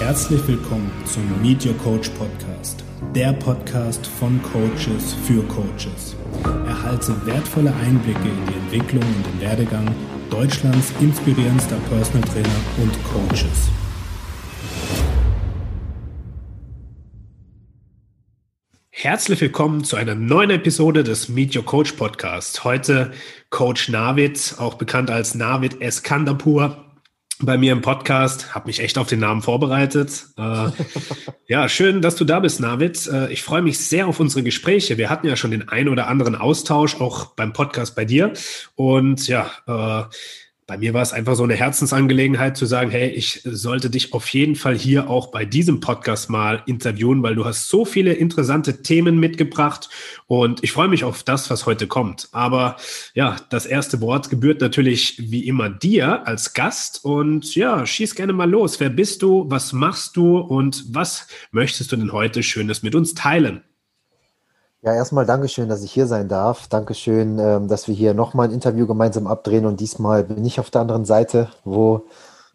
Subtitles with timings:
[0.00, 2.82] Herzlich willkommen zum Meet Your Coach Podcast,
[3.14, 6.16] der Podcast von Coaches für Coaches.
[6.66, 9.94] Erhalte wertvolle Einblicke in die Entwicklung und den Werdegang
[10.30, 13.68] Deutschlands inspirierendster Personal Trainer und Coaches.
[18.88, 22.64] Herzlich willkommen zu einer neuen Episode des Meet Your Coach Podcast.
[22.64, 23.12] Heute
[23.50, 26.89] Coach Navid, auch bekannt als Navid Eskandapur,
[27.42, 28.54] bei mir im Podcast.
[28.54, 30.26] Habe mich echt auf den Namen vorbereitet.
[30.36, 30.68] Äh,
[31.46, 33.06] ja, schön, dass du da bist, Navid.
[33.06, 34.98] Äh, ich freue mich sehr auf unsere Gespräche.
[34.98, 38.32] Wir hatten ja schon den ein oder anderen Austausch, auch beim Podcast bei dir.
[38.74, 40.04] Und ja, äh,
[40.70, 44.28] bei mir war es einfach so eine Herzensangelegenheit zu sagen, hey, ich sollte dich auf
[44.28, 48.80] jeden Fall hier auch bei diesem Podcast mal interviewen, weil du hast so viele interessante
[48.80, 49.88] Themen mitgebracht
[50.28, 52.28] und ich freue mich auf das, was heute kommt.
[52.30, 52.76] Aber
[53.14, 58.32] ja, das erste Wort gebührt natürlich wie immer dir als Gast und ja, schieß gerne
[58.32, 58.78] mal los.
[58.78, 59.46] Wer bist du?
[59.50, 60.38] Was machst du?
[60.38, 63.64] Und was möchtest du denn heute Schönes mit uns teilen?
[64.82, 66.66] Ja, erstmal Dankeschön, dass ich hier sein darf.
[66.66, 70.70] Dankeschön, ähm, dass wir hier nochmal ein Interview gemeinsam abdrehen und diesmal bin ich auf
[70.70, 72.06] der anderen Seite, wo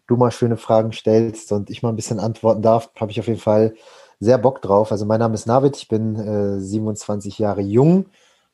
[0.08, 2.90] du mal schöne Fragen stellst und ich mal ein bisschen antworten darf.
[2.96, 3.74] Habe ich auf jeden Fall
[4.18, 4.90] sehr Bock drauf.
[4.90, 8.06] Also mein Name ist Navid, ich bin äh, 27 Jahre jung.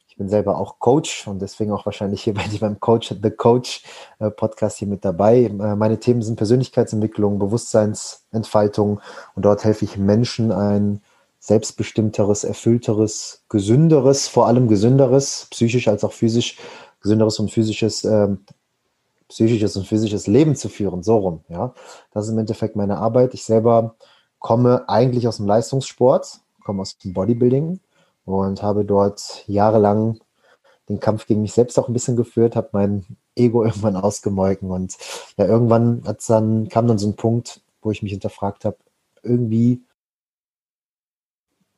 [0.07, 3.31] Ich bin selber auch Coach und deswegen auch wahrscheinlich hier bei dir beim Coach, The
[3.31, 3.85] Coach
[4.19, 5.45] äh, Podcast hier mit dabei.
[5.45, 9.01] Äh, meine Themen sind Persönlichkeitsentwicklung, Bewusstseinsentfaltung
[9.35, 11.01] und dort helfe ich Menschen, ein
[11.43, 16.57] selbstbestimmteres, erfüllteres, gesünderes, vor allem gesünderes, psychisch als auch physisch,
[17.01, 18.29] gesünderes und physisches, äh,
[19.27, 21.41] psychisches und physisches Leben zu führen, so rum.
[21.49, 21.75] Ja,
[22.13, 23.35] das ist im Endeffekt meine Arbeit.
[23.35, 23.97] Ich selber
[24.39, 27.81] komme eigentlich aus dem Leistungssport, komme aus dem Bodybuilding
[28.25, 30.21] und habe dort jahrelang
[30.89, 33.05] den Kampf gegen mich selbst auch ein bisschen geführt, habe mein
[33.35, 34.97] Ego irgendwann ausgemolken und
[35.37, 38.77] ja, irgendwann dann, kam dann so ein Punkt, wo ich mich hinterfragt habe,
[39.25, 39.83] irgendwie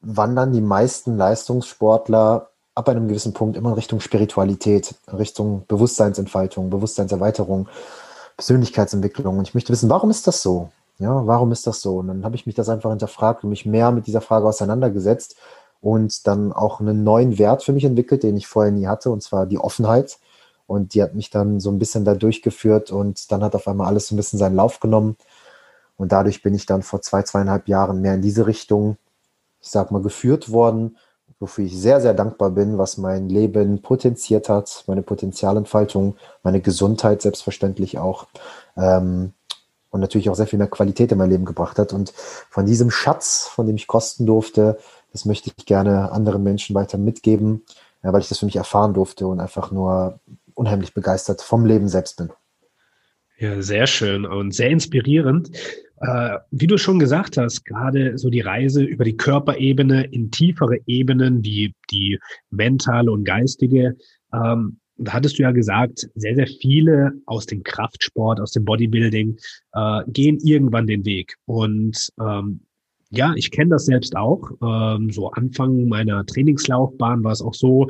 [0.05, 7.69] wandern die meisten Leistungssportler ab einem gewissen Punkt immer in Richtung Spiritualität, Richtung Bewusstseinsentfaltung, Bewusstseinserweiterung,
[8.37, 9.39] Persönlichkeitsentwicklung.
[9.39, 10.71] Und ich möchte wissen, warum ist das so?
[10.99, 11.99] Ja, warum ist das so?
[11.99, 15.37] Und dann habe ich mich das einfach hinterfragt und mich mehr mit dieser Frage auseinandergesetzt
[15.81, 19.23] und dann auch einen neuen Wert für mich entwickelt, den ich vorher nie hatte, und
[19.23, 20.19] zwar die Offenheit.
[20.67, 23.89] Und die hat mich dann so ein bisschen da durchgeführt und dann hat auf einmal
[23.89, 25.17] alles so ein bisschen seinen Lauf genommen.
[25.97, 28.97] Und dadurch bin ich dann vor zwei, zweieinhalb Jahren mehr in diese Richtung
[29.65, 30.99] ich sag mal, geführt worden,
[31.41, 37.23] wofür ich sehr, sehr dankbar bin, was mein Leben potenziert hat, meine Potenzialentfaltung, meine Gesundheit
[37.23, 38.27] selbstverständlich auch
[38.77, 39.33] ähm,
[39.91, 41.95] und natürlich auch sehr viel mehr Qualität in mein Leben gebracht hat.
[41.95, 42.13] Und
[42.51, 44.79] von diesem Schatz, von dem ich kosten durfte,
[45.13, 47.65] das möchte ich gerne anderen Menschen weiter mitgeben,
[48.03, 50.19] ja, weil ich das für mich erfahren durfte und einfach nur
[50.53, 52.31] unheimlich begeistert vom Leben selbst bin.
[53.39, 55.51] Ja, sehr schön und sehr inspirierend.
[56.01, 60.79] Äh, wie du schon gesagt hast, gerade so die Reise über die Körperebene in tiefere
[60.87, 62.19] Ebenen, wie die
[62.51, 63.97] mentale und geistige,
[64.33, 69.37] ähm, da hattest du ja gesagt, sehr, sehr viele aus dem Kraftsport, aus dem Bodybuilding
[69.73, 71.37] äh, gehen irgendwann den Weg.
[71.47, 72.61] Und ähm,
[73.11, 74.51] ja, ich kenne das selbst auch.
[74.63, 77.89] Ähm, so Anfang meiner Trainingslaufbahn war es auch so,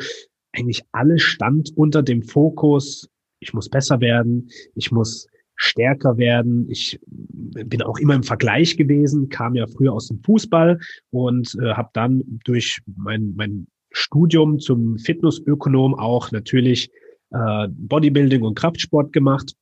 [0.52, 3.08] eigentlich alles stand unter dem Fokus,
[3.44, 6.68] ich muss besser werden, ich muss stärker werden.
[6.68, 11.74] Ich bin auch immer im Vergleich gewesen, kam ja früher aus dem Fußball und äh,
[11.74, 16.90] habe dann durch mein, mein Studium zum Fitnessökonom auch natürlich
[17.30, 19.54] äh, Bodybuilding und Kraftsport gemacht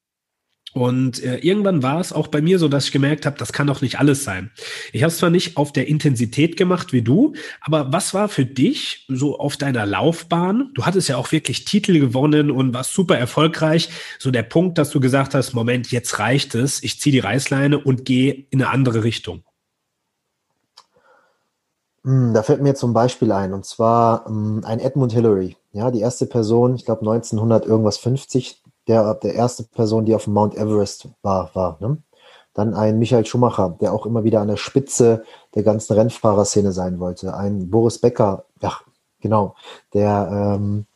[0.75, 3.67] und äh, irgendwann war es auch bei mir so, dass ich gemerkt habe, das kann
[3.67, 4.51] doch nicht alles sein.
[4.93, 8.47] Ich habe es zwar nicht auf der Intensität gemacht wie du, aber was war für
[8.47, 10.71] dich so auf deiner Laufbahn?
[10.75, 13.91] Du hattest ja auch wirklich Titel gewonnen und warst super erfolgreich.
[14.19, 17.79] So der Punkt, dass du gesagt hast, Moment, jetzt reicht es, ich ziehe die Reißleine
[17.79, 19.43] und gehe in eine andere Richtung.
[22.05, 26.01] Hm, da fällt mir zum Beispiel ein, und zwar hm, ein Edmund Hillary, ja, die
[26.01, 30.57] erste Person, ich glaube 1900 irgendwas 50, der, der erste Person, die auf dem Mount
[30.57, 31.51] Everest war.
[31.55, 31.99] war ne?
[32.55, 35.25] Dann ein Michael Schumacher, der auch immer wieder an der Spitze
[35.55, 37.35] der ganzen Rennfahrerszene sein wollte.
[37.35, 38.75] Ein Boris Becker, ja,
[39.21, 39.55] genau,
[39.95, 40.87] der ähm,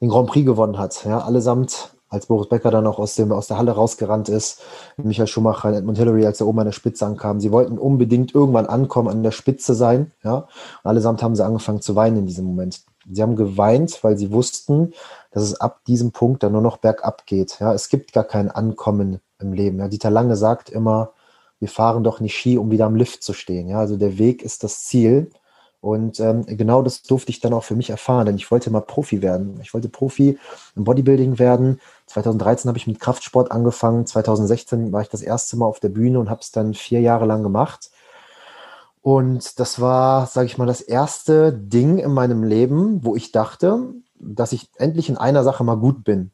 [0.00, 1.04] den Grand Prix gewonnen hat.
[1.04, 4.60] Ja, allesamt, als Boris Becker dann auch aus, dem, aus der Halle rausgerannt ist,
[4.96, 7.38] Michael Schumacher, Edmund Hillary, als er oben an der Spitze ankam.
[7.38, 10.10] Sie wollten unbedingt irgendwann ankommen, an der Spitze sein.
[10.24, 10.48] Ja, und
[10.82, 12.82] allesamt haben sie angefangen zu weinen in diesem Moment.
[13.10, 14.92] Sie haben geweint, weil sie wussten,
[15.30, 17.58] dass es ab diesem Punkt dann nur noch bergab geht.
[17.60, 19.78] Ja, es gibt gar kein Ankommen im Leben.
[19.78, 21.12] Ja, Dieter Lange sagt immer,
[21.58, 23.68] wir fahren doch nicht Ski, um wieder am Lift zu stehen.
[23.68, 25.30] Ja, also der Weg ist das Ziel
[25.80, 28.80] Und ähm, genau das durfte ich dann auch für mich erfahren, denn ich wollte mal
[28.82, 29.58] Profi werden.
[29.62, 30.38] Ich wollte Profi
[30.76, 31.80] im Bodybuilding werden.
[32.06, 34.06] 2013 habe ich mit Kraftsport angefangen.
[34.06, 37.26] 2016 war ich das erste Mal auf der Bühne und habe es dann vier Jahre
[37.26, 37.90] lang gemacht.
[39.02, 43.94] Und das war, sage ich mal, das erste Ding in meinem Leben, wo ich dachte,
[44.14, 46.30] dass ich endlich in einer Sache mal gut bin.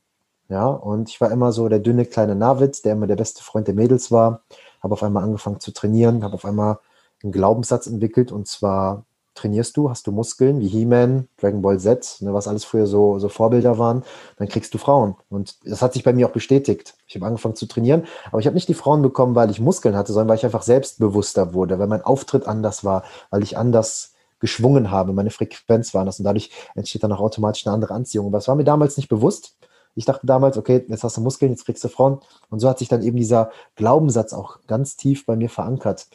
[0.50, 3.66] Ja, und ich war immer so der dünne kleine Navid, der immer der beste Freund
[3.68, 4.42] der Mädels war.
[4.82, 6.78] Habe auf einmal angefangen zu trainieren, habe auf einmal
[7.22, 9.04] einen Glaubenssatz entwickelt und zwar
[9.38, 13.18] trainierst du, hast du Muskeln wie He-Man, Dragon Ball Z, ne, was alles früher so,
[13.18, 14.02] so Vorbilder waren,
[14.36, 15.16] dann kriegst du Frauen.
[15.30, 16.94] Und das hat sich bei mir auch bestätigt.
[17.06, 19.96] Ich habe angefangen zu trainieren, aber ich habe nicht die Frauen bekommen, weil ich Muskeln
[19.96, 24.14] hatte, sondern weil ich einfach selbstbewusster wurde, weil mein Auftritt anders war, weil ich anders
[24.40, 28.26] geschwungen habe, meine Frequenz war anders und dadurch entsteht dann auch automatisch eine andere Anziehung.
[28.26, 29.56] Aber es war mir damals nicht bewusst.
[29.94, 32.20] Ich dachte damals, okay, jetzt hast du Muskeln, jetzt kriegst du Frauen.
[32.50, 36.06] Und so hat sich dann eben dieser Glaubenssatz auch ganz tief bei mir verankert.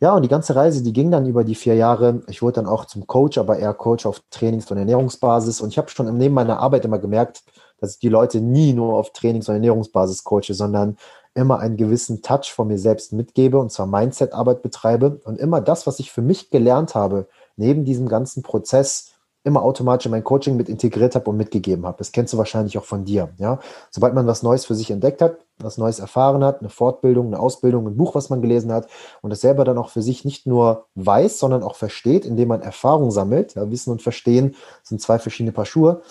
[0.00, 2.22] Ja, und die ganze Reise, die ging dann über die vier Jahre.
[2.28, 5.60] Ich wurde dann auch zum Coach, aber eher Coach auf Trainings- und Ernährungsbasis.
[5.60, 7.42] Und ich habe schon Neben meiner Arbeit immer gemerkt,
[7.80, 10.96] dass ich die Leute nie nur auf Trainings- und Ernährungsbasis coache, sondern
[11.34, 15.86] immer einen gewissen Touch von mir selbst mitgebe und zwar Mindset-Arbeit betreibe und immer das,
[15.86, 19.12] was ich für mich gelernt habe, neben diesem ganzen Prozess
[19.48, 21.98] immer automatisch in mein Coaching mit integriert habe und mitgegeben habe.
[21.98, 23.30] Das kennst du wahrscheinlich auch von dir.
[23.38, 23.58] Ja?
[23.90, 27.40] Sobald man was Neues für sich entdeckt hat, was Neues erfahren hat, eine Fortbildung, eine
[27.40, 28.88] Ausbildung, ein Buch, was man gelesen hat
[29.22, 32.62] und das selber dann auch für sich nicht nur weiß, sondern auch versteht, indem man
[32.62, 33.54] Erfahrung sammelt.
[33.54, 36.02] Ja, Wissen und Verstehen sind zwei verschiedene Paar Schuhe.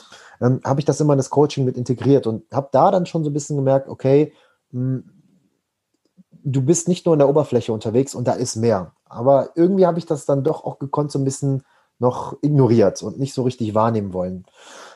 [0.41, 3.23] Ähm, habe ich das immer in das Coaching mit integriert und habe da dann schon
[3.23, 4.33] so ein bisschen gemerkt, okay,
[4.71, 5.03] mh, hm,
[6.43, 8.93] du bist nicht nur in der Oberfläche unterwegs und da ist mehr.
[9.05, 11.63] Aber irgendwie habe ich das dann doch auch gekonnt, so ein bisschen
[11.99, 14.45] noch ignoriert und nicht so richtig wahrnehmen wollen.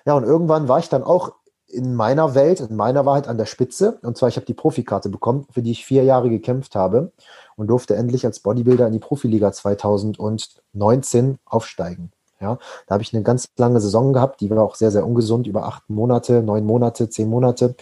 [0.06, 1.34] Ja, und irgendwann war ich dann auch
[1.72, 4.00] in meiner Welt, in meiner Wahrheit an der Spitze.
[4.02, 7.12] Und zwar, ich habe die Profikarte bekommen, für die ich vier Jahre gekämpft habe
[7.56, 12.12] und durfte endlich als Bodybuilder in die Profiliga 2019 aufsteigen.
[12.42, 12.58] Ja,
[12.88, 15.66] da habe ich eine ganz lange Saison gehabt, die war auch sehr, sehr ungesund, über
[15.68, 17.76] acht Monate, neun Monate, zehn Monate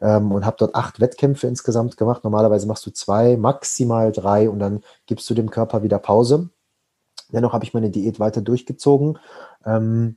[0.00, 2.22] ähm, und habe dort acht Wettkämpfe insgesamt gemacht.
[2.22, 6.48] Normalerweise machst du zwei, maximal drei und dann gibst du dem Körper wieder Pause.
[7.34, 9.18] Dennoch habe ich meine Diät weiter durchgezogen.
[9.66, 10.16] Ähm,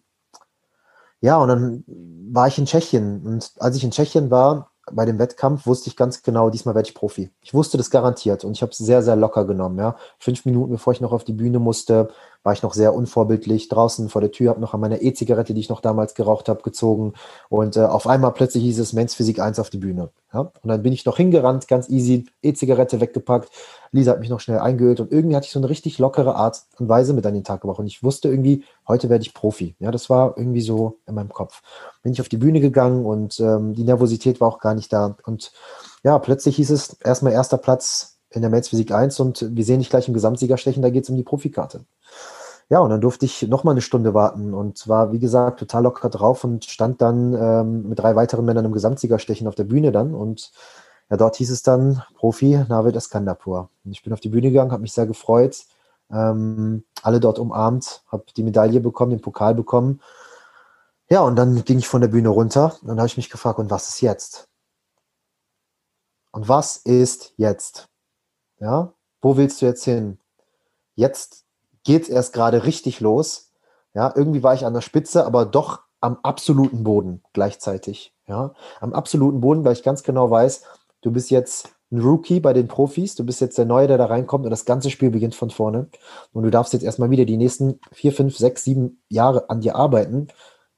[1.20, 1.84] ja, und dann
[2.32, 3.26] war ich in Tschechien.
[3.26, 6.88] Und als ich in Tschechien war, bei dem Wettkampf, wusste ich ganz genau, diesmal werde
[6.88, 7.30] ich Profi.
[7.42, 9.78] Ich wusste das garantiert und ich habe es sehr, sehr locker genommen.
[9.78, 9.98] Ja.
[10.18, 12.10] Fünf Minuten, bevor ich noch auf die Bühne musste,
[12.48, 15.60] war ich noch sehr unvorbildlich draußen vor der Tür, habe noch an meiner E-Zigarette, die
[15.60, 17.12] ich noch damals geraucht habe, gezogen
[17.50, 20.12] und äh, auf einmal plötzlich hieß es Men's Physik 1 auf die Bühne.
[20.34, 20.40] Ja?
[20.40, 23.50] Und dann bin ich noch hingerannt, ganz easy, E-Zigarette weggepackt,
[23.92, 26.64] Lisa hat mich noch schnell eingeölt und irgendwie hatte ich so eine richtig lockere Art
[26.80, 29.76] und Weise mit an den Tag gebracht und ich wusste irgendwie, heute werde ich Profi.
[29.80, 31.62] Ja, das war irgendwie so in meinem Kopf.
[32.02, 35.18] Bin ich auf die Bühne gegangen und ähm, die Nervosität war auch gar nicht da
[35.26, 35.52] und
[36.06, 39.80] ja, plötzlich hieß es erstmal erster Platz in der Men's Physik 1 und wir sehen
[39.80, 41.82] dich gleich im Gesamtsieger stechen, da geht es um die Profikarte.
[42.70, 45.84] Ja, und dann durfte ich noch mal eine Stunde warten und war, wie gesagt, total
[45.84, 49.94] locker drauf und stand dann ähm, mit drei weiteren Männern im Gesamtsiegerstechen auf der Bühne
[49.94, 50.52] dann und
[51.10, 53.70] ja, dort hieß es dann Profi Navid Eskandapur.
[53.86, 55.66] Und ich bin auf die Bühne gegangen, habe mich sehr gefreut,
[56.12, 60.02] ähm, alle dort umarmt, habe die Medaille bekommen, den Pokal bekommen.
[61.10, 63.60] Ja, und dann ging ich von der Bühne runter und dann habe ich mich gefragt,
[63.60, 64.50] und was ist jetzt?
[66.32, 67.88] Und was ist jetzt?
[68.60, 70.20] Ja, wo willst du jetzt hin?
[70.96, 71.47] Jetzt
[71.88, 73.54] geht es erst gerade richtig los.
[73.94, 78.14] Ja, irgendwie war ich an der Spitze, aber doch am absoluten Boden gleichzeitig.
[78.28, 80.64] Ja, am absoluten Boden, weil ich ganz genau weiß,
[81.02, 84.08] du bist jetzt ein Rookie bei den Profis, du bist jetzt der Neue, der da
[84.08, 85.88] reinkommt und das ganze Spiel beginnt von vorne.
[86.34, 89.78] Und du darfst jetzt erstmal wieder die nächsten vier, fünf, sechs, sieben Jahre an dir
[89.78, 90.28] arbeiten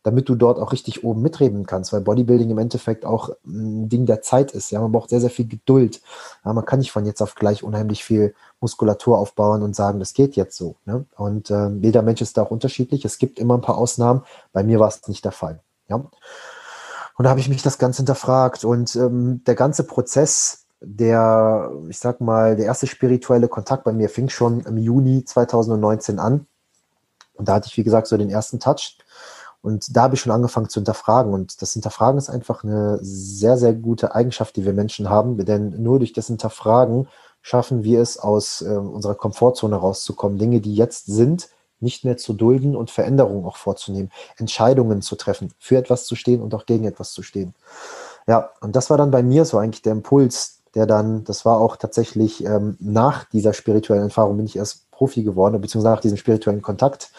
[0.03, 4.06] damit du dort auch richtig oben mitreden kannst, weil Bodybuilding im Endeffekt auch ein Ding
[4.06, 4.72] der Zeit ist.
[4.72, 6.01] Ja, man braucht sehr, sehr viel Geduld.
[6.46, 10.13] Ja, man kann nicht von jetzt auf gleich unheimlich viel Muskulatur aufbauen und sagen, das
[10.13, 10.75] geht jetzt so.
[10.86, 11.06] Ne?
[11.18, 13.03] Und äh, jeder Mensch ist da auch unterschiedlich.
[13.03, 14.24] Es gibt immer ein paar Ausnahmen.
[14.53, 15.60] Bei mir war es nicht der Fall.
[15.89, 15.96] Ja.
[15.98, 18.63] Und da habe ich mich das Ganze hinterfragt.
[18.63, 24.08] Und ähm, der ganze Prozess, der, ich sag mal, der erste spirituelle Kontakt bei mir
[24.08, 26.48] fing schon im Juni 2019 an.
[27.34, 28.98] Und da hatte ich, wie gesagt, so den ersten Touch.
[29.62, 31.34] Und da habe ich schon angefangen zu hinterfragen.
[31.34, 35.38] Und das Hinterfragen ist einfach eine sehr, sehr gute Eigenschaft, die wir Menschen haben.
[35.46, 37.08] Denn nur durch das Hinterfragen
[37.42, 40.38] schaffen wir es, aus äh, unserer Komfortzone rauszukommen.
[40.38, 41.50] Dinge, die jetzt sind,
[41.82, 44.12] nicht mehr zu dulden und Veränderungen auch vorzunehmen.
[44.38, 47.54] Entscheidungen zu treffen, für etwas zu stehen und auch gegen etwas zu stehen.
[48.28, 51.60] Ja, und das war dann bei mir so eigentlich der Impuls, der dann, das war
[51.60, 56.18] auch tatsächlich ähm, nach dieser spirituellen Erfahrung bin ich erst Profi geworden, beziehungsweise nach diesem
[56.18, 57.12] spirituellen Kontakt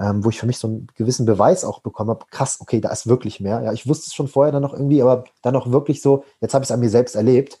[0.00, 2.90] ähm, wo ich für mich so einen gewissen Beweis auch bekommen habe, krass, okay, da
[2.90, 3.62] ist wirklich mehr.
[3.62, 6.54] Ja, ich wusste es schon vorher dann noch irgendwie, aber dann auch wirklich so, jetzt
[6.54, 7.58] habe ich es an mir selbst erlebt.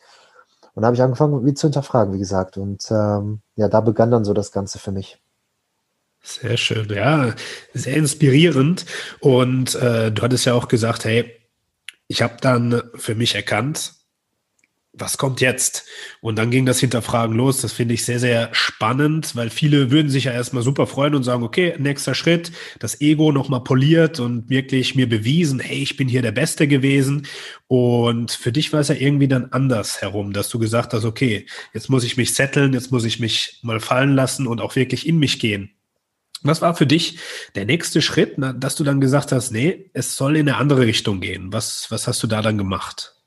[0.74, 2.56] Und da habe ich angefangen, wie zu hinterfragen, wie gesagt.
[2.56, 5.18] Und ähm, ja, da begann dann so das Ganze für mich.
[6.22, 7.34] Sehr schön, ja,
[7.74, 8.86] sehr inspirierend.
[9.20, 11.32] Und äh, du hattest ja auch gesagt, hey,
[12.06, 13.94] ich habe dann für mich erkannt,
[14.98, 15.84] was kommt jetzt?
[16.20, 17.60] Und dann ging das Hinterfragen los.
[17.60, 21.22] Das finde ich sehr, sehr spannend, weil viele würden sich ja erstmal super freuen und
[21.22, 26.08] sagen, okay, nächster Schritt, das Ego nochmal poliert und wirklich mir bewiesen, hey, ich bin
[26.08, 27.26] hier der Beste gewesen.
[27.66, 31.46] Und für dich war es ja irgendwie dann anders herum, dass du gesagt hast, okay,
[31.74, 35.06] jetzt muss ich mich setteln, jetzt muss ich mich mal fallen lassen und auch wirklich
[35.06, 35.70] in mich gehen.
[36.42, 37.18] Was war für dich
[37.56, 41.20] der nächste Schritt, dass du dann gesagt hast, nee, es soll in eine andere Richtung
[41.20, 41.52] gehen?
[41.52, 43.17] Was, was hast du da dann gemacht?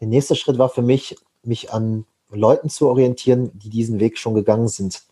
[0.00, 4.34] Der nächste Schritt war für mich, mich an Leuten zu orientieren, die diesen Weg schon
[4.34, 5.02] gegangen sind.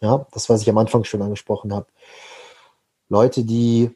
[0.00, 1.86] Ja, das, was ich am Anfang schon angesprochen habe.
[3.08, 3.90] Leute, die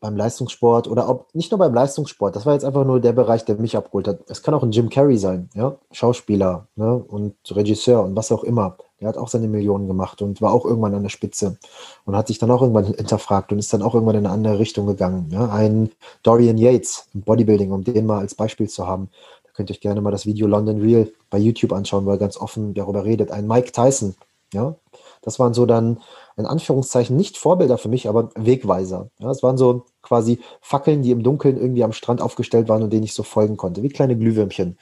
[0.00, 3.46] beim Leistungssport oder ob nicht nur beim Leistungssport, das war jetzt einfach nur der Bereich,
[3.46, 4.18] der mich abgeholt hat.
[4.28, 6.94] Es kann auch ein Jim Carrey sein, ja, Schauspieler ne?
[6.96, 8.76] und Regisseur und was auch immer.
[9.00, 11.56] Der hat auch seine Millionen gemacht und war auch irgendwann an der Spitze
[12.04, 14.58] und hat sich dann auch irgendwann hinterfragt und ist dann auch irgendwann in eine andere
[14.58, 15.30] Richtung gegangen.
[15.30, 15.48] Ja?
[15.48, 15.90] Ein
[16.22, 19.08] Dorian Yates im Bodybuilding, um den mal als Beispiel zu haben.
[19.54, 22.36] Könnt ihr euch gerne mal das Video London Real bei YouTube anschauen, wo er ganz
[22.36, 23.30] offen darüber redet.
[23.30, 24.14] Ein Mike Tyson,
[24.52, 24.76] ja,
[25.22, 26.00] das waren so dann
[26.36, 29.10] in Anführungszeichen nicht Vorbilder für mich, aber Wegweiser.
[29.18, 32.92] Ja, es waren so quasi Fackeln, die im Dunkeln irgendwie am Strand aufgestellt waren und
[32.92, 34.78] denen ich so folgen konnte, wie kleine Glühwürmchen.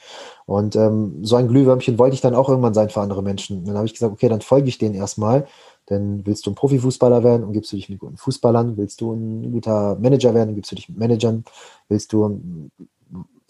[0.46, 3.64] Und ähm, so ein Glühwürmchen wollte ich dann auch irgendwann sein für andere Menschen.
[3.64, 5.46] Dann habe ich gesagt, okay, dann folge ich denen erstmal.
[5.90, 8.76] Denn willst du ein Profifußballer werden und gibst du dich mit guten Fußballern?
[8.76, 11.44] Willst du ein guter Manager werden und gibst du dich mit Managern?
[11.88, 12.70] Willst du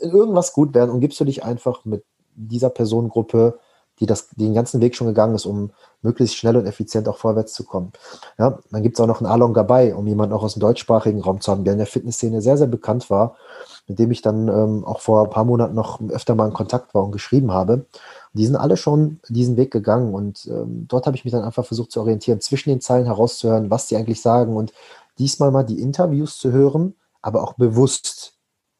[0.02, 2.04] irgendwas gut werden und gibst du dich einfach mit
[2.34, 3.58] dieser Personengruppe
[4.00, 7.52] die das, den ganzen Weg schon gegangen ist, um möglichst schnell und effizient auch vorwärts
[7.52, 7.92] zu kommen.
[8.38, 11.20] Ja, dann gibt es auch noch einen Alon Gabay, um jemanden auch aus dem deutschsprachigen
[11.20, 13.36] Raum zu haben, der in der Fitnessszene sehr, sehr bekannt war,
[13.86, 16.94] mit dem ich dann ähm, auch vor ein paar Monaten noch öfter mal in Kontakt
[16.94, 17.86] war und geschrieben habe.
[18.32, 21.64] Die sind alle schon diesen Weg gegangen und ähm, dort habe ich mich dann einfach
[21.64, 24.72] versucht zu orientieren, zwischen den Zeilen herauszuhören, was sie eigentlich sagen und
[25.18, 28.31] diesmal mal die Interviews zu hören, aber auch bewusst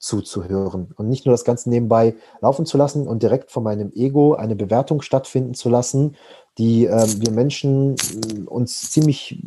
[0.02, 4.34] zuzuhören und nicht nur das Ganze nebenbei laufen zu lassen und direkt von meinem Ego
[4.34, 6.16] eine Bewertung stattfinden zu lassen,
[6.58, 9.40] die äh, wir Menschen äh, uns ziemlich,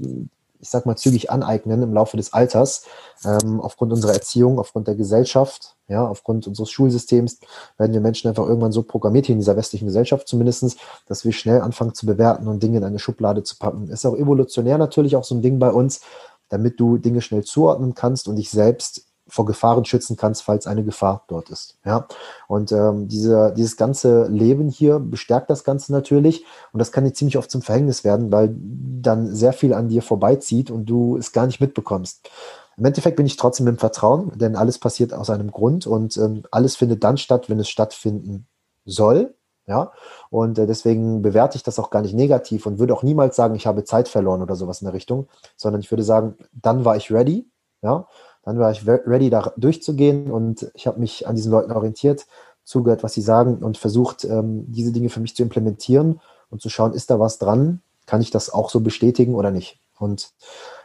[0.61, 2.85] ich sag mal, zügig aneignen im Laufe des Alters,
[3.25, 7.39] ähm, aufgrund unserer Erziehung, aufgrund der Gesellschaft, ja, aufgrund unseres Schulsystems
[7.77, 11.33] werden wir Menschen einfach irgendwann so programmiert, hier in dieser westlichen Gesellschaft zumindestens, dass wir
[11.33, 13.89] schnell anfangen zu bewerten und Dinge in eine Schublade zu packen.
[13.89, 15.99] Ist auch evolutionär natürlich auch so ein Ding bei uns,
[16.47, 20.83] damit du Dinge schnell zuordnen kannst und dich selbst vor Gefahren schützen kannst, falls eine
[20.83, 21.77] Gefahr dort ist.
[21.83, 22.07] Ja,
[22.47, 27.13] und ähm, diese, dieses ganze Leben hier bestärkt das Ganze natürlich und das kann dir
[27.13, 31.31] ziemlich oft zum Verhängnis werden, weil dann sehr viel an dir vorbeizieht und du es
[31.31, 32.29] gar nicht mitbekommst.
[32.77, 36.43] Im Endeffekt bin ich trotzdem im Vertrauen, denn alles passiert aus einem Grund und ähm,
[36.51, 38.47] alles findet dann statt, wenn es stattfinden
[38.85, 39.33] soll.
[39.67, 39.93] Ja,
[40.29, 43.55] und äh, deswegen bewerte ich das auch gar nicht negativ und würde auch niemals sagen,
[43.55, 46.95] ich habe Zeit verloren oder sowas in der Richtung, sondern ich würde sagen, dann war
[46.97, 47.49] ich ready.
[47.81, 48.07] Ja,
[48.45, 52.27] dann war ich ready, da durchzugehen und ich habe mich an diesen Leuten orientiert,
[52.63, 56.69] zugehört, was sie sagen und versucht, ähm, diese Dinge für mich zu implementieren und zu
[56.69, 57.81] schauen, ist da was dran?
[58.05, 59.79] Kann ich das auch so bestätigen oder nicht?
[59.97, 60.31] Und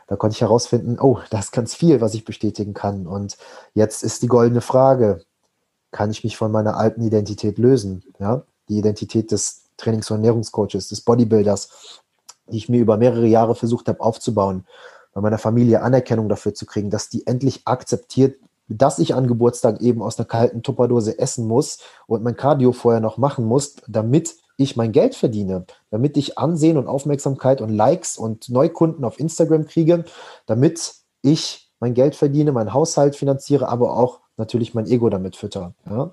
[0.06, 3.06] da konnte ich herausfinden, oh, da ist ganz viel, was ich bestätigen kann.
[3.06, 3.36] Und
[3.74, 5.22] jetzt ist die goldene Frage,
[5.90, 8.04] kann ich mich von meiner alten Identität lösen?
[8.18, 12.00] Ja, die Identität des Trainings- und Ernährungscoaches, des Bodybuilders,
[12.50, 14.64] die ich mir über mehrere Jahre versucht habe aufzubauen
[15.12, 18.36] bei meiner Familie Anerkennung dafür zu kriegen, dass die endlich akzeptiert,
[18.68, 23.00] dass ich an Geburtstag eben aus einer kalten Tupperdose essen muss und mein Cardio vorher
[23.00, 28.16] noch machen muss, damit ich mein Geld verdiene, damit ich Ansehen und Aufmerksamkeit und Likes
[28.16, 30.04] und Neukunden auf Instagram kriege,
[30.46, 35.74] damit ich mein Geld verdiene, meinen Haushalt finanziere, aber auch natürlich mein Ego damit fütter.
[35.88, 36.12] Ja?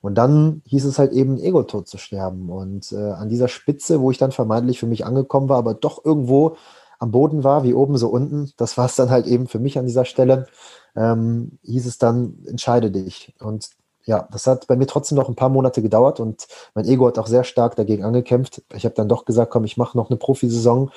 [0.00, 2.48] Und dann hieß es halt eben, Ego-Tod zu sterben.
[2.48, 6.04] Und äh, an dieser Spitze, wo ich dann vermeintlich für mich angekommen war, aber doch
[6.04, 6.56] irgendwo
[7.00, 8.52] am Boden war, wie oben so unten.
[8.56, 10.46] Das war es dann halt eben für mich an dieser Stelle.
[10.94, 13.34] Ähm, hieß es dann, entscheide dich.
[13.40, 13.70] Und
[14.04, 17.18] ja, das hat bei mir trotzdem noch ein paar Monate gedauert und mein Ego hat
[17.18, 18.62] auch sehr stark dagegen angekämpft.
[18.74, 20.90] Ich habe dann doch gesagt, komm, ich mache noch eine Profisaison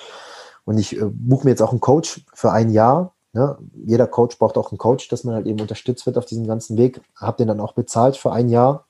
[0.65, 3.13] und ich äh, buche mir jetzt auch einen Coach für ein Jahr.
[3.31, 3.57] Ne?
[3.85, 6.77] Jeder Coach braucht auch einen Coach, dass man halt eben unterstützt wird auf diesem ganzen
[6.77, 7.01] Weg.
[7.15, 8.85] Habe den dann auch bezahlt für ein Jahr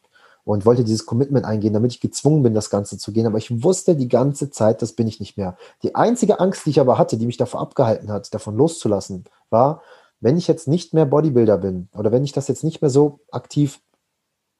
[0.45, 3.25] und wollte dieses Commitment eingehen, damit ich gezwungen bin, das Ganze zu gehen.
[3.25, 5.55] Aber ich wusste die ganze Zeit, das bin ich nicht mehr.
[5.83, 9.81] Die einzige Angst, die ich aber hatte, die mich davor abgehalten hat, davon loszulassen, war,
[10.19, 13.19] wenn ich jetzt nicht mehr Bodybuilder bin oder wenn ich das jetzt nicht mehr so
[13.31, 13.79] aktiv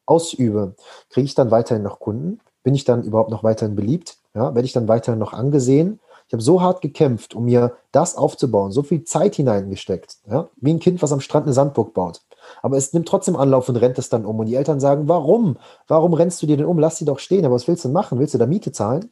[0.05, 0.75] ausübe,
[1.09, 2.39] kriege ich dann weiterhin noch Kunden?
[2.63, 4.17] Bin ich dann überhaupt noch weiterhin beliebt?
[4.33, 5.99] Ja, werde ich dann weiterhin noch angesehen?
[6.33, 10.49] Ich habe so hart gekämpft, um mir das aufzubauen, so viel Zeit hineingesteckt, ja?
[10.55, 12.21] wie ein Kind, was am Strand eine Sandburg baut.
[12.63, 14.39] Aber es nimmt trotzdem Anlauf und rennt es dann um.
[14.39, 15.57] Und die Eltern sagen, warum?
[15.87, 16.79] Warum rennst du dir denn um?
[16.79, 17.45] Lass sie doch stehen.
[17.45, 18.17] Aber was willst du denn machen?
[18.17, 19.11] Willst du da Miete zahlen?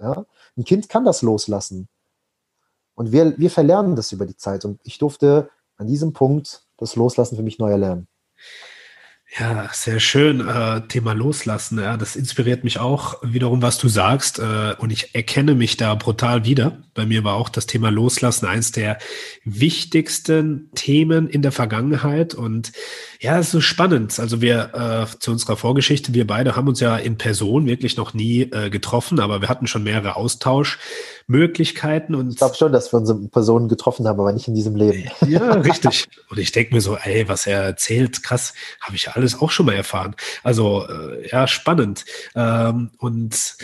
[0.00, 0.24] Ja?
[0.56, 1.86] Ein Kind kann das loslassen.
[2.94, 4.64] Und wir, wir verlernen das über die Zeit.
[4.64, 8.08] Und ich durfte an diesem Punkt das Loslassen für mich neu erlernen.
[9.36, 10.46] Ja, sehr schön.
[10.46, 11.80] Äh, Thema Loslassen.
[11.80, 14.38] Ja, das inspiriert mich auch wiederum, was du sagst.
[14.38, 16.78] Äh, und ich erkenne mich da brutal wieder.
[16.94, 18.98] Bei mir war auch das Thema Loslassen eins der
[19.44, 22.34] wichtigsten Themen in der Vergangenheit.
[22.34, 22.70] Und
[23.18, 24.20] ja, es ist so spannend.
[24.20, 28.14] Also wir äh, zu unserer Vorgeschichte, wir beide haben uns ja in Person wirklich noch
[28.14, 30.14] nie äh, getroffen, aber wir hatten schon mehrere
[31.24, 32.14] Austauschmöglichkeiten.
[32.14, 35.10] Und ich glaube schon, dass wir unsere Personen getroffen haben, aber nicht in diesem Leben.
[35.26, 36.06] Ja, richtig.
[36.28, 39.66] Und ich denke mir so, ey, was er erzählt, krass, habe ich alles auch schon
[39.66, 40.14] mal erfahren.
[40.42, 42.04] Also äh, ja, spannend.
[42.34, 43.56] Ähm, und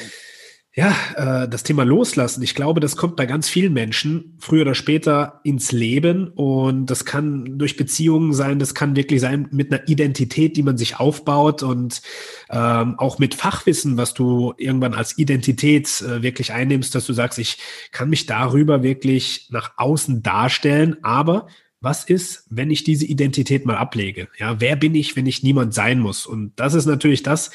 [0.72, 4.76] ja, äh, das Thema Loslassen, ich glaube, das kommt bei ganz vielen Menschen früher oder
[4.76, 9.88] später ins Leben und das kann durch Beziehungen sein, das kann wirklich sein mit einer
[9.88, 12.02] Identität, die man sich aufbaut und
[12.50, 17.40] ähm, auch mit Fachwissen, was du irgendwann als Identität äh, wirklich einnimmst, dass du sagst,
[17.40, 17.58] ich
[17.90, 21.48] kann mich darüber wirklich nach außen darstellen, aber
[21.80, 24.28] was ist, wenn ich diese Identität mal ablege?
[24.38, 26.26] Ja, wer bin ich, wenn ich niemand sein muss?
[26.26, 27.50] Und das ist natürlich das,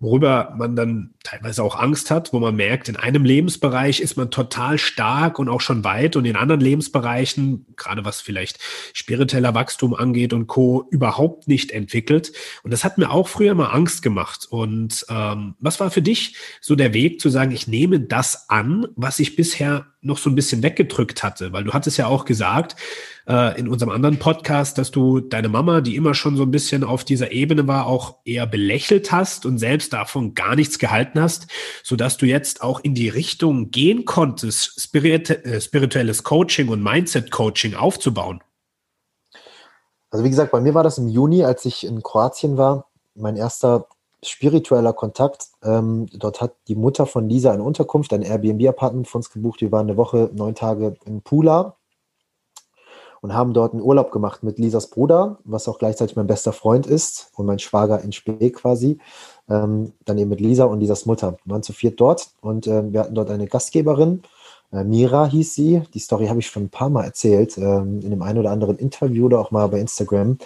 [0.00, 4.30] worüber man dann teilweise auch Angst hat, wo man merkt, in einem Lebensbereich ist man
[4.30, 8.60] total stark und auch schon weit und in anderen Lebensbereichen, gerade was vielleicht
[8.92, 12.32] spiritueller Wachstum angeht und Co., überhaupt nicht entwickelt.
[12.62, 14.46] Und das hat mir auch früher mal Angst gemacht.
[14.48, 18.86] Und ähm, was war für dich so der Weg zu sagen, ich nehme das an,
[18.94, 21.52] was ich bisher noch so ein bisschen weggedrückt hatte?
[21.52, 22.76] Weil du hattest ja auch gesagt,
[23.26, 26.84] äh, in unserem anderen Podcast, dass du deine Mama, die immer schon so ein bisschen
[26.84, 31.46] auf dieser Ebene war, auch eher belächelt hast und selbst davon gar nichts gehalten hast,
[31.82, 36.82] so dass du jetzt auch in die Richtung gehen konntest, spirit äh, spirituelles Coaching und
[36.82, 38.42] Mindset Coaching aufzubauen.
[40.10, 43.36] Also wie gesagt, bei mir war das im Juni, als ich in Kroatien war, mein
[43.36, 43.86] erster
[44.22, 45.46] spiritueller Kontakt.
[45.62, 49.60] Ähm, dort hat die Mutter von Lisa eine Unterkunft, ein Airbnb-Apartment für uns gebucht.
[49.60, 51.76] Wir waren eine Woche, neun Tage in Pula
[53.20, 56.86] und haben dort einen Urlaub gemacht mit Lisas Bruder, was auch gleichzeitig mein bester Freund
[56.86, 58.98] ist und mein Schwager in Spee quasi.
[59.48, 61.36] Ähm, dann eben mit Lisa und Lisas Mutter.
[61.44, 64.22] Wir waren zu viert dort und äh, wir hatten dort eine Gastgeberin.
[64.72, 65.82] Äh, Mira hieß sie.
[65.94, 68.76] Die Story habe ich schon ein paar Mal erzählt, ähm, in dem einen oder anderen
[68.78, 70.38] Interview oder auch mal bei Instagram.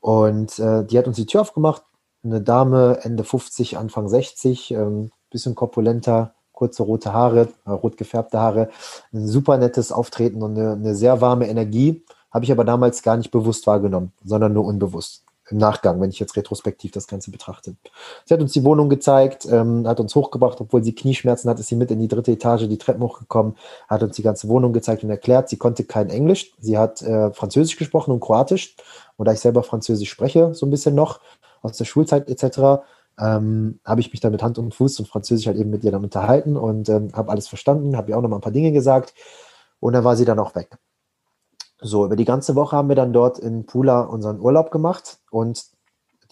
[0.00, 1.82] Und äh, die hat uns die Tür aufgemacht.
[2.24, 8.38] Eine Dame, Ende 50, Anfang 60, ähm, bisschen korpulenter, kurze rote Haare, äh, rot gefärbte
[8.38, 8.70] Haare,
[9.12, 12.04] ein super nettes Auftreten und eine, eine sehr warme Energie.
[12.30, 15.23] Habe ich aber damals gar nicht bewusst wahrgenommen, sondern nur unbewusst.
[15.50, 17.76] Im Nachgang, wenn ich jetzt retrospektiv das Ganze betrachte.
[18.24, 21.68] Sie hat uns die Wohnung gezeigt, ähm, hat uns hochgebracht, obwohl sie Knieschmerzen hat, ist
[21.68, 23.56] sie mit in die dritte Etage die Treppen hochgekommen,
[23.88, 25.50] hat uns die ganze Wohnung gezeigt und erklärt.
[25.50, 28.76] Sie konnte kein Englisch, sie hat äh, Französisch gesprochen und Kroatisch.
[29.16, 31.20] Und da ich selber Französisch spreche, so ein bisschen noch
[31.62, 32.82] aus der Schulzeit etc.,
[33.18, 35.92] ähm, habe ich mich dann mit Hand und Fuß und Französisch halt eben mit ihr
[35.92, 38.72] dann unterhalten und ähm, habe alles verstanden, habe ihr auch noch mal ein paar Dinge
[38.72, 39.14] gesagt
[39.78, 40.78] und dann war sie dann auch weg.
[41.86, 45.66] So, über die ganze Woche haben wir dann dort in Pula unseren Urlaub gemacht und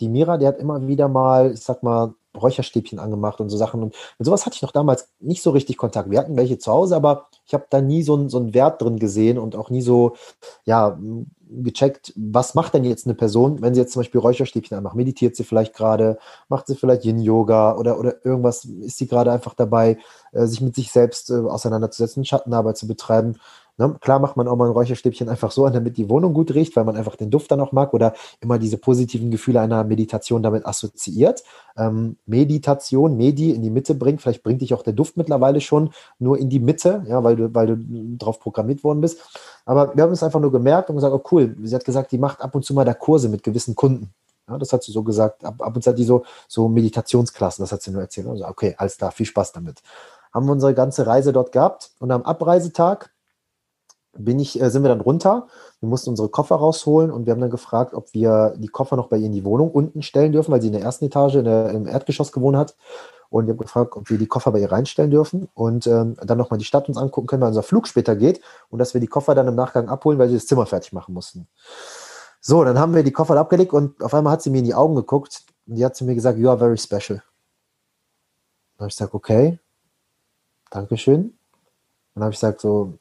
[0.01, 3.83] die Mira, die hat immer wieder mal, ich sag mal, Räucherstäbchen angemacht und so Sachen.
[3.83, 6.11] Und mit sowas hatte ich noch damals nicht so richtig Kontakt.
[6.11, 8.99] Wir hatten welche zu Hause, aber ich habe da nie so, so einen Wert drin
[8.99, 10.15] gesehen und auch nie so,
[10.65, 10.99] ja,
[11.51, 14.97] gecheckt, was macht denn jetzt eine Person, wenn sie jetzt zum Beispiel Räucherstäbchen anmacht?
[14.97, 16.19] Meditiert sie vielleicht gerade?
[16.49, 18.65] Macht sie vielleicht Yin-Yoga oder, oder irgendwas?
[18.65, 19.99] Ist sie gerade einfach dabei,
[20.33, 23.37] äh, sich mit sich selbst äh, auseinanderzusetzen, Schattenarbeit zu betreiben?
[23.83, 23.97] Ne?
[24.01, 26.77] Klar macht man auch mal ein Räucherstäbchen einfach so an, damit die Wohnung gut riecht,
[26.77, 30.43] weil man einfach den Duft dann auch mag oder immer diese positiven Gefühle einer Meditation
[30.43, 31.43] damit assoziiert.
[31.77, 35.91] Ähm, Meditation, Medi in die Mitte bringt, vielleicht bringt dich auch der Duft mittlerweile schon
[36.21, 37.77] nur in die Mitte, ja, weil du, weil du
[38.19, 39.19] drauf programmiert worden bist.
[39.65, 42.19] Aber wir haben es einfach nur gemerkt und gesagt, oh cool, sie hat gesagt, die
[42.19, 44.13] macht ab und zu mal da Kurse mit gewissen Kunden.
[44.49, 45.45] Ja, das hat sie so gesagt.
[45.45, 48.29] Ab, ab und zu hat die so, so Meditationsklassen, das hat sie nur erzählt.
[48.29, 49.83] Also, okay, alles klar, viel Spaß damit.
[50.33, 53.11] Haben wir unsere ganze Reise dort gehabt und am Abreisetag
[54.17, 55.47] bin ich, äh, sind wir dann runter.
[55.81, 59.09] Wir mussten unsere Koffer rausholen und wir haben dann gefragt, ob wir die Koffer noch
[59.09, 61.45] bei ihr in die Wohnung unten stellen dürfen, weil sie in der ersten Etage in
[61.45, 62.77] der, im Erdgeschoss gewohnt hat.
[63.31, 66.37] Und wir haben gefragt, ob wir die Koffer bei ihr reinstellen dürfen und ähm, dann
[66.37, 69.07] nochmal die Stadt uns angucken können, weil unser Flug später geht und dass wir die
[69.07, 71.49] Koffer dann im Nachgang abholen, weil sie das Zimmer fertig machen mussten.
[72.43, 74.75] So, dann haben wir die Koffer abgelegt und auf einmal hat sie mir in die
[74.75, 77.23] Augen geguckt und die hat zu mir gesagt, you are very special.
[78.77, 79.59] Dann habe ich gesagt, okay,
[80.71, 81.35] Dankeschön.
[82.15, 82.99] Dann habe ich gesagt, so,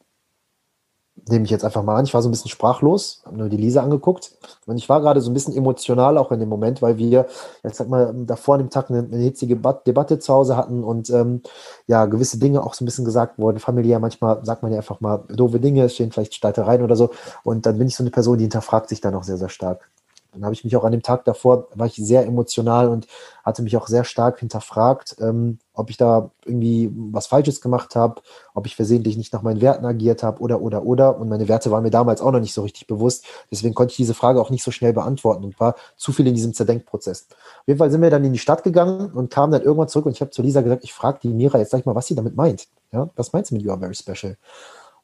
[1.30, 2.06] nehme ich jetzt einfach mal an.
[2.06, 4.32] Ich war so ein bisschen sprachlos, habe nur die Lisa angeguckt
[4.65, 7.28] und ich war gerade so ein bisschen emotional auch in dem Moment, weil wir,
[7.63, 11.10] jetzt sag mal, davor an dem Tag eine, eine hitzige Debatte zu Hause hatten und
[11.10, 11.41] ähm,
[11.88, 13.60] ja, gewisse Dinge auch so ein bisschen gesagt wurden.
[13.60, 17.12] Familiär manchmal sagt man ja einfach mal doofe Dinge, es stehen vielleicht Streitereien oder so
[17.43, 19.89] und dann bin ich so eine Person, die hinterfragt sich dann auch sehr, sehr stark.
[20.32, 23.08] Dann habe ich mich auch an dem Tag davor, war ich sehr emotional und
[23.44, 28.22] hatte mich auch sehr stark hinterfragt, ähm, ob ich da irgendwie was Falsches gemacht habe,
[28.54, 31.17] ob ich versehentlich nicht nach meinen Werten agiert habe oder, oder, oder.
[31.17, 33.26] Und meine Werte waren mir damals auch noch nicht so richtig bewusst.
[33.52, 36.36] Deswegen konnte ich diese Frage auch nicht so schnell beantworten und war zu viel in
[36.36, 37.28] diesem Zerdenkprozess.
[37.30, 40.06] Auf jeden Fall sind wir dann in die Stadt gegangen und kamen dann irgendwann zurück
[40.06, 42.08] und ich habe zu Lisa gesagt, ich frage die Mira jetzt sag ich mal, was
[42.08, 42.67] sie damit meint.
[42.91, 44.32] Ja, was meinst du mit You are very special?
[44.32, 44.38] Und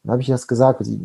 [0.04, 0.86] dann habe ich das gesagt.
[0.86, 1.00] Sie,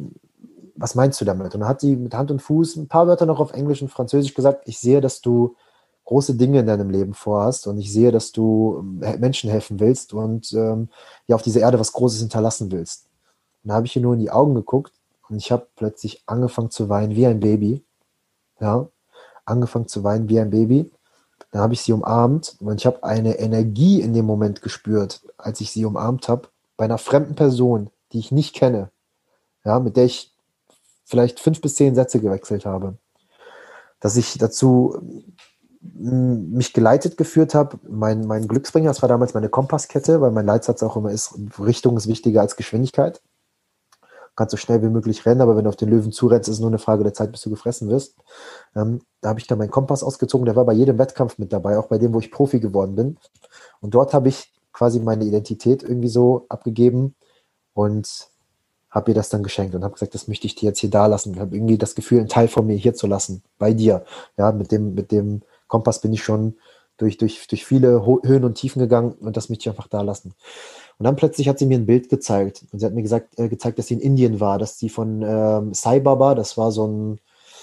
[0.74, 1.54] was meinst du damit?
[1.54, 3.90] Und dann hat sie mit Hand und Fuß ein paar Wörter noch auf Englisch und
[3.90, 5.56] Französisch gesagt, ich sehe, dass du
[6.04, 10.12] große Dinge in deinem Leben vorhast und ich sehe, dass du ähm, Menschen helfen willst
[10.12, 10.88] und ähm,
[11.26, 13.06] ja auf dieser Erde was Großes hinterlassen willst.
[13.62, 14.92] Und da habe ich ihr nur in die Augen geguckt
[15.28, 17.85] und ich habe plötzlich angefangen zu weinen wie ein Baby.
[18.61, 18.88] Ja,
[19.44, 20.90] angefangen zu weinen wie ein Baby.
[21.50, 25.61] Dann habe ich sie umarmt und ich habe eine Energie in dem Moment gespürt, als
[25.61, 28.90] ich sie umarmt habe, bei einer fremden Person, die ich nicht kenne,
[29.64, 30.31] ja, mit der ich
[31.04, 32.96] vielleicht fünf bis zehn Sätze gewechselt habe.
[34.00, 34.96] Dass ich dazu
[35.82, 40.82] mich geleitet geführt habe, mein, mein Glücksbringer, das war damals meine Kompasskette, weil mein Leitsatz
[40.82, 43.20] auch immer ist, Richtung ist wichtiger als Geschwindigkeit.
[44.00, 46.54] Du kannst so schnell wie möglich rennen, aber wenn du auf den Löwen zurennst, ist
[46.54, 48.16] es nur eine Frage der Zeit, bis du gefressen wirst.
[48.74, 51.76] Ähm, da habe ich dann meinen Kompass ausgezogen, der war bei jedem Wettkampf mit dabei,
[51.76, 53.18] auch bei dem, wo ich Profi geworden bin.
[53.80, 57.14] Und dort habe ich quasi meine Identität irgendwie so abgegeben
[57.74, 58.28] und
[58.92, 61.07] habe ihr das dann geschenkt und habe gesagt, das möchte ich dir jetzt hier da
[61.07, 61.33] lassen.
[61.35, 64.05] Ich habe irgendwie das Gefühl, einen Teil von mir hier zu lassen, bei dir.
[64.37, 66.57] Ja, mit dem, mit dem Kompass bin ich schon
[66.98, 70.35] durch, durch, durch viele Höhen und Tiefen gegangen und das möchte ich einfach da lassen.
[70.98, 73.48] Und dann plötzlich hat sie mir ein Bild gezeigt und sie hat mir gesagt, äh,
[73.48, 76.87] gezeigt, dass sie in Indien war, dass sie von ähm, Sai Baba, das war so
[76.87, 77.20] ein,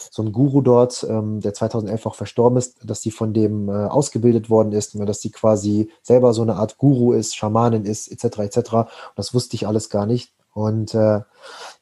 [0.10, 3.72] so ein Guru dort, ähm, der 2011 auch verstorben ist, dass sie von dem äh,
[3.72, 8.12] ausgebildet worden ist, und dass sie quasi selber so eine Art Guru ist, Schamanin ist,
[8.12, 8.40] etc.
[8.40, 8.58] etc.
[8.74, 10.34] Und das wusste ich alles gar nicht.
[10.54, 11.22] Und äh,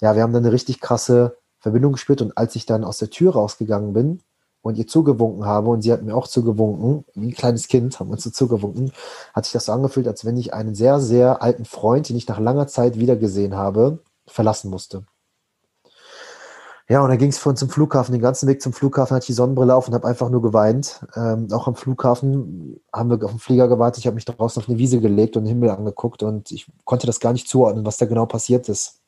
[0.02, 2.22] ja, wir haben dann eine richtig krasse Verbindung gespürt.
[2.22, 4.22] Und als ich dann aus der Tür rausgegangen bin
[4.62, 8.10] und ihr zugewunken habe und sie hat mir auch zugewunken, wie ein kleines Kind haben
[8.10, 8.92] uns so zugewunken,
[9.34, 12.28] hat sich das so angefühlt, als wenn ich einen sehr, sehr alten Freund, den ich
[12.28, 15.06] nach langer Zeit wiedergesehen habe, verlassen musste.
[16.90, 18.14] Ja, und dann ging es uns zum Flughafen.
[18.14, 21.06] Den ganzen Weg zum Flughafen hatte ich die Sonnenbrille auf und habe einfach nur geweint.
[21.16, 24.00] Ähm, auch am Flughafen haben wir auf den Flieger gewartet.
[24.00, 27.06] Ich habe mich draußen auf eine Wiese gelegt und den Himmel angeguckt und ich konnte
[27.06, 29.02] das gar nicht zuordnen, was da genau passiert ist.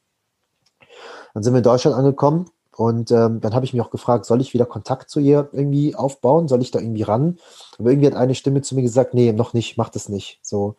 [1.34, 4.42] Dann sind wir in Deutschland angekommen und ähm, dann habe ich mich auch gefragt, soll
[4.42, 6.50] ich wieder Kontakt zu ihr irgendwie aufbauen?
[6.50, 7.38] Soll ich da irgendwie ran?
[7.78, 10.40] Aber irgendwie hat eine Stimme zu mir gesagt, nee, noch nicht, mach das nicht.
[10.42, 10.76] So,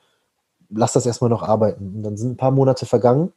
[0.69, 1.95] lass das erstmal noch arbeiten.
[1.97, 3.33] Und dann sind ein paar Monate vergangen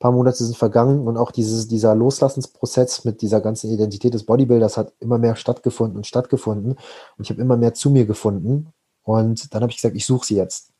[0.00, 4.76] paar Monate sind vergangen und auch dieses, dieser Loslassensprozess mit dieser ganzen Identität des Bodybuilders
[4.76, 6.72] hat immer mehr stattgefunden und stattgefunden.
[6.72, 8.72] Und ich habe immer mehr zu mir gefunden.
[9.02, 10.72] Und dann habe ich gesagt, ich suche sie jetzt.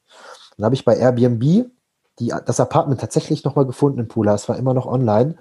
[0.57, 1.71] Dann habe ich bei Airbnb
[2.19, 4.35] die, das Apartment tatsächlich nochmal gefunden in Pula.
[4.35, 5.37] Es war immer noch online.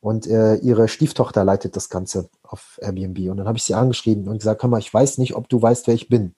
[0.00, 3.30] Und äh, ihre Stieftochter leitet das Ganze auf Airbnb.
[3.30, 5.60] Und dann habe ich sie angeschrieben und gesagt, hör mal, ich weiß nicht, ob du
[5.60, 6.34] weißt, wer ich bin.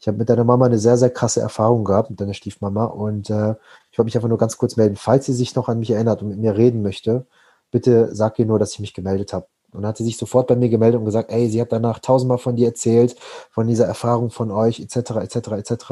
[0.00, 2.84] Ich habe mit deiner Mama eine sehr, sehr krasse Erfahrung gehabt, mit deiner Stiefmama.
[2.84, 3.54] Und äh,
[3.90, 4.96] ich wollte mich einfach nur ganz kurz melden.
[4.96, 7.26] Falls sie sich noch an mich erinnert und mit mir reden möchte,
[7.70, 9.46] bitte sag ihr nur, dass ich mich gemeldet habe.
[9.72, 11.98] Und dann hat sie sich sofort bei mir gemeldet und gesagt, ey, sie hat danach
[11.98, 13.16] tausendmal von dir erzählt,
[13.50, 15.84] von dieser Erfahrung von euch, etc., etc., etc.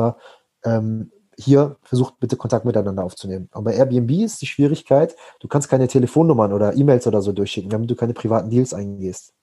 [0.64, 3.48] Ähm, hier versucht bitte Kontakt miteinander aufzunehmen.
[3.52, 7.70] Aber bei Airbnb ist die Schwierigkeit, du kannst keine Telefonnummern oder E-Mails oder so durchschicken,
[7.70, 9.34] damit du keine privaten Deals eingehst.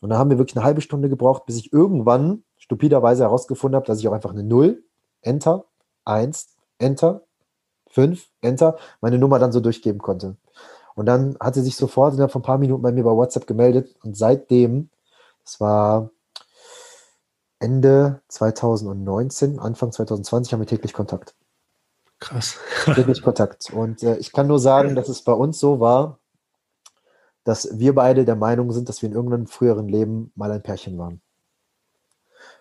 [0.00, 3.86] Und da haben wir wirklich eine halbe Stunde gebraucht, bis ich irgendwann stupiderweise herausgefunden habe,
[3.86, 4.82] dass ich auch einfach eine 0,
[5.22, 5.64] Enter,
[6.04, 7.22] 1, Enter,
[7.88, 10.36] 5, Enter, meine Nummer dann so durchgeben konnte.
[10.94, 13.46] Und dann hat sie sich sofort innerhalb von ein paar Minuten bei mir bei WhatsApp
[13.46, 14.90] gemeldet und seitdem,
[15.44, 16.10] das war
[17.58, 21.34] Ende 2019, Anfang 2020, haben wir täglich Kontakt.
[22.20, 22.58] Krass.
[22.84, 23.72] täglich Kontakt.
[23.72, 26.18] Und äh, ich kann nur sagen, dass es bei uns so war,
[27.44, 30.98] dass wir beide der Meinung sind, dass wir in irgendeinem früheren Leben mal ein Pärchen
[30.98, 31.22] waren.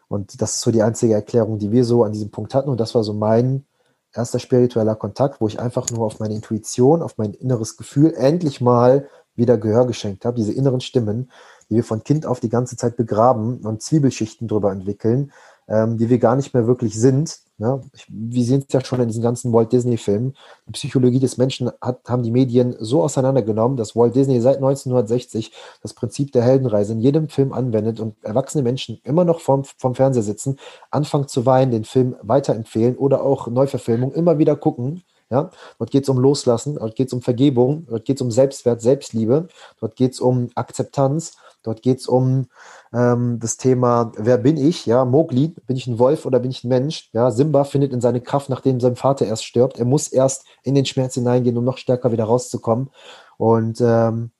[0.07, 2.69] Und das ist so die einzige Erklärung, die wir so an diesem Punkt hatten.
[2.69, 3.65] Und das war so mein
[4.13, 8.61] erster spiritueller Kontakt, wo ich einfach nur auf meine Intuition, auf mein inneres Gefühl endlich
[8.61, 10.37] mal wieder Gehör geschenkt habe.
[10.37, 11.31] Diese inneren Stimmen,
[11.69, 15.31] die wir von Kind auf die ganze Zeit begraben und Zwiebelschichten drüber entwickeln,
[15.67, 17.39] ähm, die wir gar nicht mehr wirklich sind.
[17.57, 17.81] Ne?
[18.07, 20.35] Wir sehen es ja schon in diesen ganzen Walt Disney-Filmen.
[20.67, 25.51] Die Psychologie des Menschen hat, haben die Medien so auseinandergenommen, dass Walt Disney seit 1960
[25.81, 29.95] das Prinzip der Heldenreise in jedem Film anwendet und erwachsene Menschen immer noch vorm, vorm
[29.95, 30.57] Fernseher sitzen,
[30.91, 35.03] anfangen zu weinen, den Film weiterempfehlen oder auch Neuverfilmung immer wieder gucken.
[35.29, 38.31] Ja, dort geht es um Loslassen, dort geht es um Vergebung, dort geht es um
[38.31, 39.49] Selbstwert, Selbstliebe,
[39.81, 41.33] dort geht es um Akzeptanz,
[41.67, 42.47] Dort geht es um
[42.93, 44.85] ähm, das Thema, wer bin ich?
[44.85, 47.09] Ja, Mowgli, bin ich ein Wolf oder bin ich ein Mensch?
[47.11, 49.77] Ja, Simba findet in seine Kraft, nachdem sein Vater erst stirbt.
[49.77, 52.89] Er muss erst in den Schmerz hineingehen, um noch stärker wieder rauszukommen.
[53.37, 54.31] Und ähm,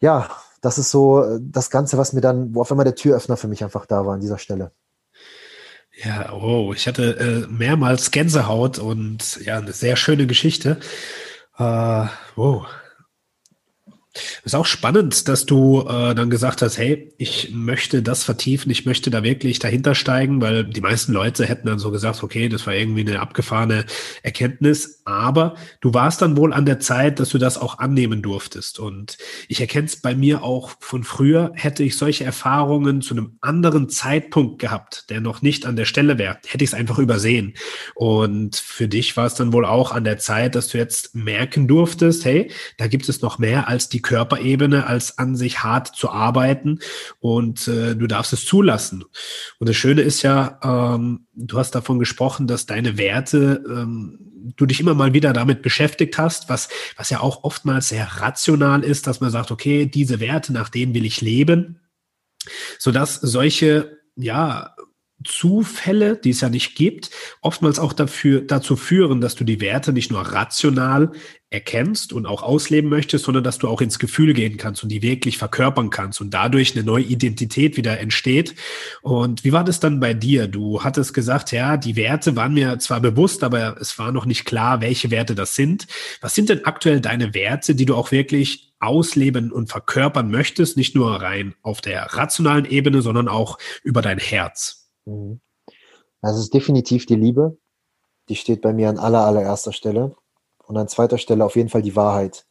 [0.00, 0.30] ja,
[0.62, 3.48] das ist so äh, das Ganze, was mir dann, wo auf einmal der Türöffner für
[3.48, 4.72] mich einfach da war an dieser Stelle.
[6.02, 10.78] Ja, oh, ich hatte äh, mehrmals Gänsehaut und ja, eine sehr schöne Geschichte.
[11.58, 12.64] Äh, oh,
[14.44, 18.86] ist auch spannend, dass du äh, dann gesagt hast, hey, ich möchte das vertiefen, ich
[18.86, 22.66] möchte da wirklich dahinter steigen, weil die meisten Leute hätten dann so gesagt, okay, das
[22.66, 23.84] war irgendwie eine abgefahrene
[24.22, 28.78] Erkenntnis, aber du warst dann wohl an der Zeit, dass du das auch annehmen durftest.
[28.78, 33.38] Und ich erkenne es bei mir auch von früher, hätte ich solche Erfahrungen zu einem
[33.40, 37.54] anderen Zeitpunkt gehabt, der noch nicht an der Stelle wäre, hätte ich es einfach übersehen.
[37.94, 41.68] Und für dich war es dann wohl auch an der Zeit, dass du jetzt merken
[41.68, 46.10] durftest, hey, da gibt es noch mehr als die Körperebene als an sich hart zu
[46.10, 46.78] arbeiten
[47.18, 49.04] und äh, du darfst es zulassen.
[49.58, 54.64] Und das Schöne ist ja, ähm, du hast davon gesprochen, dass deine Werte, ähm, du
[54.64, 59.08] dich immer mal wieder damit beschäftigt hast, was, was ja auch oftmals sehr rational ist,
[59.08, 61.80] dass man sagt, okay, diese Werte, nach denen will ich leben,
[62.78, 64.75] sodass solche, ja,
[65.24, 69.92] Zufälle, die es ja nicht gibt, oftmals auch dafür, dazu führen, dass du die Werte
[69.92, 71.12] nicht nur rational
[71.48, 75.00] erkennst und auch ausleben möchtest, sondern dass du auch ins Gefühl gehen kannst und die
[75.00, 78.54] wirklich verkörpern kannst und dadurch eine neue Identität wieder entsteht.
[79.00, 80.48] Und wie war das dann bei dir?
[80.48, 84.44] Du hattest gesagt, ja, die Werte waren mir zwar bewusst, aber es war noch nicht
[84.44, 85.86] klar, welche Werte das sind.
[86.20, 90.94] Was sind denn aktuell deine Werte, die du auch wirklich ausleben und verkörpern möchtest, nicht
[90.94, 94.85] nur rein auf der rationalen Ebene, sondern auch über dein Herz?
[95.06, 95.40] Mhm.
[96.20, 97.56] Also es ist definitiv die Liebe.
[98.28, 100.16] Die steht bei mir an aller, allererster Stelle.
[100.66, 102.44] Und an zweiter Stelle auf jeden Fall die Wahrheit.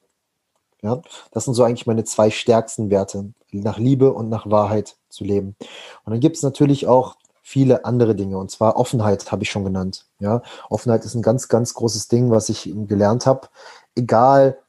[0.81, 5.23] Ja, das sind so eigentlich meine zwei stärksten Werte, nach Liebe und nach Wahrheit zu
[5.23, 5.55] leben.
[6.03, 8.37] Und dann gibt es natürlich auch viele andere Dinge.
[8.37, 10.05] Und zwar Offenheit habe ich schon genannt.
[10.19, 13.47] Ja, Offenheit ist ein ganz, ganz großes Ding, was ich gelernt habe.
[13.95, 14.59] Egal,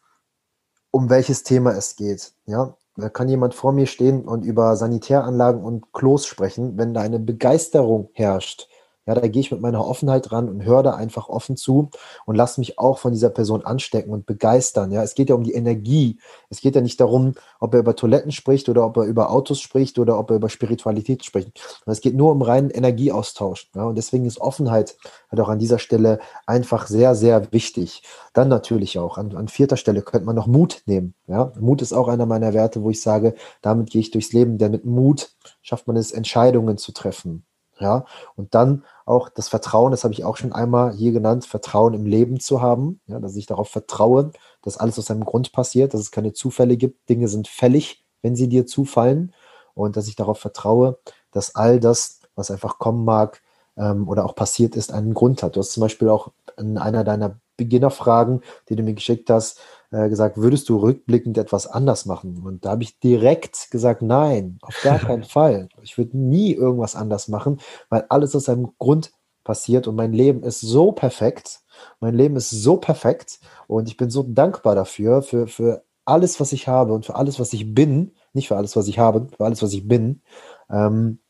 [0.91, 2.33] um welches Thema es geht.
[2.47, 7.03] Ja, da kann jemand vor mir stehen und über Sanitäranlagen und Klos sprechen, wenn da
[7.03, 8.69] eine Begeisterung herrscht.
[9.07, 11.91] Ja, da gehe ich mit meiner Offenheit ran und höre da einfach offen zu
[12.25, 14.91] und lasse mich auch von dieser Person anstecken und begeistern.
[14.91, 16.19] Ja, es geht ja um die Energie.
[16.51, 19.61] Es geht ja nicht darum, ob er über Toiletten spricht oder ob er über Autos
[19.61, 21.81] spricht oder ob er über Spiritualität spricht.
[21.87, 23.71] Es geht nur um reinen Energieaustausch.
[23.75, 24.97] Ja, und deswegen ist Offenheit
[25.31, 28.03] halt auch an dieser Stelle einfach sehr, sehr wichtig.
[28.33, 31.15] Dann natürlich auch an, an vierter Stelle könnte man noch Mut nehmen.
[31.29, 34.59] Ja, Mut ist auch einer meiner Werte, wo ich sage, damit gehe ich durchs Leben,
[34.59, 35.31] denn mit Mut
[35.63, 37.45] schafft man es, Entscheidungen zu treffen.
[37.79, 41.93] Ja, und dann auch das Vertrauen, das habe ich auch schon einmal hier genannt, Vertrauen
[41.93, 44.31] im Leben zu haben, ja, dass ich darauf vertraue,
[44.63, 48.35] dass alles aus einem Grund passiert, dass es keine Zufälle gibt, Dinge sind fällig, wenn
[48.35, 49.35] sie dir zufallen
[49.75, 50.99] und dass ich darauf vertraue,
[51.33, 53.43] dass all das, was einfach kommen mag
[53.77, 55.57] ähm, oder auch passiert ist, einen Grund hat.
[55.57, 60.09] Du hast zum Beispiel auch in einer deiner Beginnerfragen, die du mir geschickt hast, äh,
[60.09, 62.43] gesagt, würdest du rückblickend etwas anders machen?
[62.45, 65.69] Und da habe ich direkt gesagt, nein, auf gar keinen Fall.
[65.83, 69.13] Ich würde nie irgendwas anders machen, weil alles aus einem Grund
[69.45, 71.61] passiert und mein Leben ist so perfekt.
[72.01, 73.39] Mein Leben ist so perfekt
[73.69, 77.39] und ich bin so dankbar dafür, für, für alles, was ich habe und für alles,
[77.39, 80.23] was ich bin, nicht für alles, was ich habe, für alles, was ich bin,
[80.71, 81.21] ähm,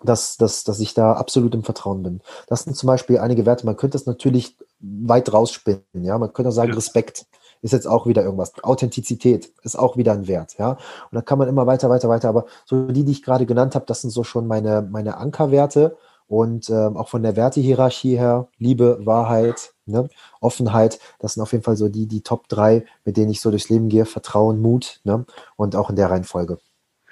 [0.00, 2.20] dass, dass, dass ich da absolut im Vertrauen bin.
[2.46, 3.66] Das sind zum Beispiel einige Werte.
[3.66, 5.82] Man könnte das natürlich weit rausspinnen.
[6.02, 6.74] Ja, man könnte auch sagen, ja.
[6.74, 7.26] Respekt
[7.62, 8.52] ist jetzt auch wieder irgendwas.
[8.62, 10.72] Authentizität ist auch wieder ein Wert, ja.
[10.72, 12.28] Und da kann man immer weiter, weiter, weiter.
[12.28, 15.96] Aber so die, die ich gerade genannt habe, das sind so schon meine, meine Ankerwerte.
[16.28, 20.10] Und ähm, auch von der Wertehierarchie her, Liebe, Wahrheit, ne?
[20.42, 23.50] Offenheit, das sind auf jeden Fall so die, die Top drei, mit denen ich so
[23.50, 24.04] durchs Leben gehe.
[24.04, 25.24] Vertrauen, Mut, ne?
[25.56, 26.58] Und auch in der Reihenfolge.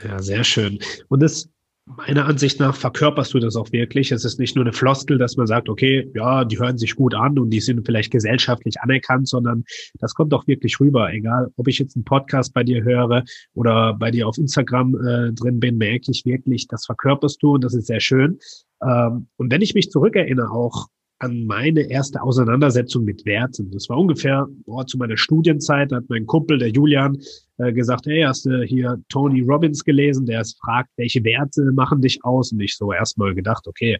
[0.04, 0.80] Ja, sehr schön.
[1.08, 1.48] Und das
[1.86, 4.10] meiner Ansicht nach verkörperst du das auch wirklich.
[4.10, 7.14] Es ist nicht nur eine Floskel, dass man sagt, okay, ja, die hören sich gut
[7.14, 9.64] an und die sind vielleicht gesellschaftlich anerkannt, sondern
[10.00, 11.12] das kommt auch wirklich rüber.
[11.12, 15.32] Egal, ob ich jetzt einen Podcast bei dir höre oder bei dir auf Instagram äh,
[15.32, 18.38] drin bin, merke ich wirklich, das verkörperst du und das ist sehr schön.
[18.82, 23.70] Ähm, und wenn ich mich zurückerinnere, auch an meine erste Auseinandersetzung mit Werten.
[23.70, 27.18] Das war ungefähr oh, zu meiner Studienzeit, da hat mein Kumpel, der Julian,
[27.58, 32.00] äh, gesagt, hey, hast du hier Tony Robbins gelesen, der es fragt, welche Werte machen
[32.00, 32.52] dich aus?
[32.52, 33.98] Und ich so erstmal gedacht, okay,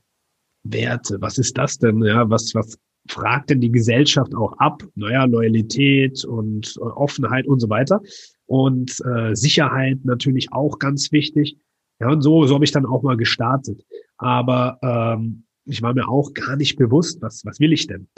[0.64, 2.02] Werte, was ist das denn?
[2.02, 4.82] Ja, was, was fragt denn die Gesellschaft auch ab?
[4.94, 8.00] Naja, Loyalität und äh, Offenheit und so weiter.
[8.46, 11.56] Und äh, Sicherheit natürlich auch ganz wichtig.
[12.00, 13.84] Ja, und so, so habe ich dann auch mal gestartet.
[14.18, 18.08] Aber ähm, ich war mir auch gar nicht bewusst, was, was will ich denn?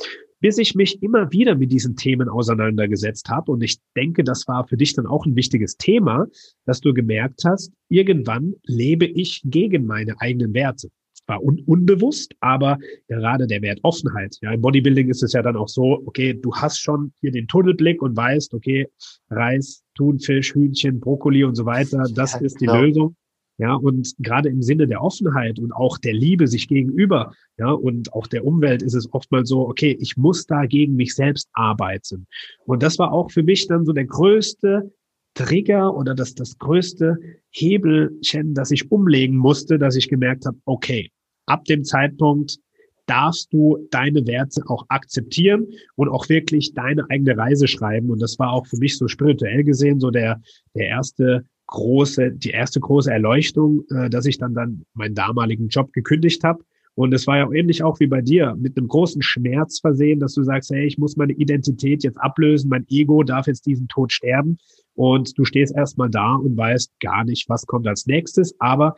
[0.41, 3.53] Bis ich mich immer wieder mit diesen Themen auseinandergesetzt habe.
[3.53, 6.27] Und ich denke, das war für dich dann auch ein wichtiges Thema,
[6.65, 10.89] dass du gemerkt hast, irgendwann lebe ich gegen meine eigenen Werte.
[11.27, 14.37] war un unbewusst, aber gerade der Wert Offenheit.
[14.41, 17.47] Ja, im Bodybuilding ist es ja dann auch so, okay, du hast schon hier den
[17.47, 18.89] Tunnelblick und weißt, okay,
[19.31, 22.81] Reis, Thunfisch, Hühnchen, Brokkoli und so weiter, das ja, ist die genau.
[22.81, 23.17] Lösung.
[23.59, 28.13] Ja, und gerade im Sinne der Offenheit und auch der Liebe sich gegenüber, ja, und
[28.13, 32.27] auch der Umwelt ist es oftmals so, okay, ich muss da gegen mich selbst arbeiten.
[32.67, 34.93] Und das war auch für mich dann so der größte
[35.35, 37.17] Trigger oder das, das größte
[37.51, 41.11] Hebelchen, das ich umlegen musste, dass ich gemerkt habe, okay,
[41.47, 42.59] ab dem Zeitpunkt
[43.07, 45.67] darfst du deine Werte auch akzeptieren
[45.97, 48.11] und auch wirklich deine eigene Reise schreiben.
[48.11, 50.41] Und das war auch für mich so spirituell gesehen so der,
[50.75, 55.93] der erste große, die erste große Erleuchtung, äh, dass ich dann dann meinen damaligen Job
[55.93, 56.65] gekündigt habe.
[56.95, 60.35] Und es war ja ähnlich auch wie bei dir, mit einem großen Schmerz versehen, dass
[60.35, 64.13] du sagst, hey, ich muss meine Identität jetzt ablösen, mein Ego darf jetzt diesen Tod
[64.13, 64.59] sterben.
[64.95, 68.57] Und du stehst erstmal da und weißt gar nicht, was kommt als nächstes.
[68.59, 68.97] Aber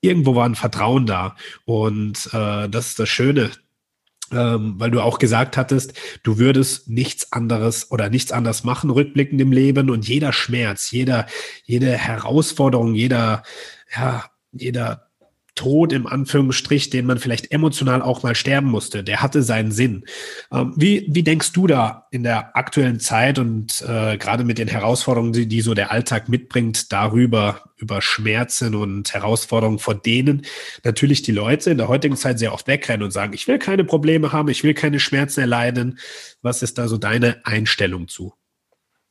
[0.00, 1.36] irgendwo war ein Vertrauen da.
[1.66, 3.50] Und äh, das ist das Schöne
[4.32, 9.40] ähm, weil du auch gesagt hattest, du würdest nichts anderes oder nichts anderes machen, rückblickend
[9.40, 9.90] im Leben.
[9.90, 11.26] Und jeder Schmerz, jeder,
[11.64, 13.42] jede Herausforderung, jeder,
[13.94, 15.10] ja, jeder
[15.54, 20.04] Tod im Anführungsstrich, den man vielleicht emotional auch mal sterben musste, der hatte seinen Sinn.
[20.52, 24.68] Ähm, wie, wie denkst du da in der aktuellen Zeit und äh, gerade mit den
[24.68, 30.42] Herausforderungen, die, die so der Alltag mitbringt, darüber, über Schmerzen und Herausforderungen, vor denen
[30.82, 33.84] natürlich die Leute in der heutigen Zeit sehr oft wegrennen und sagen, ich will keine
[33.84, 35.98] Probleme haben, ich will keine Schmerzen erleiden.
[36.42, 38.34] Was ist da so deine Einstellung zu?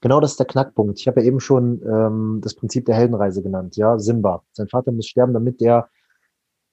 [0.02, 1.00] Genau das ist der Knackpunkt.
[1.00, 3.78] Ich habe ja eben schon ähm, das Prinzip der Heldenreise genannt.
[3.78, 4.44] Ja, Simba.
[4.52, 5.88] Sein Vater muss sterben, damit er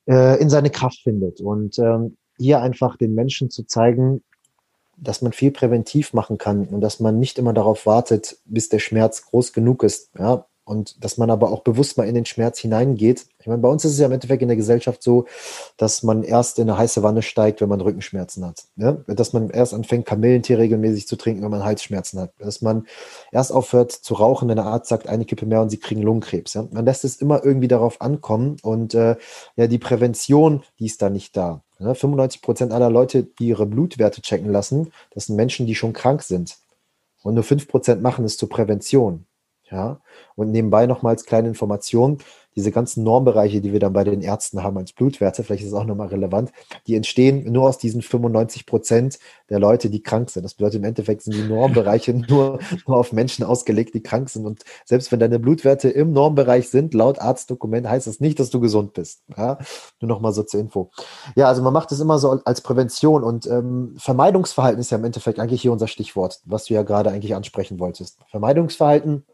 [0.06, 1.40] äh, in seine Kraft findet.
[1.40, 4.22] Und ähm, hier einfach den Menschen zu zeigen,
[4.96, 8.78] dass man viel präventiv machen kann und dass man nicht immer darauf wartet, bis der
[8.78, 10.10] Schmerz groß genug ist.
[10.18, 13.26] Ja, und dass man aber auch bewusst mal in den Schmerz hineingeht.
[13.40, 15.26] Ich meine, bei uns ist es ja im Endeffekt in der Gesellschaft so,
[15.76, 18.62] dass man erst in eine heiße Wanne steigt, wenn man Rückenschmerzen hat.
[18.76, 18.92] Ja?
[19.08, 22.34] Dass man erst anfängt, Kamillentee regelmäßig zu trinken, wenn man Halsschmerzen hat.
[22.38, 22.86] Dass man
[23.32, 26.54] erst aufhört zu rauchen, wenn der Arzt sagt, eine Kippe mehr und sie kriegen Lungenkrebs.
[26.54, 26.68] Ja?
[26.70, 29.16] Man lässt es immer irgendwie darauf ankommen und äh,
[29.56, 31.64] ja, die Prävention, die ist da nicht da.
[31.80, 31.94] Ja?
[31.94, 36.22] 95 Prozent aller Leute, die ihre Blutwerte checken lassen, das sind Menschen, die schon krank
[36.22, 36.58] sind.
[37.24, 39.26] Und nur 5 Prozent machen es zur Prävention.
[39.70, 40.00] Ja,
[40.34, 42.18] und nebenbei nochmal als kleine Information,
[42.56, 45.74] diese ganzen Normbereiche, die wir dann bei den Ärzten haben als Blutwerte, vielleicht ist es
[45.74, 46.50] auch nochmal relevant,
[46.86, 50.42] die entstehen nur aus diesen 95 Prozent der Leute, die krank sind.
[50.42, 54.46] Das bedeutet im Endeffekt sind die Normbereiche nur, nur auf Menschen ausgelegt, die krank sind.
[54.46, 58.60] Und selbst wenn deine Blutwerte im Normbereich sind, laut Arztdokument, heißt das nicht, dass du
[58.60, 59.22] gesund bist.
[59.36, 59.58] Ja?
[60.00, 60.90] Nur nochmal so zur Info.
[61.36, 65.04] Ja, also man macht es immer so als Prävention und ähm, Vermeidungsverhalten ist ja im
[65.04, 68.18] Endeffekt eigentlich hier unser Stichwort, was du ja gerade eigentlich ansprechen wolltest.
[68.28, 69.24] Vermeidungsverhalten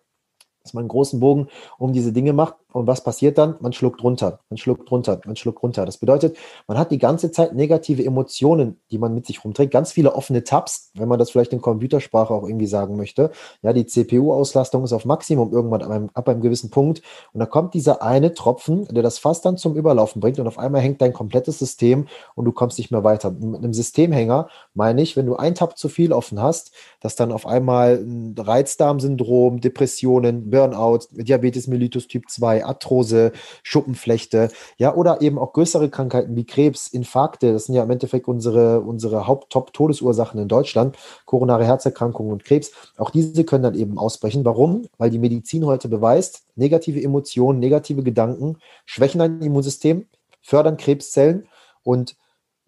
[0.66, 1.48] dass man einen großen Bogen
[1.78, 2.56] um diese Dinge macht.
[2.76, 3.54] Und was passiert dann?
[3.60, 5.86] Man schluckt runter, man schluckt runter, man schluckt runter.
[5.86, 6.36] Das bedeutet,
[6.66, 9.72] man hat die ganze Zeit negative Emotionen, die man mit sich rumträgt.
[9.72, 13.30] Ganz viele offene Tabs, wenn man das vielleicht in Computersprache auch irgendwie sagen möchte.
[13.62, 17.00] Ja, die CPU-Auslastung ist auf Maximum irgendwann ab einem, ab einem gewissen Punkt.
[17.32, 20.38] Und da kommt dieser eine Tropfen, der das Fass dann zum Überlaufen bringt.
[20.38, 23.30] Und auf einmal hängt dein komplettes System und du kommst nicht mehr weiter.
[23.30, 27.32] Mit einem Systemhänger meine ich, wenn du ein Tab zu viel offen hast, dass dann
[27.32, 35.38] auf einmal ein Reizdarmsyndrom, Depressionen, Burnout, Diabetes mellitus Typ 2, Arthrose, Schuppenflechte, ja, oder eben
[35.38, 40.48] auch größere Krankheiten wie Krebs, Infarkte, das sind ja im Endeffekt unsere, unsere Haupt-Top-Todesursachen in
[40.48, 42.72] Deutschland, koronare Herzerkrankungen und Krebs.
[42.96, 44.44] Auch diese können dann eben ausbrechen.
[44.44, 44.88] Warum?
[44.98, 50.06] Weil die Medizin heute beweist, negative Emotionen, negative Gedanken schwächen dein Immunsystem,
[50.42, 51.48] fördern Krebszellen
[51.82, 52.16] und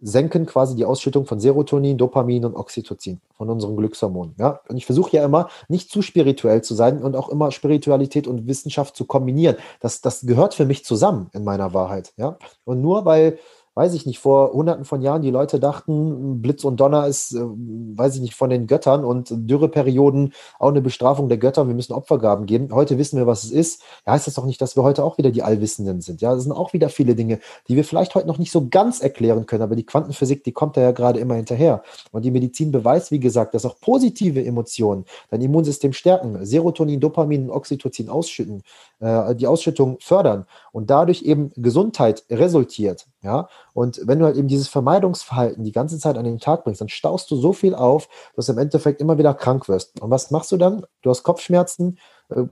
[0.00, 4.34] senken quasi die Ausschüttung von Serotonin, Dopamin und Oxytocin, von unseren Glückshormonen.
[4.38, 4.60] Ja?
[4.68, 8.46] Und ich versuche ja immer, nicht zu spirituell zu sein und auch immer Spiritualität und
[8.46, 9.56] Wissenschaft zu kombinieren.
[9.80, 12.12] Das, das gehört für mich zusammen in meiner Wahrheit.
[12.16, 12.38] Ja?
[12.64, 13.38] Und nur weil
[13.78, 17.38] weiß ich nicht, vor hunderten von Jahren die Leute dachten, Blitz und Donner ist, äh,
[17.40, 21.68] weiß ich nicht, von den Göttern und Dürreperioden auch eine Bestrafung der Götter.
[21.68, 22.70] Wir müssen Opfergaben geben.
[22.72, 23.82] Heute wissen wir, was es ist.
[24.04, 26.20] Ja, heißt das doch nicht, dass wir heute auch wieder die Allwissenden sind.
[26.20, 27.38] Ja, das sind auch wieder viele Dinge,
[27.68, 29.62] die wir vielleicht heute noch nicht so ganz erklären können.
[29.62, 31.84] Aber die Quantenphysik, die kommt da ja gerade immer hinterher.
[32.10, 37.44] Und die Medizin beweist, wie gesagt, dass auch positive Emotionen dein Immunsystem stärken, Serotonin, Dopamin
[37.44, 38.64] und Oxytocin ausschütten,
[38.98, 40.46] äh, die Ausschüttung fördern
[40.78, 43.08] und dadurch eben Gesundheit resultiert.
[43.20, 46.80] Ja, und wenn du halt eben dieses Vermeidungsverhalten die ganze Zeit an den Tag bringst,
[46.80, 50.00] dann staust du so viel auf, dass du im Endeffekt immer wieder krank wirst.
[50.00, 50.86] Und was machst du dann?
[51.02, 52.44] Du hast Kopfschmerzen, äh,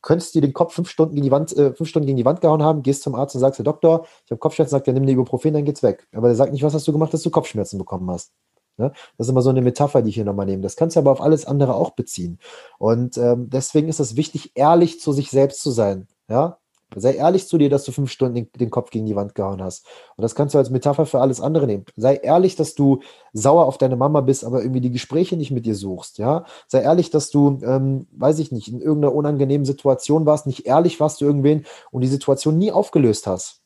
[0.00, 2.40] könntest dir den Kopf fünf Stunden gegen die Wand, äh, fünf Stunden gegen die Wand
[2.40, 5.04] gehauen haben, gehst zum Arzt und sagst, der Doktor, ich habe Kopfschmerzen, sagt er, nimm
[5.04, 6.06] dir Ibuprofen, dann geht's weg.
[6.14, 8.30] Aber der sagt nicht, was hast du gemacht, dass du Kopfschmerzen bekommen hast.
[8.76, 8.92] Ne?
[9.18, 10.62] Das ist immer so eine Metapher, die ich hier nochmal nehme.
[10.62, 12.38] Das kannst du aber auf alles andere auch beziehen.
[12.78, 16.06] Und ähm, deswegen ist es wichtig, ehrlich zu sich selbst zu sein.
[16.28, 16.58] Ja,
[16.94, 19.62] Sei ehrlich zu dir, dass du fünf Stunden den, den, Kopf gegen die Wand gehauen
[19.62, 19.86] hast.
[20.16, 21.84] Und das kannst du als Metapher für alles andere nehmen.
[21.96, 23.00] Sei ehrlich, dass du
[23.32, 26.18] sauer auf deine Mama bist, aber irgendwie die Gespräche nicht mit ihr suchst.
[26.18, 30.66] Ja, sei ehrlich, dass du, ähm, weiß ich nicht, in irgendeiner unangenehmen Situation warst, nicht
[30.66, 33.62] ehrlich warst zu irgendwen und die Situation nie aufgelöst hast.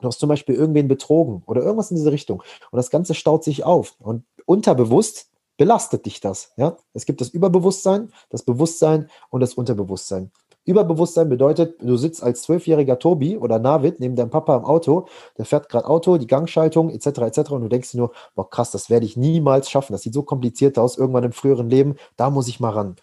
[0.00, 2.42] Du hast zum Beispiel irgendwen betrogen oder irgendwas in diese Richtung.
[2.70, 3.94] Und das Ganze staut sich auf.
[4.00, 6.52] Und unterbewusst belastet dich das.
[6.56, 6.76] Ja?
[6.92, 10.30] Es gibt das Überbewusstsein, das Bewusstsein und das Unterbewusstsein.
[10.64, 15.06] Überbewusstsein bedeutet, du sitzt als zwölfjähriger Tobi oder Navid neben deinem Papa im Auto,
[15.36, 17.06] der fährt gerade Auto, die Gangschaltung etc.
[17.06, 17.50] etc.
[17.50, 20.22] und du denkst dir nur, boah krass, das werde ich niemals schaffen, das sieht so
[20.22, 22.96] kompliziert aus, irgendwann im früheren Leben, da muss ich mal ran.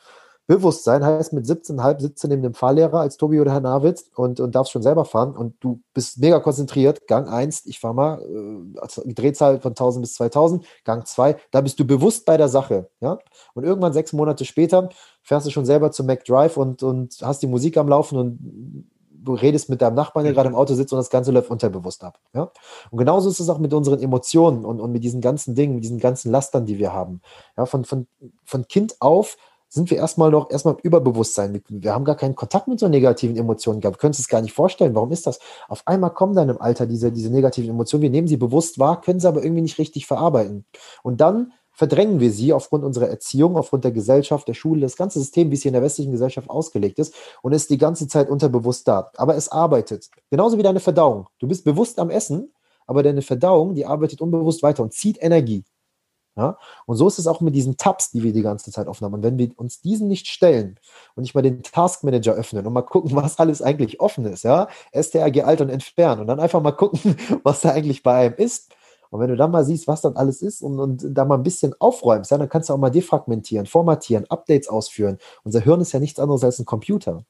[0.47, 4.39] Bewusstsein heißt mit 17,5 sitzt du neben dem Fahrlehrer als Tobi oder Herr Nawitz und,
[4.39, 7.07] und darfst schon selber fahren und du bist mega konzentriert.
[7.07, 10.65] Gang 1, ich fahre mal, äh, also Drehzahl von 1000 bis 2000.
[10.83, 12.89] Gang 2, da bist du bewusst bei der Sache.
[12.99, 13.19] Ja?
[13.53, 14.89] Und irgendwann sechs Monate später
[15.21, 18.89] fährst du schon selber zum McDrive und, und hast die Musik am Laufen und
[19.23, 22.03] du redest mit deinem Nachbarn, der gerade im Auto sitzt und das Ganze läuft unterbewusst
[22.03, 22.19] ab.
[22.33, 22.51] Ja?
[22.89, 25.83] Und genauso ist es auch mit unseren Emotionen und, und mit diesen ganzen Dingen, mit
[25.83, 27.21] diesen ganzen Lastern, die wir haben.
[27.57, 28.07] Ja, von, von,
[28.43, 29.37] von Kind auf
[29.73, 31.63] sind wir erstmal noch erstmal im Überbewusstsein.
[31.69, 33.95] Wir haben gar keinen Kontakt mit so negativen Emotionen gehabt.
[33.97, 34.93] Wir können es gar nicht vorstellen.
[34.95, 35.39] Warum ist das?
[35.69, 38.03] Auf einmal kommen dann im Alter diese, diese negativen Emotionen.
[38.03, 40.65] Wir nehmen sie bewusst wahr, können sie aber irgendwie nicht richtig verarbeiten.
[41.03, 45.19] Und dann verdrängen wir sie aufgrund unserer Erziehung, aufgrund der Gesellschaft, der Schule, das ganze
[45.19, 48.29] System, wie es hier in der westlichen Gesellschaft ausgelegt ist und ist die ganze Zeit
[48.29, 49.09] unterbewusst da.
[49.15, 50.09] Aber es arbeitet.
[50.29, 51.27] Genauso wie deine Verdauung.
[51.39, 52.51] Du bist bewusst am Essen,
[52.87, 55.63] aber deine Verdauung, die arbeitet unbewusst weiter und zieht Energie.
[56.35, 56.57] Ja?
[56.85, 59.13] Und so ist es auch mit diesen Tabs, die wir die ganze Zeit offen haben.
[59.13, 60.79] Und wenn wir uns diesen nicht stellen
[61.15, 64.43] und nicht mal den Task Manager öffnen und mal gucken, was alles eigentlich offen ist,
[64.43, 68.35] ja, STRG alt und entfernen und dann einfach mal gucken, was da eigentlich bei einem
[68.35, 68.73] ist.
[69.09, 71.43] Und wenn du dann mal siehst, was dann alles ist und, und da mal ein
[71.43, 75.17] bisschen aufräumst, ja, dann kannst du auch mal defragmentieren, formatieren, Updates ausführen.
[75.43, 77.25] Unser Hirn ist ja nichts anderes als ein Computer.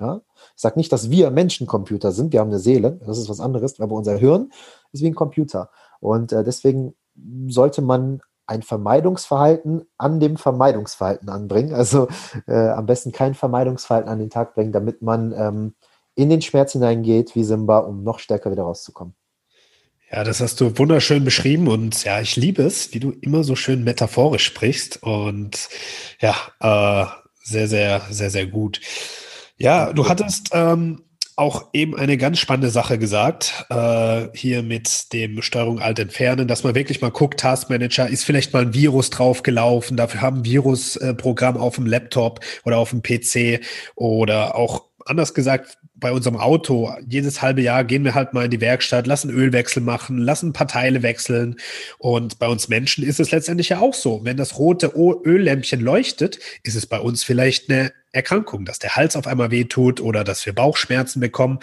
[0.00, 0.22] Ja?
[0.56, 3.38] Ich sage nicht, dass wir Menschen Computer sind, wir haben eine Seele, das ist was
[3.38, 4.50] anderes, aber unser Hirn
[4.90, 5.70] ist wie ein Computer.
[6.00, 6.96] Und äh, deswegen
[7.46, 11.72] sollte man ein Vermeidungsverhalten an dem Vermeidungsverhalten anbringen.
[11.72, 12.08] Also
[12.46, 15.74] äh, am besten kein Vermeidungsverhalten an den Tag bringen, damit man ähm,
[16.16, 19.14] in den Schmerz hineingeht wie Simba, um noch stärker wieder rauszukommen.
[20.10, 23.54] Ja, das hast du wunderschön beschrieben und ja, ich liebe es, wie du immer so
[23.54, 25.68] schön metaphorisch sprichst und
[26.20, 27.06] ja, äh,
[27.44, 28.80] sehr, sehr, sehr, sehr gut.
[29.56, 31.04] Ja, du hattest ähm,
[31.40, 36.64] auch eben eine ganz spannende Sache gesagt, äh, hier mit dem Steuerung Alt entfernen, dass
[36.64, 41.76] man wirklich mal guckt, Taskmanager, ist vielleicht mal ein Virus draufgelaufen, dafür haben Virusprogramm auf
[41.76, 43.64] dem Laptop oder auf dem PC
[43.96, 48.50] oder auch anders gesagt, bei unserem Auto, jedes halbe Jahr gehen wir halt mal in
[48.50, 51.56] die Werkstatt, lassen Ölwechsel machen, lassen ein paar Teile wechseln.
[51.98, 54.24] Und bei uns Menschen ist es letztendlich ja auch so.
[54.24, 59.14] Wenn das rote Öllämpchen leuchtet, ist es bei uns vielleicht eine Erkrankung, dass der Hals
[59.14, 61.60] auf einmal wehtut oder dass wir Bauchschmerzen bekommen.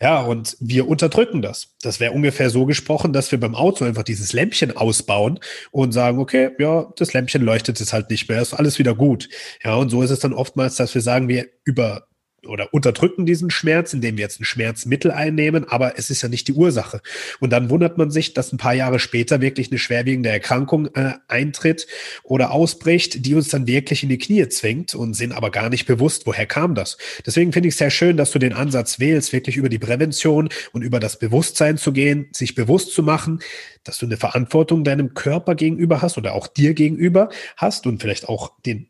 [0.00, 1.74] Ja, und wir unterdrücken das.
[1.82, 6.18] Das wäre ungefähr so gesprochen, dass wir beim Auto einfach dieses Lämpchen ausbauen und sagen,
[6.18, 9.28] okay, ja, das Lämpchen leuchtet jetzt halt nicht mehr, ist alles wieder gut.
[9.62, 12.06] Ja, und so ist es dann oftmals, dass wir sagen, wir über
[12.46, 16.48] oder unterdrücken diesen Schmerz, indem wir jetzt ein Schmerzmittel einnehmen, aber es ist ja nicht
[16.48, 17.00] die Ursache.
[17.38, 21.14] Und dann wundert man sich, dass ein paar Jahre später wirklich eine schwerwiegende Erkrankung äh,
[21.28, 21.86] eintritt
[22.22, 25.86] oder ausbricht, die uns dann wirklich in die Knie zwingt und sind aber gar nicht
[25.86, 26.96] bewusst, woher kam das.
[27.26, 30.48] Deswegen finde ich es sehr schön, dass du den Ansatz wählst, wirklich über die Prävention
[30.72, 33.40] und über das Bewusstsein zu gehen, sich bewusst zu machen,
[33.84, 38.28] dass du eine Verantwortung deinem Körper gegenüber hast oder auch dir gegenüber hast und vielleicht
[38.28, 38.88] auch den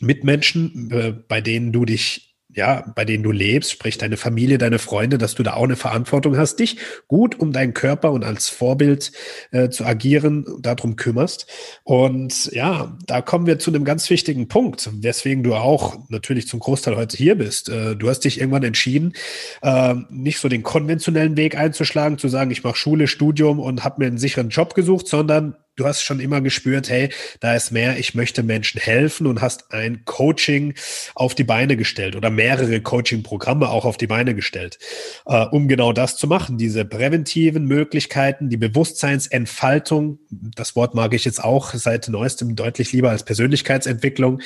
[0.00, 4.78] Mitmenschen, äh, bei denen du dich ja, bei denen du lebst, sprich deine Familie, deine
[4.78, 8.48] Freunde, dass du da auch eine Verantwortung hast, dich gut um deinen Körper und als
[8.48, 9.12] Vorbild
[9.50, 11.46] äh, zu agieren, darum kümmerst.
[11.84, 16.60] Und ja, da kommen wir zu einem ganz wichtigen Punkt, weswegen du auch natürlich zum
[16.60, 17.68] Großteil heute hier bist.
[17.68, 19.12] Äh, du hast dich irgendwann entschieden,
[19.60, 23.96] äh, nicht so den konventionellen Weg einzuschlagen, zu sagen, ich mache Schule, Studium und habe
[24.00, 27.10] mir einen sicheren Job gesucht, sondern du hast schon immer gespürt, hey,
[27.40, 30.74] da ist mehr, ich möchte Menschen helfen und hast ein Coaching
[31.14, 34.78] auf die Beine gestellt oder mehrere Coaching-Programme auch auf die Beine gestellt,
[35.26, 41.24] äh, um genau das zu machen, diese präventiven Möglichkeiten, die Bewusstseinsentfaltung, das Wort mag ich
[41.24, 44.40] jetzt auch seit neuestem deutlich lieber als Persönlichkeitsentwicklung,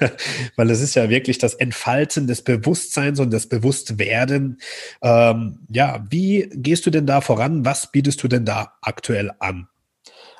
[0.56, 4.58] weil es ist ja wirklich das Entfalten des Bewusstseins und das Bewusstwerden.
[5.02, 7.64] Ähm, ja, wie gehst du denn da voran?
[7.64, 9.68] Was bietest du denn da aktuell an?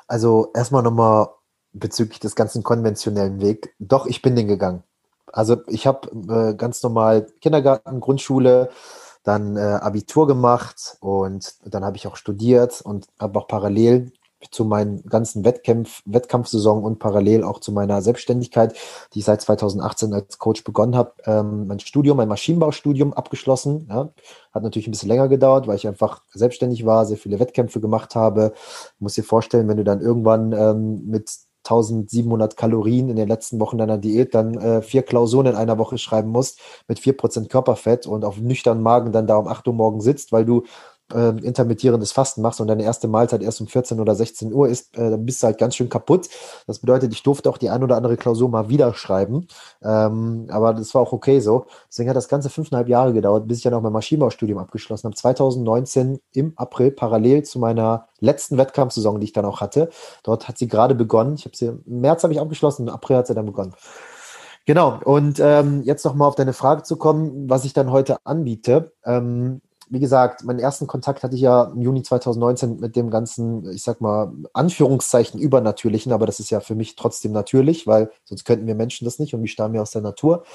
[0.07, 1.29] Also erstmal nochmal
[1.73, 3.75] bezüglich des ganzen konventionellen Weg.
[3.79, 4.83] Doch, ich bin den gegangen.
[5.31, 8.69] Also ich habe äh, ganz normal Kindergarten, Grundschule,
[9.23, 14.13] dann äh, Abitur gemacht und dann habe ich auch studiert und habe auch parallel
[14.51, 18.75] zu meinen ganzen Wettkämpf, Wettkampfsaison und parallel auch zu meiner Selbstständigkeit,
[19.13, 23.87] die ich seit 2018 als Coach begonnen habe, ähm, mein Studium, mein Maschinenbaustudium abgeschlossen.
[23.89, 24.09] Ja.
[24.53, 28.15] Hat natürlich ein bisschen länger gedauert, weil ich einfach selbstständig war, sehr viele Wettkämpfe gemacht
[28.15, 28.53] habe.
[28.95, 31.29] Ich muss dir vorstellen, wenn du dann irgendwann ähm, mit
[31.69, 35.97] 1700 Kalorien in den letzten Wochen deiner Diät dann äh, vier Klausuren in einer Woche
[35.97, 40.01] schreiben musst mit 4% Körperfett und auf nüchternen Magen dann da um 8 Uhr morgen
[40.01, 40.63] sitzt, weil du
[41.13, 44.97] äh, intermittierendes Fasten machst und deine erste Mahlzeit erst um 14 oder 16 Uhr ist,
[44.97, 46.29] äh, dann bist du halt ganz schön kaputt.
[46.67, 49.47] Das bedeutet, ich durfte auch die ein oder andere Klausur mal wieder schreiben.
[49.83, 51.65] Ähm, aber das war auch okay so.
[51.89, 55.15] Deswegen hat das Ganze fünfeinhalb Jahre gedauert, bis ich dann auch mein Maschinenbaustudium abgeschlossen habe.
[55.15, 59.89] 2019 im April, parallel zu meiner letzten Wettkampfsaison, die ich dann auch hatte.
[60.23, 61.35] Dort hat sie gerade begonnen.
[61.35, 63.73] Ich habe sie im März habe ich abgeschlossen, im April hat sie dann begonnen.
[64.67, 68.91] Genau, und ähm, jetzt nochmal auf deine Frage zu kommen, was ich dann heute anbiete.
[69.05, 73.69] Ähm, wie gesagt, meinen ersten Kontakt hatte ich ja im Juni 2019 mit dem ganzen,
[73.71, 78.45] ich sag mal, Anführungszeichen übernatürlichen, aber das ist ja für mich trotzdem natürlich, weil sonst
[78.45, 80.39] könnten wir Menschen das nicht und wir stammen ja aus der Natur.
[80.39, 80.45] Und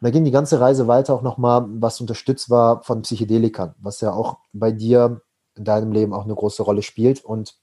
[0.00, 4.12] da ging die ganze Reise weiter auch nochmal, was unterstützt war von Psychedelikern, was ja
[4.12, 5.20] auch bei dir
[5.54, 7.24] in deinem Leben auch eine große Rolle spielt.
[7.24, 7.56] Und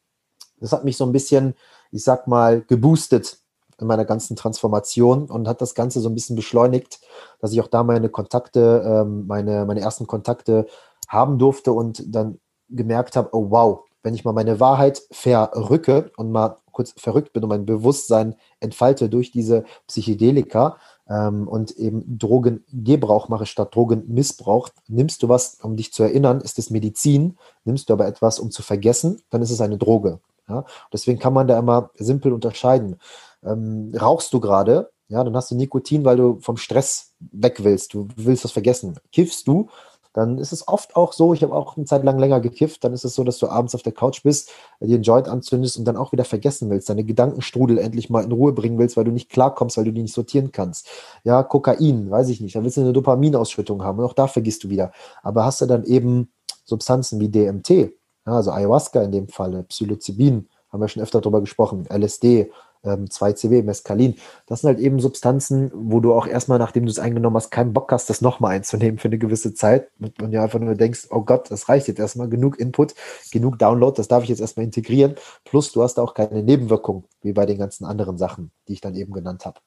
[0.59, 1.55] das hat mich so ein bisschen,
[1.91, 3.39] ich sag mal, geboostet
[3.79, 6.99] in meiner ganzen Transformation und hat das Ganze so ein bisschen beschleunigt,
[7.39, 10.67] dass ich auch da meine Kontakte, ähm, meine, meine ersten Kontakte
[11.07, 12.39] haben durfte und dann
[12.69, 17.43] gemerkt habe, oh wow, wenn ich mal meine Wahrheit verrücke und mal kurz verrückt bin
[17.43, 20.77] und mein Bewusstsein entfalte durch diese Psychedelika
[21.09, 26.59] ähm, und eben Drogengebrauch mache statt Drogenmissbrauch, nimmst du was, um dich zu erinnern, ist
[26.59, 30.19] es Medizin, nimmst du aber etwas, um zu vergessen, dann ist es eine Droge.
[30.47, 30.65] Ja?
[30.93, 32.97] Deswegen kann man da immer simpel unterscheiden.
[33.43, 37.93] Ähm, rauchst du gerade, ja, dann hast du Nikotin, weil du vom Stress weg willst,
[37.93, 38.99] du willst das vergessen.
[39.11, 39.69] Kiffst du,
[40.15, 42.93] dann ist es oft auch so, ich habe auch eine Zeit lang länger gekifft, dann
[42.93, 44.49] ist es so, dass du abends auf der Couch bist,
[44.79, 48.31] dir einen Joint anzündest und dann auch wieder vergessen willst, deine Gedankenstrudel endlich mal in
[48.31, 50.87] Ruhe bringen willst, weil du nicht klarkommst, weil du die nicht sortieren kannst.
[51.25, 54.63] Ja, Kokain, weiß ich nicht, da willst du eine Dopaminausschüttung haben und auch da vergisst
[54.63, 54.93] du wieder.
[55.21, 56.31] Aber hast du dann eben
[56.63, 57.91] Substanzen wie DMT,
[58.23, 62.51] also Ayahuasca in dem Fall, Psilocybin, haben wir schon öfter darüber gesprochen, LSD,
[62.85, 64.15] ähm, 2CB, Mescalin.
[64.45, 67.73] Das sind halt eben Substanzen, wo du auch erstmal, nachdem du es eingenommen hast, keinen
[67.73, 69.89] Bock hast, das nochmal einzunehmen für eine gewisse Zeit.
[70.21, 72.95] Und ja einfach nur denkst, oh Gott, das reicht jetzt erstmal, genug Input,
[73.31, 75.15] genug Download, das darf ich jetzt erstmal integrieren.
[75.43, 78.95] Plus du hast auch keine Nebenwirkungen, wie bei den ganzen anderen Sachen, die ich dann
[78.95, 79.59] eben genannt habe.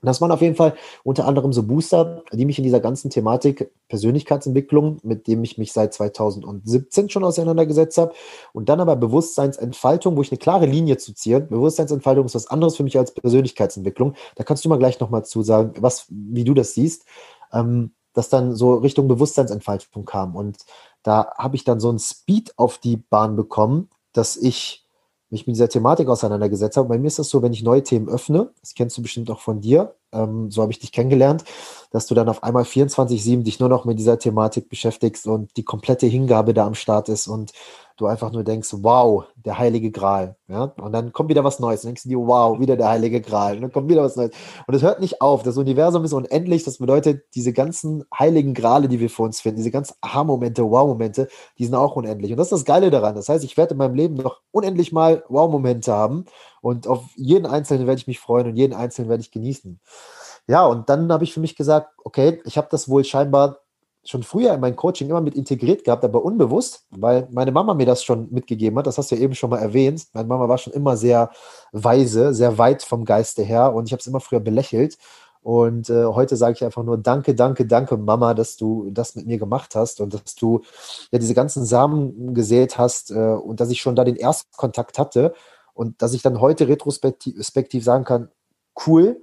[0.00, 3.72] Das waren auf jeden Fall unter anderem so Booster, die mich in dieser ganzen Thematik
[3.88, 8.14] Persönlichkeitsentwicklung, mit dem ich mich seit 2017 schon auseinandergesetzt habe,
[8.52, 11.48] und dann aber Bewusstseinsentfaltung, wo ich eine klare Linie zu ziehen.
[11.48, 14.14] Bewusstseinsentfaltung ist was anderes für mich als Persönlichkeitsentwicklung.
[14.36, 17.04] Da kannst du mal gleich nochmal zu sagen, was, wie du das siehst,
[17.52, 20.36] ähm, dass dann so Richtung Bewusstseinsentfaltung kam.
[20.36, 20.58] Und
[21.02, 24.87] da habe ich dann so einen Speed auf die Bahn bekommen, dass ich
[25.30, 26.88] mich mit dieser Thematik auseinandergesetzt habe.
[26.88, 29.40] Bei mir ist das so, wenn ich neue Themen öffne, das kennst du bestimmt auch
[29.40, 31.44] von dir, ähm, so habe ich dich kennengelernt,
[31.90, 35.64] dass du dann auf einmal 24-7 dich nur noch mit dieser Thematik beschäftigst und die
[35.64, 37.52] komplette Hingabe da am Start ist und
[37.98, 40.36] du einfach nur denkst, wow, der heilige Gral.
[40.46, 40.72] Ja?
[40.80, 41.82] Und dann kommt wieder was Neues.
[41.82, 43.56] Dann denkst du dir, wow, wieder der heilige Gral.
[43.56, 44.30] Und dann kommt wieder was Neues.
[44.66, 45.42] Und es hört nicht auf.
[45.42, 46.64] Das Universum ist unendlich.
[46.64, 51.28] Das bedeutet, diese ganzen heiligen Grale, die wir vor uns finden, diese ganzen Aha-Momente, Wow-Momente,
[51.58, 52.30] die sind auch unendlich.
[52.30, 53.16] Und das ist das Geile daran.
[53.16, 56.24] Das heißt, ich werde in meinem Leben noch unendlich mal Wow-Momente haben.
[56.60, 59.80] Und auf jeden einzelnen werde ich mich freuen und jeden einzelnen werde ich genießen.
[60.46, 63.58] Ja, und dann habe ich für mich gesagt, okay, ich habe das wohl scheinbar
[64.08, 67.84] schon früher in mein Coaching immer mit integriert gehabt, aber unbewusst, weil meine Mama mir
[67.84, 68.86] das schon mitgegeben hat.
[68.86, 70.06] Das hast du ja eben schon mal erwähnt.
[70.14, 71.30] Meine Mama war schon immer sehr
[71.72, 74.96] weise, sehr weit vom Geiste her und ich habe es immer früher belächelt.
[75.42, 79.26] Und äh, heute sage ich einfach nur Danke, danke, danke, Mama, dass du das mit
[79.26, 80.62] mir gemacht hast und dass du
[81.12, 85.34] ja diese ganzen Samen gesät hast äh, und dass ich schon da den Erstkontakt hatte
[85.74, 88.30] und dass ich dann heute retrospektiv sagen kann,
[88.86, 89.22] cool,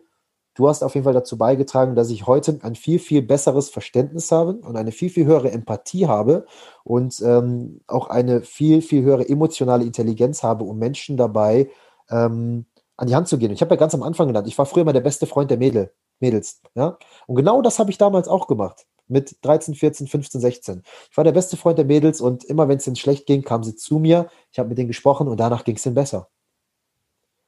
[0.55, 4.31] Du hast auf jeden Fall dazu beigetragen, dass ich heute ein viel, viel besseres Verständnis
[4.31, 6.45] habe und eine viel, viel höhere Empathie habe
[6.85, 11.69] und ähm, auch eine viel, viel höhere emotionale Intelligenz habe, um Menschen dabei
[12.09, 13.51] ähm, an die Hand zu gehen.
[13.51, 15.57] Ich habe ja ganz am Anfang genannt, ich war früher mal der beste Freund der
[15.57, 15.91] Mädel,
[16.21, 16.61] Mädels.
[16.73, 16.97] Ja?
[17.27, 18.85] Und genau das habe ich damals auch gemacht.
[19.07, 20.83] Mit 13, 14, 15, 16.
[21.11, 23.65] Ich war der beste Freund der Mädels und immer wenn es ihnen schlecht ging, kamen
[23.65, 24.29] sie zu mir.
[24.53, 26.29] Ich habe mit denen gesprochen und danach ging es ihnen besser.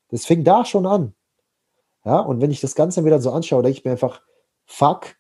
[0.10, 1.14] Das fing da schon an.
[2.08, 4.22] Ja, und wenn ich das Ganze wieder so anschaue, denke ich mir einfach,
[4.66, 5.18] fuck,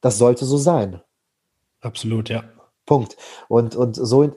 [0.00, 1.02] das sollte so sein.
[1.80, 2.44] Absolut, ja.
[2.86, 3.16] Punkt.
[3.48, 4.32] Und, und so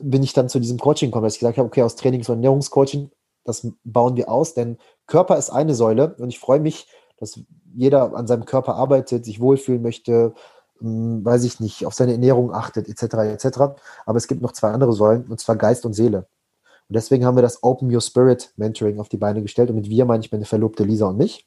[0.00, 2.38] bin ich dann zu diesem Coaching gekommen, dass ich gesagt habe, okay, aus Trainings- und
[2.38, 3.12] Ernährungscoaching,
[3.44, 7.38] das bauen wir aus, denn Körper ist eine Säule und ich freue mich, dass
[7.76, 10.34] jeder an seinem Körper arbeitet, sich wohlfühlen möchte,
[10.80, 13.58] hm, weiß ich nicht, auf seine Ernährung achtet, etc., etc.
[14.04, 16.26] Aber es gibt noch zwei andere Säulen, und zwar Geist und Seele.
[16.88, 19.70] Und deswegen haben wir das Open Your Spirit Mentoring auf die Beine gestellt.
[19.70, 21.46] Und mit wir meine ich meine Verlobte Lisa und mich.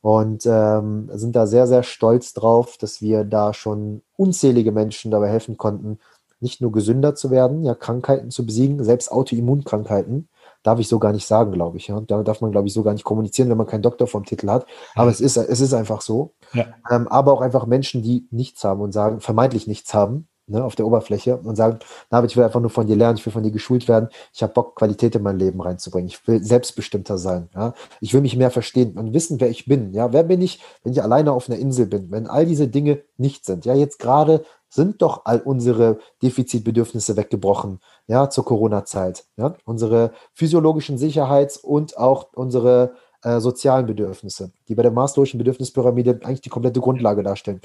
[0.00, 5.28] Und ähm, sind da sehr, sehr stolz drauf, dass wir da schon unzählige Menschen dabei
[5.28, 5.98] helfen konnten,
[6.40, 10.28] nicht nur gesünder zu werden, ja, Krankheiten zu besiegen, selbst Autoimmunkrankheiten,
[10.62, 11.88] darf ich so gar nicht sagen, glaube ich.
[11.88, 12.00] Ja.
[12.00, 14.48] Da darf man, glaube ich, so gar nicht kommunizieren, wenn man keinen Doktor vom Titel
[14.48, 14.66] hat.
[14.94, 15.12] Aber ja.
[15.12, 16.34] es, ist, es ist einfach so.
[16.52, 16.66] Ja.
[16.90, 20.76] Ähm, aber auch einfach Menschen, die nichts haben und sagen, vermeintlich nichts haben, ne, auf
[20.76, 21.78] der Oberfläche und sagen,
[22.10, 24.42] David, ich will einfach nur von dir lernen, ich will von dir geschult werden, ich
[24.42, 28.36] habe Bock, Qualität in mein Leben reinzubringen, ich will selbstbestimmter sein, ja, ich will mich
[28.36, 31.48] mehr verstehen und wissen, wer ich bin, ja, wer bin ich, wenn ich alleine auf
[31.48, 35.40] einer Insel bin, wenn all diese Dinge nicht sind, ja, jetzt gerade sind doch all
[35.40, 43.86] unsere Defizitbedürfnisse weggebrochen, ja, zur Corona-Zeit, ja, unsere physiologischen Sicherheits- und auch unsere äh, sozialen
[43.86, 47.60] Bedürfnisse, die bei der maßlosen Bedürfnispyramide eigentlich die komplette Grundlage darstellen.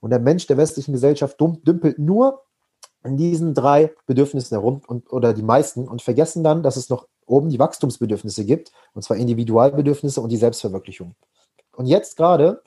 [0.00, 2.42] Und der Mensch der westlichen Gesellschaft dümpelt nur
[3.04, 7.06] in diesen drei Bedürfnissen herum und, oder die meisten und vergessen dann, dass es noch
[7.26, 11.14] oben die Wachstumsbedürfnisse gibt, und zwar Individualbedürfnisse und die Selbstverwirklichung.
[11.76, 12.62] Und jetzt gerade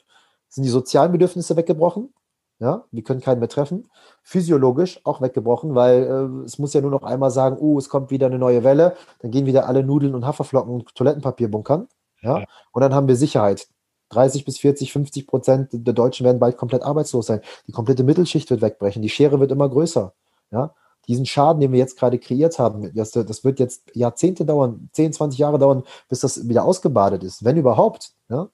[0.48, 2.14] sind die sozialen Bedürfnisse weggebrochen.
[2.60, 3.90] Ja, wir können keinen mehr treffen.
[4.22, 8.12] Physiologisch auch weggebrochen, weil äh, es muss ja nur noch einmal sagen, uh, es kommt
[8.12, 11.88] wieder eine neue Welle, dann gehen wieder alle Nudeln und Haferflocken und Toilettenpapier bunkern.
[12.22, 12.46] Ja?
[12.72, 13.68] Und dann haben wir Sicherheit.
[14.12, 17.42] 30 bis 40, 50 Prozent der Deutschen werden bald komplett arbeitslos sein.
[17.68, 19.02] Die komplette Mittelschicht wird wegbrechen.
[19.02, 20.14] Die Schere wird immer größer.
[20.52, 20.74] Ja?
[21.08, 25.14] Diesen Schaden, den wir jetzt gerade kreiert haben, das, das wird jetzt Jahrzehnte dauern, 10,
[25.14, 28.12] 20 Jahre dauern, bis das wieder ausgebadet ist, wenn überhaupt.
[28.30, 28.50] Ja?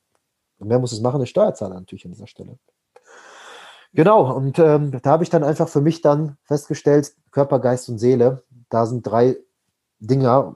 [0.59, 1.19] Und wer muss es machen?
[1.19, 2.57] Der Steuerzahler natürlich an dieser Stelle.
[3.93, 7.97] Genau, und ähm, da habe ich dann einfach für mich dann festgestellt, Körper, Geist und
[7.97, 9.37] Seele, da sind drei
[9.99, 10.55] Dinger.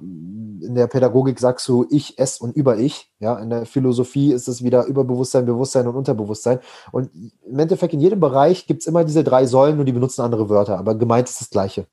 [0.62, 3.12] In der Pädagogik sagst du ich, es und über ich.
[3.20, 6.60] Ja, in der Philosophie ist es wieder Überbewusstsein, Bewusstsein und Unterbewusstsein.
[6.92, 7.10] Und
[7.46, 10.50] im Endeffekt in jedem Bereich gibt es immer diese drei Säulen, nur die benutzen andere
[10.50, 11.88] Wörter, aber gemeint ist das Gleiche.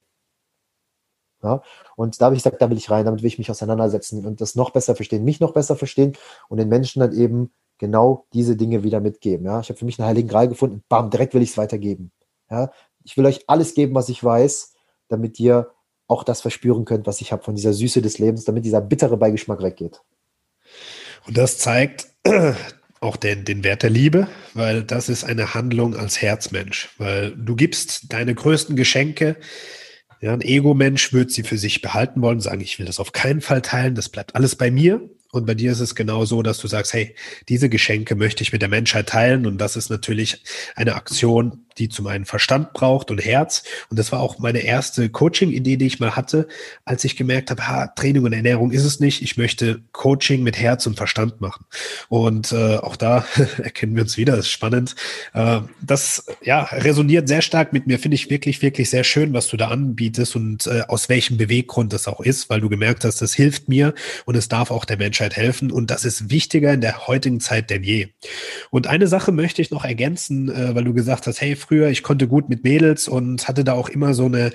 [1.43, 1.62] Ja,
[1.97, 4.41] und da habe ich gesagt, da will ich rein, damit will ich mich auseinandersetzen und
[4.41, 6.14] das noch besser verstehen, mich noch besser verstehen
[6.49, 9.47] und den Menschen dann eben genau diese Dinge wieder mitgeben.
[9.47, 12.11] Ja, ich habe für mich einen heiligen Gral gefunden, bam, direkt will ich es weitergeben.
[12.51, 12.71] Ja,
[13.05, 14.75] ich will euch alles geben, was ich weiß,
[15.09, 15.71] damit ihr
[16.09, 19.17] auch das verspüren könnt, was ich habe von dieser Süße des Lebens, damit dieser bittere
[19.17, 20.01] Beigeschmack weggeht.
[21.27, 22.09] Und das zeigt
[23.01, 27.55] auch den, den Wert der Liebe, weil das ist eine Handlung als Herzmensch, weil du
[27.55, 29.37] gibst deine größten Geschenke.
[30.21, 33.41] Ja, ein Ego-Mensch wird sie für sich behalten wollen, sagen, ich will das auf keinen
[33.41, 35.09] Fall teilen, das bleibt alles bei mir.
[35.31, 37.15] Und bei dir ist es genau so, dass du sagst, hey,
[37.51, 39.47] diese Geschenke möchte ich mit der Menschheit teilen.
[39.47, 40.43] Und das ist natürlich
[40.75, 43.62] eine Aktion, die zum einen Verstand braucht und Herz.
[43.91, 46.49] Und das war auch meine erste Coaching-Idee, die ich mal hatte,
[46.85, 49.22] als ich gemerkt habe, ha, Training und Ernährung ist es nicht.
[49.22, 51.64] Ich möchte Coaching mit Herz und Verstand machen.
[52.09, 53.24] Und äh, auch da
[53.59, 54.95] erkennen wir uns wieder, das ist spannend.
[55.35, 59.49] Äh, das ja resoniert sehr stark mit mir, finde ich wirklich, wirklich sehr schön, was
[59.49, 63.22] du da anbietest und äh, aus welchem Beweggrund das auch ist, weil du gemerkt hast,
[63.22, 65.70] das hilft mir und es darf auch der Menschheit helfen.
[65.70, 68.09] Und das ist wichtiger in der heutigen Zeit denn je.
[68.70, 72.03] Und eine Sache möchte ich noch ergänzen, äh, weil du gesagt hast, hey, früher, ich
[72.03, 74.53] konnte gut mit Mädels und hatte da auch immer so eine,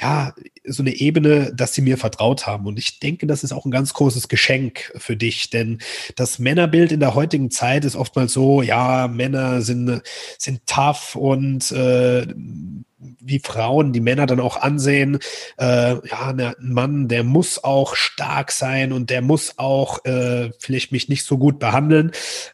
[0.00, 0.34] ja,
[0.64, 2.66] so eine Ebene, dass sie mir vertraut haben.
[2.66, 5.78] Und ich denke, das ist auch ein ganz großes Geschenk für dich, denn
[6.16, 10.02] das Männerbild in der heutigen Zeit ist oftmals so, ja, Männer sind,
[10.38, 12.26] sind tough und äh,
[13.20, 15.18] wie Frauen die Männer dann auch ansehen,
[15.58, 20.92] äh, ja, ein Mann, der muss auch stark sein und der muss auch äh, vielleicht
[20.92, 22.12] mich nicht so gut behandeln,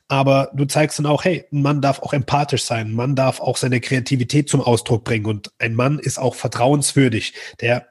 [0.08, 3.40] aber du zeigst dann auch, hey, ein Mann darf auch empathisch sein, ein Mann darf
[3.40, 5.26] auch seine Kreativität zum Ausdruck bringen.
[5.26, 7.86] Und ein Mann ist auch vertrauenswürdig, der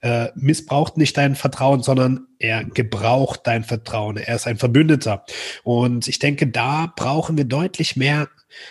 [0.00, 4.16] äh, missbraucht nicht dein Vertrauen, sondern er gebraucht dein Vertrauen.
[4.16, 5.24] Er ist ein Verbündeter.
[5.62, 8.28] Und ich denke, da brauchen wir deutlich mehr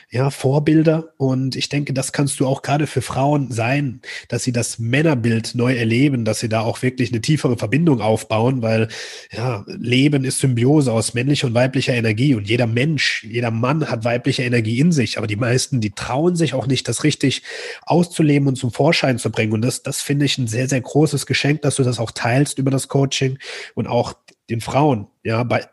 [0.10, 1.14] ja, Vorbilder.
[1.18, 5.56] Und ich denke, das kannst du auch gerade für Frauen sein, dass sie das Männerbild
[5.56, 8.88] neu erleben, dass sie da auch wirklich eine tiefere Verbindung aufbauen, weil
[9.32, 14.04] ja, Leben ist Symbiose aus männlicher und weiblicher Energie und jeder Mensch, jeder Mann hat
[14.04, 17.44] weibliche Energie in sich, aber die meisten, die trauen sich auch nicht, das richtig
[17.84, 19.54] auszuleben und zum Vorschein zu bringen.
[19.54, 22.60] Und das, das finde ich ein sehr, sehr großes Geschenk, dass du das auch teilst
[22.60, 23.40] über das Coaching
[23.76, 24.14] und auch
[24.50, 25.68] den Frauen, ja, bei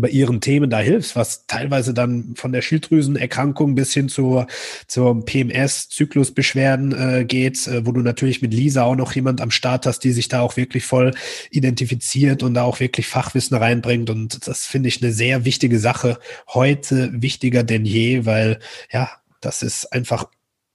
[0.00, 4.46] bei ihren Themen da hilfst, was teilweise dann von der Schilddrüsenerkrankung bis hin zur,
[4.86, 9.86] zur PMS-Zyklusbeschwerden äh, geht, äh, wo du natürlich mit Lisa auch noch jemand am Start
[9.86, 11.12] hast, die sich da auch wirklich voll
[11.50, 14.10] identifiziert und da auch wirklich Fachwissen reinbringt.
[14.10, 16.18] Und das finde ich eine sehr wichtige Sache.
[16.48, 18.58] Heute wichtiger denn je, weil
[18.92, 20.26] ja, das ist einfach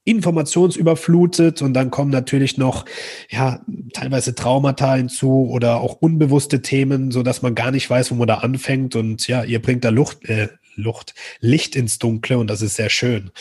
[0.10, 2.86] informationsüberflutet und dann kommen natürlich noch
[3.30, 3.62] ja
[3.93, 8.28] teilweise Traumata hinzu oder auch unbewusste Themen, so dass man gar nicht weiß, wo man
[8.28, 12.62] da anfängt und ja, ihr bringt da Luft, äh, Luft, Licht ins Dunkle und das
[12.62, 13.32] ist sehr schön.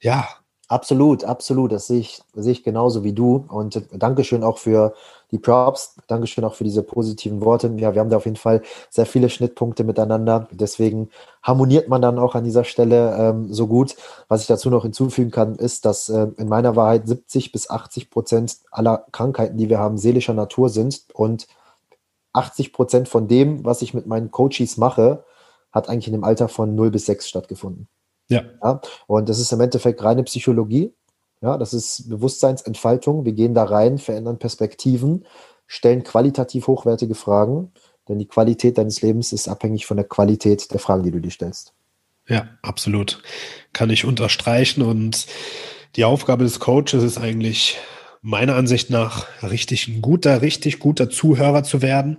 [0.00, 0.28] Ja,
[0.68, 1.70] Absolut, absolut.
[1.70, 3.44] Das sehe ich, sehe ich genauso wie du.
[3.48, 4.94] Und Dankeschön auch für
[5.30, 5.96] die Props.
[6.06, 7.72] Dankeschön auch für diese positiven Worte.
[7.76, 10.48] Ja, wir haben da auf jeden Fall sehr viele Schnittpunkte miteinander.
[10.52, 11.10] Deswegen
[11.42, 13.96] harmoniert man dann auch an dieser Stelle ähm, so gut.
[14.28, 18.10] Was ich dazu noch hinzufügen kann, ist, dass äh, in meiner Wahrheit 70 bis 80
[18.10, 21.04] Prozent aller Krankheiten, die wir haben, seelischer Natur sind.
[21.12, 21.46] Und
[22.32, 25.24] 80 Prozent von dem, was ich mit meinen Coaches mache,
[25.72, 27.88] hat eigentlich in dem Alter von 0 bis 6 stattgefunden.
[28.28, 28.42] Ja.
[28.62, 28.80] ja.
[29.06, 30.92] Und das ist im Endeffekt reine Psychologie.
[31.40, 33.24] Ja, das ist Bewusstseinsentfaltung.
[33.24, 35.24] Wir gehen da rein, verändern Perspektiven,
[35.66, 37.72] stellen qualitativ hochwertige Fragen,
[38.08, 41.30] denn die Qualität deines Lebens ist abhängig von der Qualität der Fragen, die du dir
[41.30, 41.74] stellst.
[42.28, 43.22] Ja, absolut.
[43.72, 44.82] Kann ich unterstreichen.
[44.82, 45.26] Und
[45.96, 47.78] die Aufgabe des Coaches ist eigentlich,
[48.26, 52.16] meiner Ansicht nach richtig ein guter, richtig guter Zuhörer zu werden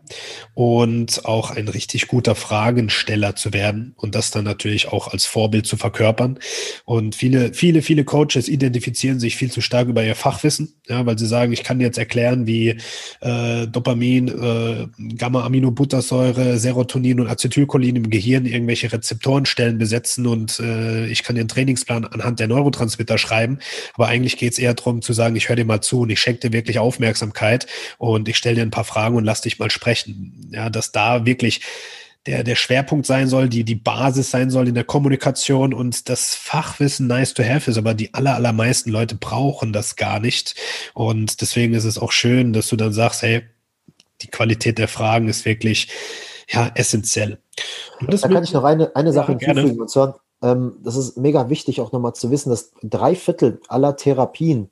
[0.54, 5.68] und auch ein richtig guter Fragensteller zu werden und das dann natürlich auch als Vorbild
[5.68, 6.40] zu verkörpern.
[6.86, 11.20] Und viele, viele, viele Coaches identifizieren sich viel zu stark über ihr Fachwissen, ja, weil
[11.20, 12.78] sie sagen, ich kann jetzt erklären, wie
[13.20, 14.88] äh, Dopamin, äh,
[15.18, 22.06] Gamma-Aminobuttersäure, Serotonin und Acetylcholin im Gehirn irgendwelche Rezeptorenstellen besetzen und äh, ich kann den Trainingsplan
[22.06, 23.60] anhand der Neurotransmitter schreiben.
[23.96, 26.20] Aber eigentlich geht es eher darum zu sagen, ich höre dir mal zu und ich
[26.20, 27.68] schenke dir wirklich Aufmerksamkeit
[27.98, 30.50] und ich stelle dir ein paar Fragen und lass dich mal sprechen.
[30.52, 31.62] Ja, dass da wirklich
[32.28, 36.36] der, der Schwerpunkt sein soll, die, die Basis sein soll in der Kommunikation und das
[36.36, 40.56] Fachwissen nice to have ist, aber die aller, allermeisten Leute brauchen das gar nicht.
[40.94, 43.44] Und deswegen ist es auch schön, dass du dann sagst, hey,
[44.22, 45.88] die Qualität der Fragen ist wirklich
[46.50, 47.40] ja, essentiell.
[48.00, 49.82] Da kann ich noch eine, eine Sache ja, hinzufügen.
[49.82, 53.96] Und zwar, ähm, das ist mega wichtig, auch nochmal zu wissen, dass drei Viertel aller
[53.96, 54.70] Therapien,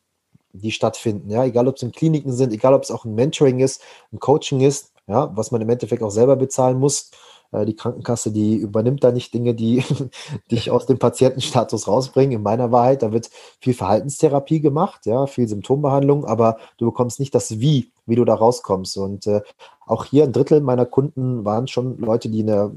[0.58, 1.30] die stattfinden.
[1.30, 3.82] Ja, egal ob es in Kliniken sind, egal ob es auch ein Mentoring ist,
[4.12, 7.12] ein Coaching ist, ja, was man im Endeffekt auch selber bezahlen muss.
[7.52, 9.84] Äh, die Krankenkasse, die übernimmt da nicht Dinge, die
[10.52, 12.38] dich aus dem Patientenstatus rausbringen.
[12.38, 13.30] In meiner Wahrheit, da wird
[13.60, 18.36] viel Verhaltenstherapie gemacht, ja, viel Symptombehandlung, aber du bekommst nicht das Wie, wie du da
[18.36, 18.98] rauskommst.
[18.98, 19.42] Und äh,
[19.86, 22.72] auch hier ein Drittel meiner Kunden waren schon Leute, die in der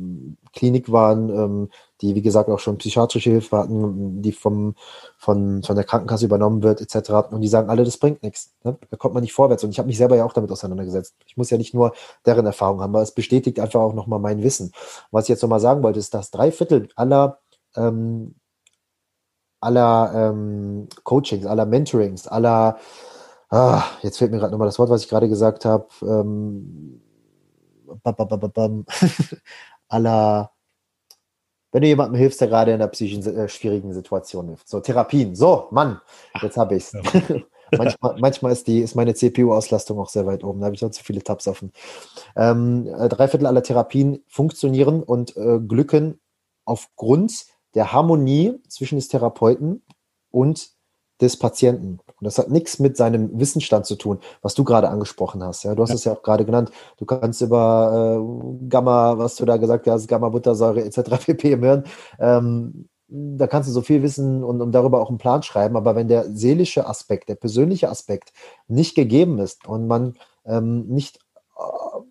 [0.52, 1.70] Klinik waren, ähm,
[2.00, 4.74] die, wie gesagt, auch schon psychiatrische Hilfe hatten, die vom,
[5.16, 7.10] von, von der Krankenkasse übernommen wird, etc.
[7.30, 8.54] Und die sagen alle, das bringt nichts.
[8.62, 8.76] Ne?
[8.90, 9.64] Da kommt man nicht vorwärts.
[9.64, 11.14] Und ich habe mich selber ja auch damit auseinandergesetzt.
[11.26, 11.92] Ich muss ja nicht nur
[12.26, 14.72] deren Erfahrung haben, aber es bestätigt einfach auch nochmal mein Wissen.
[15.10, 17.38] Was ich jetzt nochmal sagen wollte, ist, dass drei Viertel aller,
[17.74, 18.34] ähm,
[19.60, 22.78] aller ähm, Coachings, aller Mentorings, aller,
[23.50, 27.00] ah, jetzt fehlt mir gerade nochmal das Wort, was ich gerade gesagt habe, ähm,
[29.88, 30.52] aller
[31.70, 34.68] wenn du jemandem hilfst, der gerade in einer psychischen äh, schwierigen Situation ist.
[34.68, 35.34] So, Therapien.
[35.34, 36.00] So, Mann,
[36.42, 36.92] jetzt habe ich es.
[37.76, 40.60] manchmal, manchmal ist, die, ist meine CPU-Auslastung auch sehr weit oben.
[40.60, 41.72] Da habe ich noch zu viele Tabs offen.
[42.36, 46.20] Ähm, äh, drei Viertel aller Therapien funktionieren und äh, glücken
[46.64, 49.82] aufgrund der Harmonie zwischen des Therapeuten
[50.30, 50.70] und
[51.20, 52.00] des Patienten.
[52.20, 55.64] Und das hat nichts mit seinem Wissensstand zu tun, was du gerade angesprochen hast.
[55.64, 55.94] Ja, du hast ja.
[55.94, 56.70] es ja auch gerade genannt.
[56.96, 61.00] Du kannst über äh, Gamma, was du da gesagt hast, Gamma-Buttersäure etc.
[61.26, 61.52] pp.
[61.52, 61.84] im Hirn.
[62.18, 65.76] Ähm, da kannst du so viel wissen und, und darüber auch einen Plan schreiben.
[65.76, 68.32] Aber wenn der seelische Aspekt, der persönliche Aspekt
[68.66, 70.14] nicht gegeben ist und man
[70.44, 71.18] ähm, nicht
[71.56, 71.60] äh,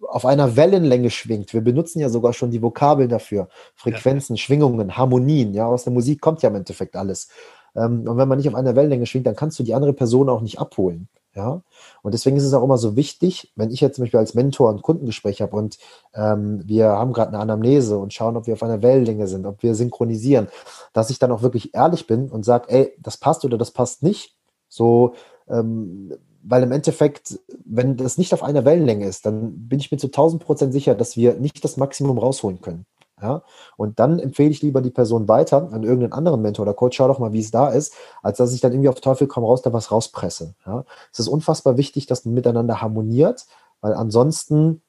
[0.07, 1.53] auf einer Wellenlänge schwingt.
[1.53, 3.47] Wir benutzen ja sogar schon die Vokabeln dafür.
[3.75, 4.41] Frequenzen, ja.
[4.41, 5.53] Schwingungen, Harmonien.
[5.53, 7.29] Ja, aus der Musik kommt ja im Endeffekt alles.
[7.77, 10.27] Ähm, und wenn man nicht auf einer Wellenlänge schwingt, dann kannst du die andere Person
[10.27, 11.07] auch nicht abholen.
[11.35, 11.61] Ja,
[12.01, 14.71] und deswegen ist es auch immer so wichtig, wenn ich jetzt zum Beispiel als Mentor
[14.71, 15.77] ein Kundengespräch habe und
[16.15, 19.61] ähm, wir haben gerade eine Anamnese und schauen, ob wir auf einer Wellenlänge sind, ob
[19.61, 20.47] wir synchronisieren,
[20.93, 24.01] dass ich dann auch wirklich ehrlich bin und sage, ey, das passt oder das passt
[24.01, 24.35] nicht.
[24.67, 25.13] So,
[25.47, 26.11] ähm,
[26.41, 30.07] weil im Endeffekt, wenn das nicht auf einer Wellenlänge ist, dann bin ich mir zu
[30.07, 32.87] 1000 Prozent sicher, dass wir nicht das Maximum rausholen können.
[33.21, 33.43] Ja?
[33.77, 37.07] Und dann empfehle ich lieber die Person weiter an irgendeinen anderen Mentor oder Coach, schau
[37.07, 39.61] doch mal, wie es da ist, als dass ich dann irgendwie auf Teufel komm raus
[39.61, 40.55] da was rauspresse.
[40.65, 40.85] Ja?
[41.11, 43.45] Es ist unfassbar wichtig, dass man miteinander harmoniert,
[43.81, 44.81] weil ansonsten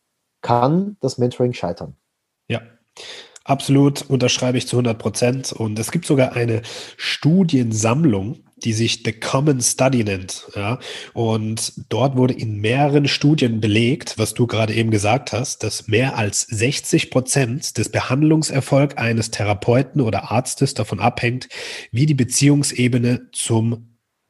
[0.42, 1.96] kann das Mentoring scheitern.
[2.48, 2.60] Ja.
[3.44, 5.52] Absolut unterschreibe ich zu 100 Prozent.
[5.52, 6.60] Und es gibt sogar eine
[6.98, 10.48] Studiensammlung, die sich The Common Study nennt.
[10.54, 10.78] Ja?
[11.14, 16.16] Und dort wurde in mehreren Studien belegt, was du gerade eben gesagt hast, dass mehr
[16.16, 21.48] als 60 Prozent des Behandlungserfolgs eines Therapeuten oder Arztes davon abhängt,
[21.92, 23.87] wie die Beziehungsebene zum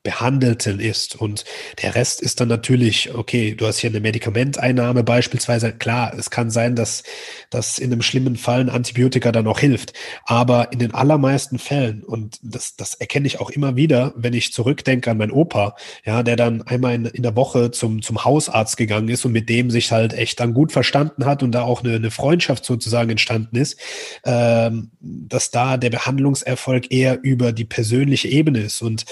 [0.09, 1.17] Behandelten ist.
[1.17, 1.45] Und
[1.83, 5.71] der Rest ist dann natürlich, okay, du hast hier eine Medikamenteinnahme beispielsweise.
[5.73, 7.03] Klar, es kann sein, dass
[7.51, 9.93] das in einem schlimmen Fall ein Antibiotika dann auch hilft.
[10.25, 14.55] Aber in den allermeisten Fällen, und das, das erkenne ich auch immer wieder, wenn ich
[14.55, 18.79] zurückdenke an meinen Opa, ja, der dann einmal in, in der Woche zum, zum Hausarzt
[18.79, 21.85] gegangen ist und mit dem sich halt echt dann gut verstanden hat und da auch
[21.85, 23.79] eine, eine Freundschaft sozusagen entstanden ist,
[24.25, 28.81] ähm, dass da der Behandlungserfolg eher über die persönliche Ebene ist.
[28.81, 29.05] Und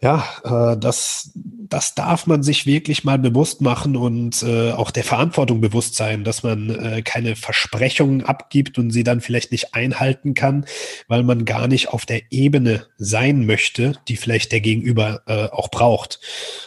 [0.00, 5.04] Ja, äh, das, das darf man sich wirklich mal bewusst machen und äh, auch der
[5.04, 10.34] Verantwortung bewusst sein, dass man äh, keine Versprechungen abgibt und sie dann vielleicht nicht einhalten
[10.34, 10.66] kann,
[11.08, 15.70] weil man gar nicht auf der Ebene sein möchte, die vielleicht der Gegenüber äh, auch
[15.70, 16.20] braucht.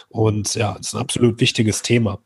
[0.08, 2.20] Und ja, das ist ein absolut wichtiges Thema.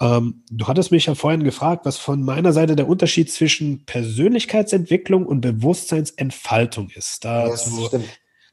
[0.00, 5.26] Ähm, du hattest mich ja vorhin gefragt, was von meiner Seite der Unterschied zwischen Persönlichkeitsentwicklung
[5.26, 7.24] und Bewusstseinsentfaltung ist.
[7.24, 7.98] Dazu ja,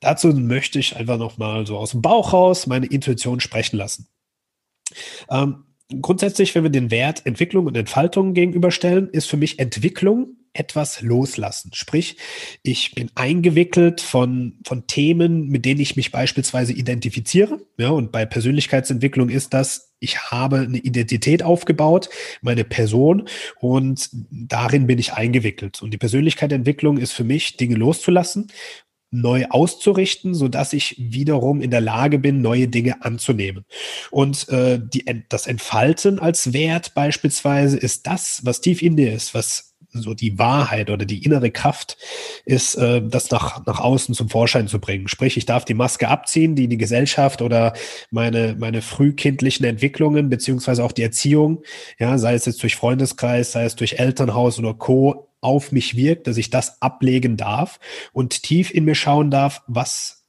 [0.03, 4.07] Dazu möchte ich einfach nochmal so aus dem Bauch raus meine Intuition sprechen lassen.
[5.29, 5.63] Ähm,
[6.01, 11.71] grundsätzlich, wenn wir den Wert Entwicklung und Entfaltung gegenüberstellen, ist für mich Entwicklung etwas loslassen.
[11.73, 12.17] Sprich,
[12.61, 17.59] ich bin eingewickelt von, von Themen, mit denen ich mich beispielsweise identifiziere.
[17.77, 22.09] Ja, und bei Persönlichkeitsentwicklung ist das, ich habe eine Identität aufgebaut,
[22.41, 23.27] meine Person,
[23.61, 25.81] und darin bin ich eingewickelt.
[25.81, 28.51] Und die Persönlichkeitsentwicklung ist für mich, Dinge loszulassen
[29.13, 33.65] neu auszurichten, so dass ich wiederum in der Lage bin, neue Dinge anzunehmen.
[34.11, 39.33] Und äh, die, das Entfalten als Wert beispielsweise ist das, was tief in dir ist,
[39.33, 41.97] was so die Wahrheit oder die innere Kraft
[42.45, 45.07] ist, äh, das nach, nach außen zum Vorschein zu bringen.
[45.07, 47.73] Sprich, ich darf die Maske abziehen, die die Gesellschaft oder
[48.09, 51.61] meine, meine frühkindlichen Entwicklungen beziehungsweise auch die Erziehung,
[51.99, 56.27] ja, sei es jetzt durch Freundeskreis, sei es durch Elternhaus oder Co auf mich wirkt,
[56.27, 57.79] dass ich das ablegen darf
[58.11, 60.23] und tief in mir schauen darf, was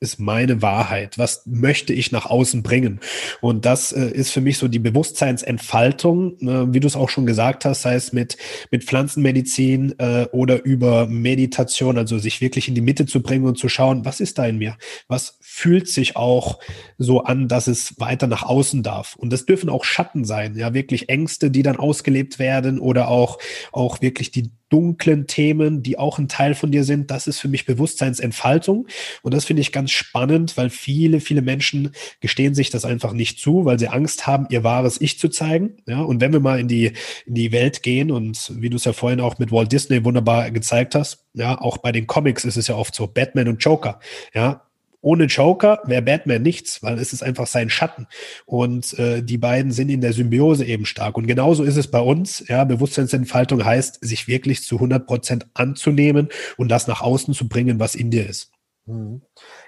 [0.00, 1.18] ist meine Wahrheit?
[1.18, 3.00] Was möchte ich nach außen bringen?
[3.42, 7.26] Und das äh, ist für mich so die Bewusstseinsentfaltung, äh, wie du es auch schon
[7.26, 8.38] gesagt hast, sei es mit,
[8.70, 13.58] mit Pflanzenmedizin äh, oder über Meditation, also sich wirklich in die Mitte zu bringen und
[13.58, 14.78] zu schauen, was ist da in mir?
[15.06, 16.60] Was fühlt sich auch
[16.96, 19.16] so an, dass es weiter nach außen darf?
[19.16, 23.38] Und das dürfen auch Schatten sein, ja, wirklich Ängste, die dann ausgelebt werden oder auch,
[23.70, 27.10] auch wirklich die dunklen Themen, die auch ein Teil von dir sind.
[27.10, 28.86] Das ist für mich Bewusstseinsentfaltung.
[29.22, 31.90] Und das finde ich ganz spannend, weil viele, viele Menschen
[32.20, 35.76] gestehen sich das einfach nicht zu, weil sie Angst haben, ihr wahres Ich zu zeigen.
[35.86, 36.92] Ja, und wenn wir mal in die,
[37.26, 40.50] in die Welt gehen und wie du es ja vorhin auch mit Walt Disney wunderbar
[40.50, 44.00] gezeigt hast, ja, auch bei den Comics ist es ja oft so, Batman und Joker.
[44.34, 44.69] Ja,
[45.02, 48.06] ohne Joker wäre Batman nichts, weil es ist einfach sein Schatten.
[48.46, 51.16] Und äh, die beiden sind in der Symbiose eben stark.
[51.16, 52.46] Und genauso ist es bei uns.
[52.48, 57.80] Ja, Bewusstseinsentfaltung heißt, sich wirklich zu 100 Prozent anzunehmen und das nach außen zu bringen,
[57.80, 58.50] was in dir ist.
[58.86, 59.22] Mhm.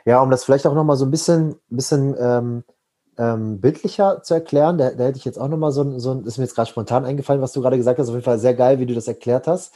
[0.04, 2.64] Ja, um das vielleicht auch nochmal so ein bisschen, bisschen ähm,
[3.18, 6.38] ähm, bildlicher zu erklären, da, da, hätte ich jetzt auch nochmal so, so ein, ist
[6.38, 8.08] mir jetzt gerade spontan eingefallen, was du gerade gesagt hast.
[8.08, 9.72] Auf jeden Fall sehr geil, wie du das erklärt hast.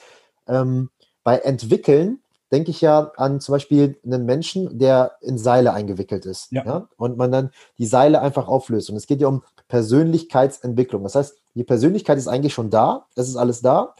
[0.46, 0.90] Ähm,
[1.22, 2.20] bei Entwickeln
[2.56, 6.50] denke ich ja an zum Beispiel einen Menschen, der in Seile eingewickelt ist.
[6.52, 6.64] Ja.
[6.64, 6.88] ja.
[6.96, 8.88] Und man dann die Seile einfach auflöst.
[8.88, 11.02] Und es geht ja um Persönlichkeitsentwicklung.
[11.02, 13.94] Das heißt, die Persönlichkeit ist eigentlich schon da, das ist alles da.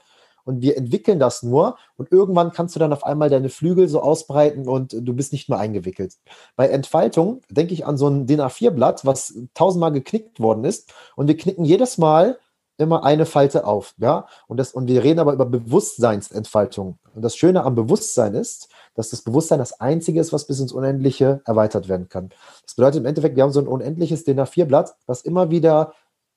[0.44, 4.00] Und wir entwickeln das nur und irgendwann kannst du dann auf einmal deine Flügel so
[4.00, 6.14] ausbreiten und du bist nicht mehr eingewickelt.
[6.54, 11.26] Bei Entfaltung denke ich an so ein DIN A4-Blatt, was tausendmal geknickt worden ist und
[11.26, 12.38] wir knicken jedes Mal
[12.79, 14.27] immer eine Falte auf, ja.
[14.47, 16.99] Und das, und wir reden aber über Bewusstseinsentfaltung.
[17.14, 20.72] Und das Schöne am Bewusstsein ist, dass das Bewusstsein das Einzige ist, was bis ins
[20.72, 22.31] Unendliche erweitert werden kann.
[22.64, 25.93] Das bedeutet im Endeffekt, wir haben so ein unendliches DIN A4-Blatt, was immer wieder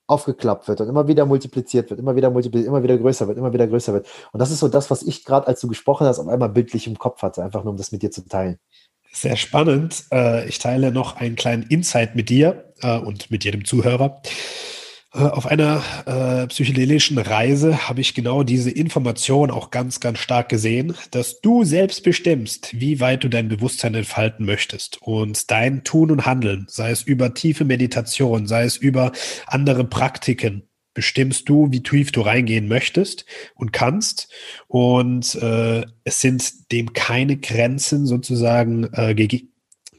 [0.07, 3.53] aufgeklappt wird und immer wieder multipliziert wird, immer wieder multipliziert, immer wieder größer wird, immer
[3.53, 4.07] wieder größer wird.
[4.31, 6.87] Und das ist so das, was ich gerade, als du gesprochen hast, auf einmal bildlich
[6.87, 8.57] im Kopf hatte, einfach nur um das mit dir zu teilen.
[9.11, 10.05] Sehr spannend.
[10.11, 14.21] Äh, ich teile noch einen kleinen Insight mit dir äh, und mit jedem Zuhörer.
[15.13, 20.49] Äh, auf einer äh, psychedelischen Reise habe ich genau diese Information auch ganz, ganz stark
[20.49, 26.11] gesehen, dass du selbst bestimmst, wie weit du dein Bewusstsein entfalten möchtest und dein Tun
[26.11, 29.11] und Handeln, sei es über tiefe Meditation, sei es über
[29.47, 34.29] andere Praktiken, bestimmst du, wie tief du reingehen möchtest und kannst.
[34.67, 39.15] Und äh, es sind dem keine Grenzen sozusagen äh,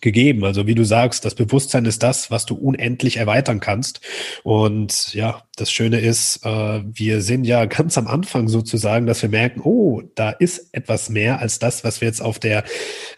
[0.01, 0.45] gegeben.
[0.45, 4.01] Also wie du sagst, das Bewusstsein ist das, was du unendlich erweitern kannst.
[4.43, 9.29] Und ja, das Schöne ist, äh, wir sind ja ganz am Anfang sozusagen, dass wir
[9.29, 12.65] merken, oh, da ist etwas mehr als das, was wir jetzt auf der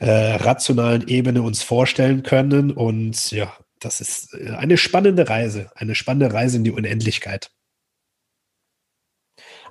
[0.01, 2.71] äh, rationalen Ebene uns vorstellen können.
[2.71, 7.51] Und ja, das ist äh, eine spannende Reise, eine spannende Reise in die Unendlichkeit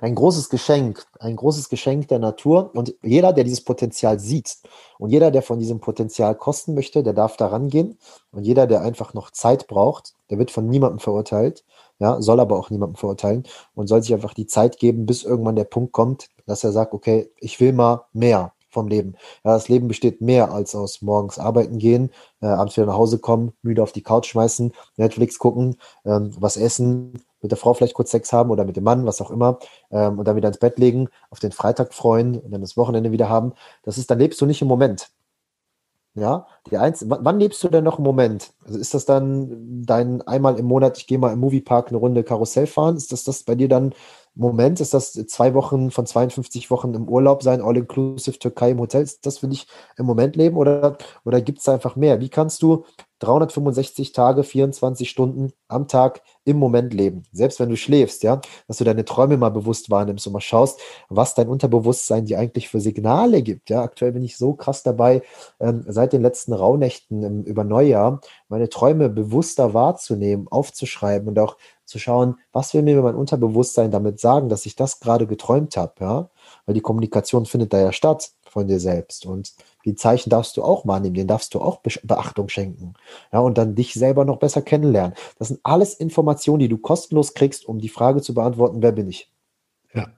[0.02, 2.72] ein großes Geschenk, ein großes Geschenk der Natur.
[2.74, 4.58] Und jeder, der dieses Potenzial sieht
[4.98, 7.98] und jeder, der von diesem Potenzial kosten möchte, der darf da rangehen.
[8.32, 11.64] Und jeder, der einfach noch Zeit braucht, der wird von niemandem verurteilt,
[12.00, 13.44] ja, soll aber auch niemandem verurteilen
[13.76, 16.94] und soll sich einfach die Zeit geben, bis irgendwann der Punkt kommt, dass er sagt,
[16.94, 19.14] okay, ich will mal mehr vom Leben.
[19.44, 23.20] Ja, das Leben besteht mehr als aus morgens arbeiten gehen, äh, abends wieder nach Hause
[23.20, 27.94] kommen, müde auf die Couch schmeißen, Netflix gucken, ähm, was essen, mit der Frau vielleicht
[27.94, 29.58] kurz Sex haben oder mit dem Mann, was auch immer,
[29.90, 33.12] ähm, und dann wieder ins Bett legen, auf den Freitag freuen und dann das Wochenende
[33.12, 33.52] wieder haben.
[33.82, 35.10] Das ist, dann lebst du nicht im Moment.
[36.14, 38.52] Ja, die eins, wann lebst du denn noch im Moment?
[38.66, 42.22] Also ist das dann dein einmal im Monat, ich gehe mal im Moviepark eine Runde
[42.22, 42.98] Karussell fahren?
[42.98, 43.94] Ist das das bei dir dann
[44.34, 44.78] Moment?
[44.80, 49.02] Ist das zwei Wochen von 52 Wochen im Urlaub sein, all-inclusive Türkei im Hotel?
[49.02, 49.66] Ist das für dich
[49.96, 52.20] im Moment leben oder, oder gibt es einfach mehr?
[52.20, 52.84] Wie kannst du
[53.22, 57.22] 365 Tage, 24 Stunden am Tag im Moment leben.
[57.32, 60.80] Selbst wenn du schläfst, ja, dass du deine Träume mal bewusst wahrnimmst und mal schaust,
[61.08, 63.70] was dein Unterbewusstsein dir eigentlich für Signale gibt.
[63.70, 65.22] Ja, aktuell bin ich so krass dabei,
[65.60, 71.56] ähm, seit den letzten Rauhnächten im, über Neujahr meine Träume bewusster wahrzunehmen, aufzuschreiben und auch
[71.84, 75.92] zu schauen, was will mir mein Unterbewusstsein damit sagen, dass ich das gerade geträumt habe,
[76.00, 76.30] ja,
[76.66, 79.52] weil die Kommunikation findet da ja statt von dir selbst und
[79.84, 82.94] die Zeichen darfst du auch wahrnehmen, denen darfst du auch Beachtung schenken.
[83.32, 85.14] Ja, und dann dich selber noch besser kennenlernen.
[85.38, 89.08] Das sind alles Informationen, die du kostenlos kriegst, um die Frage zu beantworten, wer bin
[89.08, 89.30] ich?
[89.94, 90.08] Ja,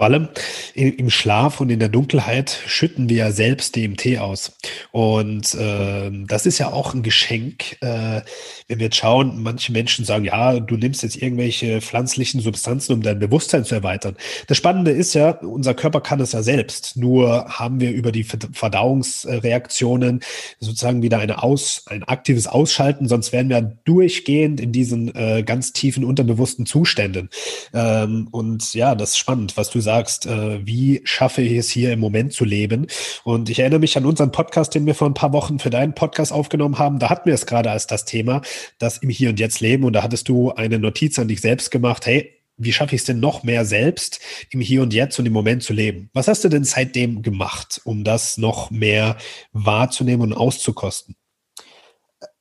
[0.00, 0.28] vor allem
[0.74, 4.56] im Schlaf und in der Dunkelheit schütten wir ja selbst DMT aus.
[4.92, 7.76] Und äh, das ist ja auch ein Geschenk.
[7.82, 8.22] Äh,
[8.66, 13.02] wenn wir jetzt schauen, manche Menschen sagen, ja, du nimmst jetzt irgendwelche pflanzlichen Substanzen, um
[13.02, 14.16] dein Bewusstsein zu erweitern.
[14.46, 16.96] Das Spannende ist ja, unser Körper kann es ja selbst.
[16.96, 20.20] Nur haben wir über die Verdauungsreaktionen
[20.60, 25.74] sozusagen wieder eine Aus, ein aktives Ausschalten, sonst wären wir durchgehend in diesen äh, ganz
[25.74, 27.28] tiefen unterbewussten Zuständen.
[27.74, 31.68] Ähm, und ja, das ist spannend, was du sagst sagst, äh, wie schaffe ich es
[31.68, 32.86] hier im Moment zu leben?
[33.24, 35.96] Und ich erinnere mich an unseren Podcast, den wir vor ein paar Wochen für deinen
[35.96, 37.00] Podcast aufgenommen haben.
[37.00, 38.40] Da hatten wir es gerade als das Thema,
[38.78, 39.82] das im Hier und Jetzt leben.
[39.82, 42.06] Und da hattest du eine Notiz an dich selbst gemacht.
[42.06, 44.20] Hey, wie schaffe ich es denn noch mehr selbst
[44.50, 46.08] im Hier und Jetzt und im Moment zu leben?
[46.12, 49.16] Was hast du denn seitdem gemacht, um das noch mehr
[49.52, 51.16] wahrzunehmen und auszukosten?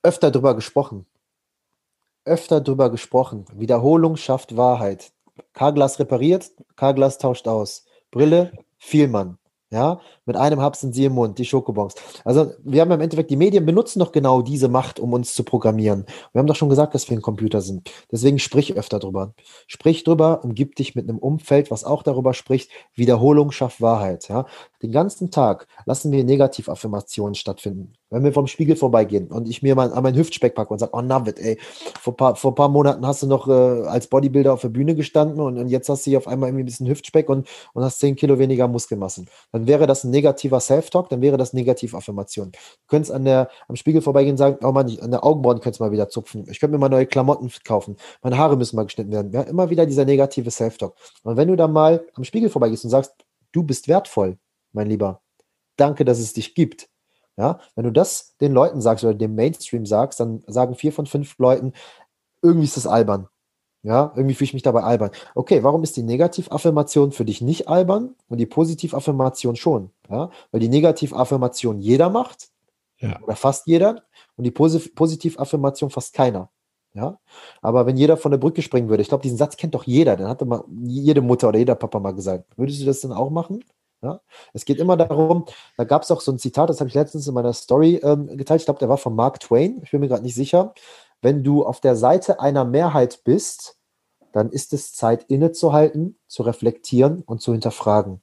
[0.03, 1.07] Öfter drüber gesprochen.
[2.25, 3.45] Öfter drüber gesprochen.
[3.55, 5.13] Wiederholung schafft Wahrheit.
[5.53, 7.85] Carglass repariert, Carglass tauscht aus.
[8.11, 9.37] Brille, Vielmann.
[9.71, 9.99] Ja,
[10.29, 11.95] mit einem Hub sind sie im Mund, die Schokobons.
[12.23, 15.43] Also wir haben im Endeffekt, die Medien benutzen doch genau diese Macht, um uns zu
[15.43, 16.05] programmieren.
[16.33, 17.89] Wir haben doch schon gesagt, dass wir ein Computer sind.
[18.11, 19.33] Deswegen sprich öfter drüber.
[19.65, 24.29] Sprich drüber, umgib dich mit einem Umfeld, was auch darüber spricht, Wiederholung schafft Wahrheit.
[24.29, 24.45] Ja?
[24.83, 27.93] Den ganzen Tag lassen wir Negativaffirmationen stattfinden.
[28.11, 30.93] Wenn wir vom Spiegel vorbeigehen und ich mir mal an meinen Hüftspeck packe und sage,
[30.95, 31.59] oh Navid, ey,
[31.99, 33.51] vor paar, vor paar Monaten hast du noch äh,
[33.87, 36.63] als Bodybuilder auf der Bühne gestanden und, und jetzt hast du hier auf einmal irgendwie
[36.63, 39.27] ein bisschen Hüftspeck und, und hast 10 Kilo weniger Muskelmassen.
[39.51, 42.51] Dann wäre das ein negativer Self-Talk, dann wäre das Negativaffirmation.
[42.51, 45.79] Du könntest an der, am Spiegel vorbeigehen und sagen, oh Mann, an der Augenbrauen könntest
[45.79, 46.45] du mal wieder zupfen.
[46.49, 47.97] Ich könnte mir mal neue Klamotten kaufen.
[48.21, 49.31] Meine Haare müssen mal geschnitten werden.
[49.31, 50.95] Ja, immer wieder dieser negative Self-Talk.
[51.23, 53.13] Und wenn du dann mal am Spiegel vorbeigehst und sagst,
[53.51, 54.37] du bist wertvoll,
[54.71, 55.21] mein Lieber,
[55.77, 56.89] danke, dass es dich gibt
[57.39, 61.05] ja, wenn du das den Leuten sagst oder dem Mainstream sagst, dann sagen vier von
[61.05, 61.71] fünf Leuten,
[62.41, 63.29] irgendwie ist das albern.
[63.81, 65.11] Ja, irgendwie fühle ich mich dabei albern.
[65.35, 69.91] Okay, warum ist die Negativaffirmation für dich nicht albern und die Positivaffirmation schon?
[70.09, 72.49] Ja, weil die Negativaffirmation jeder macht
[72.97, 73.21] ja.
[73.21, 74.03] oder fast jeder
[74.35, 76.49] und die Posit Positivaffirmation fast keiner.
[76.93, 77.19] Ja,
[77.61, 80.17] aber wenn jeder von der Brücke springen würde, ich glaube, diesen Satz kennt doch jeder,
[80.17, 82.45] dann hatte mal jede Mutter oder jeder Papa mal gesagt.
[82.57, 83.63] Würdest du das dann auch machen?
[84.01, 84.21] Ja?
[84.53, 85.45] Es geht immer darum,
[85.77, 88.35] da gab es auch so ein Zitat, das habe ich letztens in meiner Story ähm,
[88.37, 88.61] geteilt.
[88.61, 89.79] Ich glaube, der war von Mark Twain.
[89.83, 90.73] Ich bin mir gerade nicht sicher.
[91.21, 93.77] Wenn du auf der Seite einer Mehrheit bist,
[94.31, 98.21] dann ist es Zeit innezuhalten, zu reflektieren und zu hinterfragen.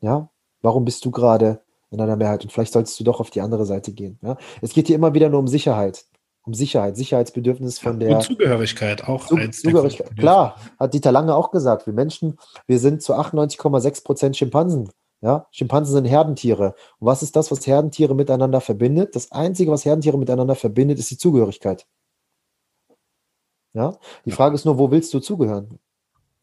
[0.00, 0.30] Ja,
[0.62, 2.42] warum bist du gerade in einer Mehrheit?
[2.42, 4.18] Und vielleicht solltest du doch auf die andere Seite gehen.
[4.22, 4.36] Ja?
[4.60, 6.04] Es geht hier immer wieder nur um Sicherheit
[6.42, 8.16] um Sicherheit, Sicherheitsbedürfnis von der.
[8.16, 9.26] Und Zugehörigkeit auch.
[9.26, 10.16] Zu, Zugehörigkeit.
[10.16, 11.86] Klar, hat Dieter Lange auch gesagt.
[11.86, 14.90] Wir Menschen, wir sind zu 98,6 Prozent Schimpansen.
[15.22, 16.74] Ja, Schimpansen sind Herdentiere.
[16.98, 19.14] Und was ist das, was Herdentiere miteinander verbindet?
[19.14, 21.86] Das Einzige, was Herdentiere miteinander verbindet, ist die Zugehörigkeit.
[23.72, 25.78] Ja, die Frage ist nur, wo willst du zugehören?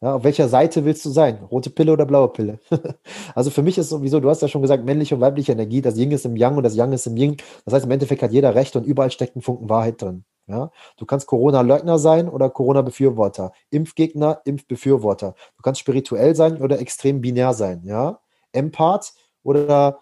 [0.00, 1.42] Ja, auf welcher Seite willst du sein?
[1.50, 2.60] Rote Pille oder blaue Pille?
[3.34, 5.96] also für mich ist sowieso, du hast ja schon gesagt, männliche und weibliche Energie, das
[5.98, 7.36] Yin ist im Yang und das Yang ist im Yin.
[7.64, 10.24] Das heißt, im Endeffekt hat jeder Recht und überall steckt ein Funken Wahrheit drin.
[10.46, 15.34] Ja, du kannst Corona-Leugner sein oder Corona-Befürworter, Impfgegner, Impfbefürworter.
[15.56, 17.82] Du kannst spirituell sein oder extrem binär sein.
[17.84, 18.20] Ja,
[18.58, 20.00] Empath oder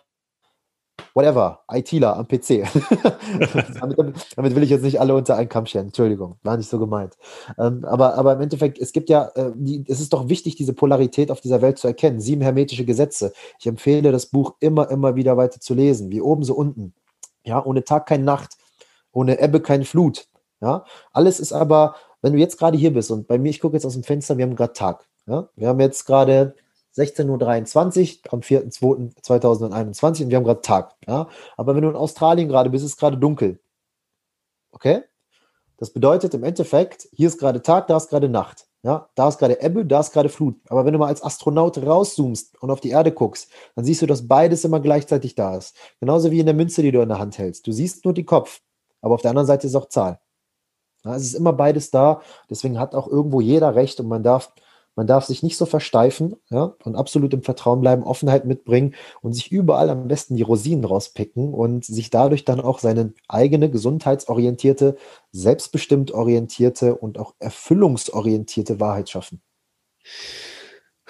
[1.14, 2.64] whatever, ITler am PC.
[3.80, 3.98] damit,
[4.36, 5.86] damit, will ich jetzt nicht alle unter einen Kamm scheren.
[5.86, 7.16] Entschuldigung, war nicht so gemeint.
[7.58, 10.74] Ähm, aber, aber im Endeffekt, es gibt ja, äh, die, es ist doch wichtig, diese
[10.74, 12.20] Polarität auf dieser Welt zu erkennen.
[12.20, 13.32] Sieben hermetische Gesetze.
[13.58, 16.10] Ich empfehle das Buch immer, immer wieder weiter zu lesen.
[16.10, 16.94] Wie oben, so unten.
[17.44, 18.56] Ja, ohne Tag keine Nacht.
[19.12, 20.28] Ohne Ebbe keine Flut.
[20.60, 23.76] Ja, alles ist aber, wenn du jetzt gerade hier bist und bei mir, ich gucke
[23.76, 25.06] jetzt aus dem Fenster, wir haben gerade Tag.
[25.26, 26.54] Ja, wir haben jetzt gerade
[26.96, 30.94] 16.23 Uhr am 4.2.2021 und wir haben gerade Tag.
[31.06, 31.28] Ja?
[31.56, 33.60] Aber wenn du in Australien gerade bist, ist es gerade dunkel.
[34.72, 35.02] Okay?
[35.78, 38.66] Das bedeutet im Endeffekt, hier ist gerade Tag, da ist gerade Nacht.
[38.82, 40.60] Ja, da ist gerade Ebbe, da ist gerade Flut.
[40.68, 44.06] Aber wenn du mal als Astronaut rauszoomst und auf die Erde guckst, dann siehst du,
[44.06, 45.76] dass beides immer gleichzeitig da ist.
[45.98, 47.66] Genauso wie in der Münze, die du in der Hand hältst.
[47.66, 48.60] Du siehst nur die Kopf,
[49.00, 50.20] aber auf der anderen Seite ist auch Zahl.
[51.04, 52.20] Ja, es ist immer beides da.
[52.48, 54.52] Deswegen hat auch irgendwo jeder recht und man darf
[54.96, 59.34] man darf sich nicht so versteifen ja, und absolut im Vertrauen bleiben, Offenheit mitbringen und
[59.34, 64.96] sich überall am besten die Rosinen rauspicken und sich dadurch dann auch seine eigene gesundheitsorientierte,
[65.32, 69.42] selbstbestimmt orientierte und auch erfüllungsorientierte Wahrheit schaffen.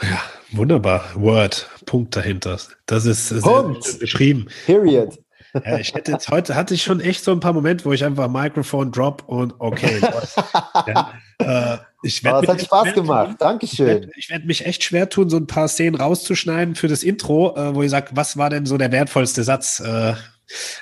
[0.02, 0.20] Ja,
[0.52, 1.04] wunderbar.
[1.14, 2.58] Word, Punkt dahinter.
[2.86, 3.98] Das ist Punkt.
[3.98, 4.48] beschrieben.
[4.66, 5.18] Period.
[5.64, 8.04] Ja, ich hätte jetzt heute hatte ich schon echt so ein paar Momente, wo ich
[8.04, 10.00] einfach Mikrofon drop und okay.
[10.86, 13.28] ja, äh, ich oh, es hat Spaß gemacht.
[13.28, 13.36] Tun.
[13.38, 14.10] Dankeschön.
[14.16, 17.56] Ich werde werd mich echt schwer tun, so ein paar Szenen rauszuschneiden für das Intro,
[17.56, 19.80] äh, wo ihr sagt, was war denn so der wertvollste Satz?
[19.80, 20.14] Äh,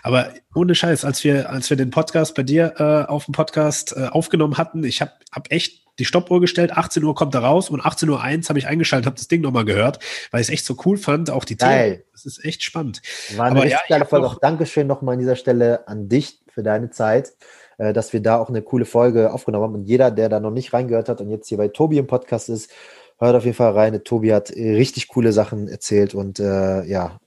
[0.03, 3.97] aber ohne Scheiß, als wir, als wir den Podcast bei dir äh, auf dem Podcast
[3.97, 7.71] äh, aufgenommen hatten, ich habe hab echt die Stoppuhr gestellt, 18 Uhr kommt er raus
[7.71, 10.01] und 18 Uhr 1 habe ich eingeschaltet, habe das Ding nochmal gehört,
[10.33, 12.03] weil ich es echt so cool fand, auch die Themen.
[12.13, 13.01] Das ist echt spannend.
[13.37, 14.27] War eine Aber richtig ja, geile Folge.
[14.27, 17.33] Auch Dankeschön nochmal an dieser Stelle an dich für deine Zeit,
[17.79, 19.75] dass wir da auch eine coole Folge aufgenommen haben.
[19.75, 22.49] Und jeder, der da noch nicht reingehört hat und jetzt hier bei Tobi im Podcast
[22.49, 22.71] ist,
[23.19, 24.03] hört auf jeden Fall rein.
[24.05, 27.19] Tobi hat richtig coole Sachen erzählt und äh, ja,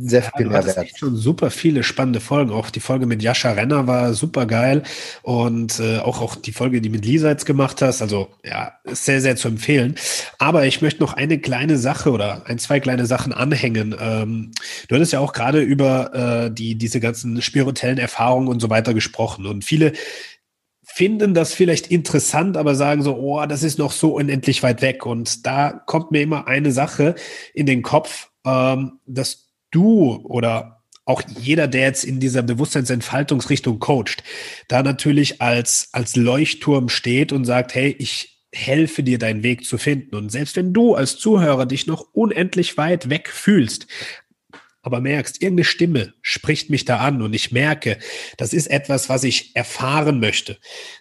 [0.00, 0.78] sehr viel ja, Mehrwert.
[0.78, 2.50] Echt schon super viele spannende Folgen.
[2.50, 4.82] Auch die Folge mit Jascha Renner war super geil
[5.22, 8.00] und äh, auch, auch die Folge, die mit Lisa jetzt gemacht hast.
[8.00, 9.94] Also ja, ist sehr, sehr zu empfehlen.
[10.38, 13.94] Aber ich möchte noch eine kleine Sache oder ein, zwei kleine Sachen anhängen.
[14.00, 14.52] Ähm,
[14.88, 18.94] du hattest ja auch gerade über äh, die, diese ganzen spirituellen Erfahrungen und so weiter
[18.94, 19.46] gesprochen.
[19.46, 19.92] Und viele
[20.82, 25.06] finden das vielleicht interessant, aber sagen so, oh, das ist noch so unendlich weit weg.
[25.06, 27.14] Und da kommt mir immer eine Sache
[27.54, 34.22] in den Kopf, ähm, dass du oder auch jeder, der jetzt in dieser Bewusstseinsentfaltungsrichtung coacht,
[34.68, 39.78] da natürlich als, als Leuchtturm steht und sagt, hey, ich helfe dir, deinen Weg zu
[39.78, 40.14] finden.
[40.14, 43.86] Und selbst wenn du als Zuhörer dich noch unendlich weit weg fühlst,
[44.82, 47.98] aber merkst, irgendeine Stimme spricht mich da an und ich merke,
[48.38, 50.58] das ist etwas, was ich erfahren möchte,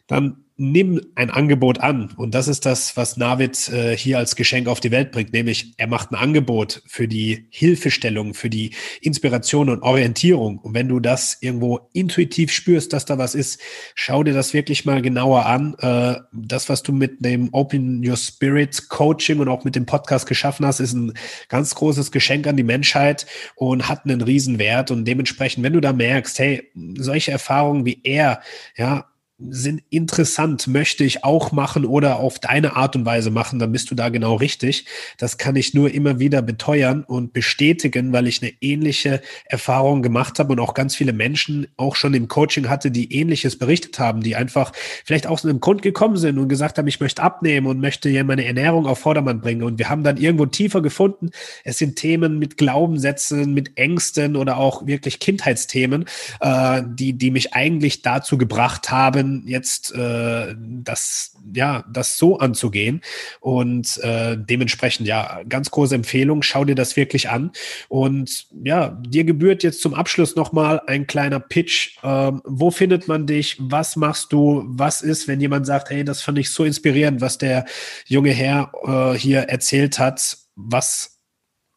[0.10, 2.12] dann nimm ein Angebot an.
[2.18, 5.74] Und das ist das, was Navid äh, hier als Geschenk auf die Welt bringt, nämlich
[5.78, 10.60] er macht ein Angebot für die Hilfestellung, für die Inspiration und Orientierung.
[10.60, 13.62] Und wenn du das irgendwo intuitiv spürst, dass da was ist,
[13.96, 15.76] schau dir das wirklich mal genauer an.
[15.80, 20.28] Äh, das, was du mit dem Open Your Spirit Coaching und auch mit dem Podcast
[20.28, 21.14] geschaffen hast, ist ein
[21.48, 24.92] ganz großes Geschenk an die Menschheit und hat einen Riesenwert.
[24.92, 28.42] Und dementsprechend, wenn du da merkst, hey, solche Erfahrungen wie er,
[28.76, 29.09] ja,
[29.40, 33.90] sind interessant, möchte ich auch machen oder auf deine Art und Weise machen, dann bist
[33.90, 34.86] du da genau richtig.
[35.18, 40.40] Das kann ich nur immer wieder beteuern und bestätigen, weil ich eine ähnliche Erfahrung gemacht
[40.40, 44.22] habe und auch ganz viele Menschen auch schon im Coaching hatte, die ähnliches berichtet haben,
[44.22, 44.74] die einfach
[45.06, 48.24] vielleicht aus einem Grund gekommen sind und gesagt haben, ich möchte abnehmen und möchte ja
[48.26, 49.64] meine Ernährung auf Vordermann bringen.
[49.64, 51.30] Und wir haben dann irgendwo tiefer gefunden.
[51.64, 56.06] Es sind Themen mit Glaubenssätzen, mit Ängsten oder auch wirklich Kindheitsthemen,
[56.42, 63.02] äh, die, die mich eigentlich dazu gebracht haben, jetzt äh, das, ja, das so anzugehen.
[63.40, 67.52] Und äh, dementsprechend, ja, ganz große Empfehlung, schau dir das wirklich an.
[67.88, 71.98] Und ja, dir gebührt jetzt zum Abschluss nochmal ein kleiner Pitch.
[72.04, 73.58] Ähm, wo findet man dich?
[73.60, 74.64] Was machst du?
[74.68, 77.66] Was ist, wenn jemand sagt, hey, das fand ich so inspirierend, was der
[78.06, 80.38] junge Herr äh, hier erzählt hat?
[80.56, 81.20] Was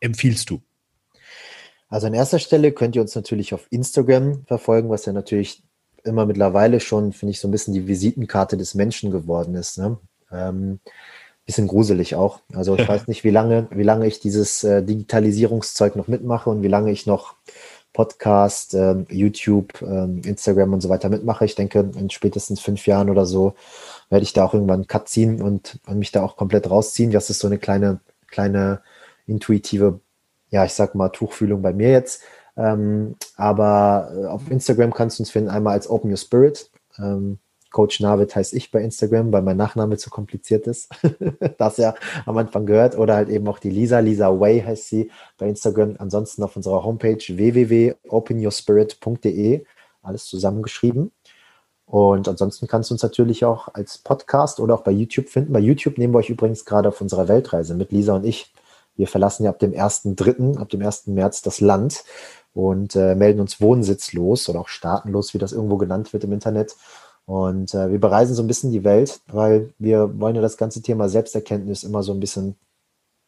[0.01, 0.61] empfiehlst du?
[1.93, 5.63] Also an erster Stelle könnt ihr uns natürlich auf Instagram verfolgen, was ja natürlich
[6.05, 9.79] immer mittlerweile schon, finde ich, so ein bisschen die Visitenkarte des Menschen geworden ist.
[9.79, 9.99] Ne?
[10.31, 10.81] Ähm,
[11.47, 12.41] bisschen gruselig auch.
[12.55, 16.63] Also ich weiß nicht, wie lange, wie lange ich dieses äh, Digitalisierungszeug noch mitmache und
[16.63, 17.35] wie lange ich noch
[17.93, 21.45] Podcast, äh, YouTube, äh, Instagram und so weiter mitmache.
[21.45, 23.55] Ich denke, in spätestens fünf Jahren oder so
[24.09, 27.11] werde ich da auch irgendwann einen Cut ziehen und, und mich da auch komplett rausziehen.
[27.11, 28.81] Das ist so eine kleine, kleine
[29.27, 30.01] intuitive,
[30.51, 32.23] ja, ich sag mal, Tuchfühlung bei mir jetzt.
[32.57, 36.71] Ähm, aber äh, auf Instagram kannst du uns finden, einmal als Open Your Spirit.
[36.99, 37.39] Ähm,
[37.73, 40.91] Coach Navid heißt ich bei Instagram, weil mein Nachname zu kompliziert ist.
[41.59, 41.95] das ja
[42.27, 42.97] am Anfang gehört.
[42.97, 43.99] Oder halt eben auch die Lisa.
[43.99, 45.97] Lisa Way heißt sie bei Instagram.
[45.99, 49.65] Ansonsten auf unserer Homepage www.openyourspirit.de.
[50.03, 51.13] Alles zusammengeschrieben.
[51.87, 55.53] Und ansonsten kannst du uns natürlich auch als Podcast oder auch bei YouTube finden.
[55.53, 58.53] Bei YouTube nehmen wir euch übrigens gerade auf unserer Weltreise mit Lisa und ich.
[58.95, 61.07] Wir verlassen ja ab dem 1.3., ab dem 1.
[61.09, 62.05] März das Land
[62.55, 66.77] und äh, melden uns wohnsitzlos oder auch staatenlos, wie das irgendwo genannt wird im Internet.
[67.25, 70.83] Und äh, wir bereisen so ein bisschen die Welt, weil wir wollen ja das ganze
[70.83, 72.57] Thema Selbsterkenntnis immer so ein bisschen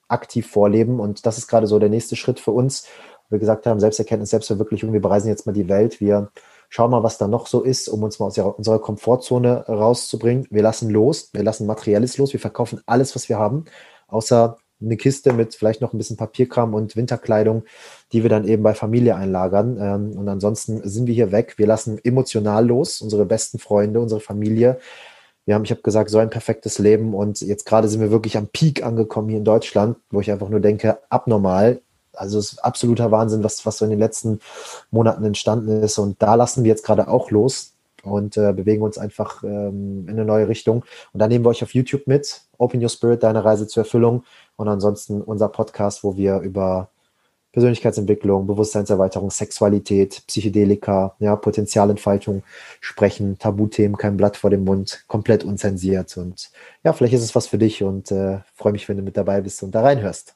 [0.09, 1.01] aktiv vorleben.
[1.01, 2.87] Und das ist gerade so der nächste Schritt für uns.
[3.31, 6.01] Wir gesagt haben, Selbsterkenntnis, Selbstverwirklichung, wir bereisen jetzt mal die Welt.
[6.01, 6.31] Wir
[6.69, 10.47] schau mal, was da noch so ist, um uns mal aus unserer Komfortzone rauszubringen.
[10.51, 13.65] Wir lassen los, wir lassen Materielles los, wir verkaufen alles, was wir haben,
[14.09, 17.65] außer eine Kiste mit vielleicht noch ein bisschen Papierkram und Winterkleidung,
[18.13, 19.79] die wir dann eben bei Familie einlagern.
[19.81, 21.55] Ähm, und ansonsten sind wir hier weg.
[21.57, 24.79] Wir lassen emotional los, unsere besten Freunde, unsere Familie.
[25.47, 28.37] Wir haben, ich habe gesagt, so ein perfektes Leben und jetzt gerade sind wir wirklich
[28.37, 31.83] am Peak angekommen hier in Deutschland, wo ich einfach nur denke, abnormal.
[32.15, 34.39] Also es ist absoluter Wahnsinn, was, was so in den letzten
[34.91, 35.99] Monaten entstanden ist.
[35.99, 37.74] Und da lassen wir jetzt gerade auch los
[38.05, 40.85] und äh, bewegen uns einfach ähm, in eine neue Richtung.
[41.13, 42.43] Und da nehmen wir euch auf YouTube mit.
[42.59, 44.25] Open Your Spirit, deine Reise zur Erfüllung.
[44.57, 46.91] Und ansonsten unser Podcast, wo wir über
[47.55, 52.43] Persönlichkeitsentwicklung, Bewusstseinserweiterung, Sexualität, Psychedelika, ja, Potenzialentfaltung
[52.81, 56.17] sprechen, Tabuthemen, kein Blatt vor dem Mund, komplett unzensiert.
[56.17, 56.51] Und
[56.83, 59.41] ja, vielleicht ist es was für dich und äh, freue mich, wenn du mit dabei
[59.41, 60.35] bist und da reinhörst.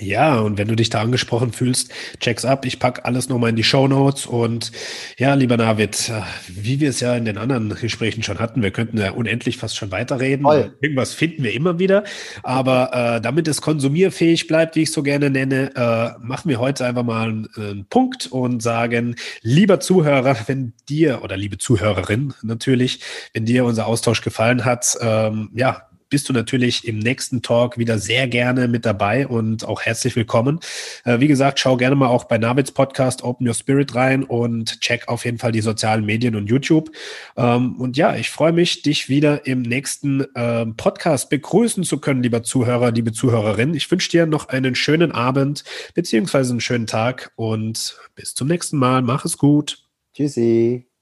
[0.00, 2.66] Ja, und wenn du dich da angesprochen fühlst, check's ab.
[2.66, 4.26] Ich pack alles nochmal in die Show Notes.
[4.26, 4.72] Und
[5.18, 8.72] ja, lieber Navid, äh, wie wir es ja in den anderen Gesprächen schon hatten, wir
[8.72, 10.46] könnten ja unendlich fast schon weiterreden.
[10.80, 12.02] Irgendwas finden wir immer wieder.
[12.42, 16.84] Aber äh, damit es konsumierfähig bleibt, wie ich so gerne nenne, äh, machen wir heute
[16.86, 22.98] einfach mal einen, einen Punkt und sagen, lieber Zuhörer, wenn dir oder liebe Zuhörerin natürlich,
[23.32, 27.98] wenn dir unser Austausch gefallen hat, ähm, ja, bist du natürlich im nächsten Talk wieder
[27.98, 30.60] sehr gerne mit dabei und auch herzlich willkommen.
[31.04, 34.80] Äh, wie gesagt, schau gerne mal auch bei Navids Podcast Open Your Spirit rein und
[34.80, 36.92] check auf jeden Fall die sozialen Medien und YouTube.
[37.36, 42.22] Ähm, und ja, ich freue mich, dich wieder im nächsten äh, Podcast begrüßen zu können,
[42.22, 43.74] lieber Zuhörer, liebe Zuhörerin.
[43.74, 45.64] Ich wünsche dir noch einen schönen Abend
[45.94, 49.02] beziehungsweise einen schönen Tag und bis zum nächsten Mal.
[49.02, 49.82] Mach es gut.
[50.14, 50.93] Tschüssi.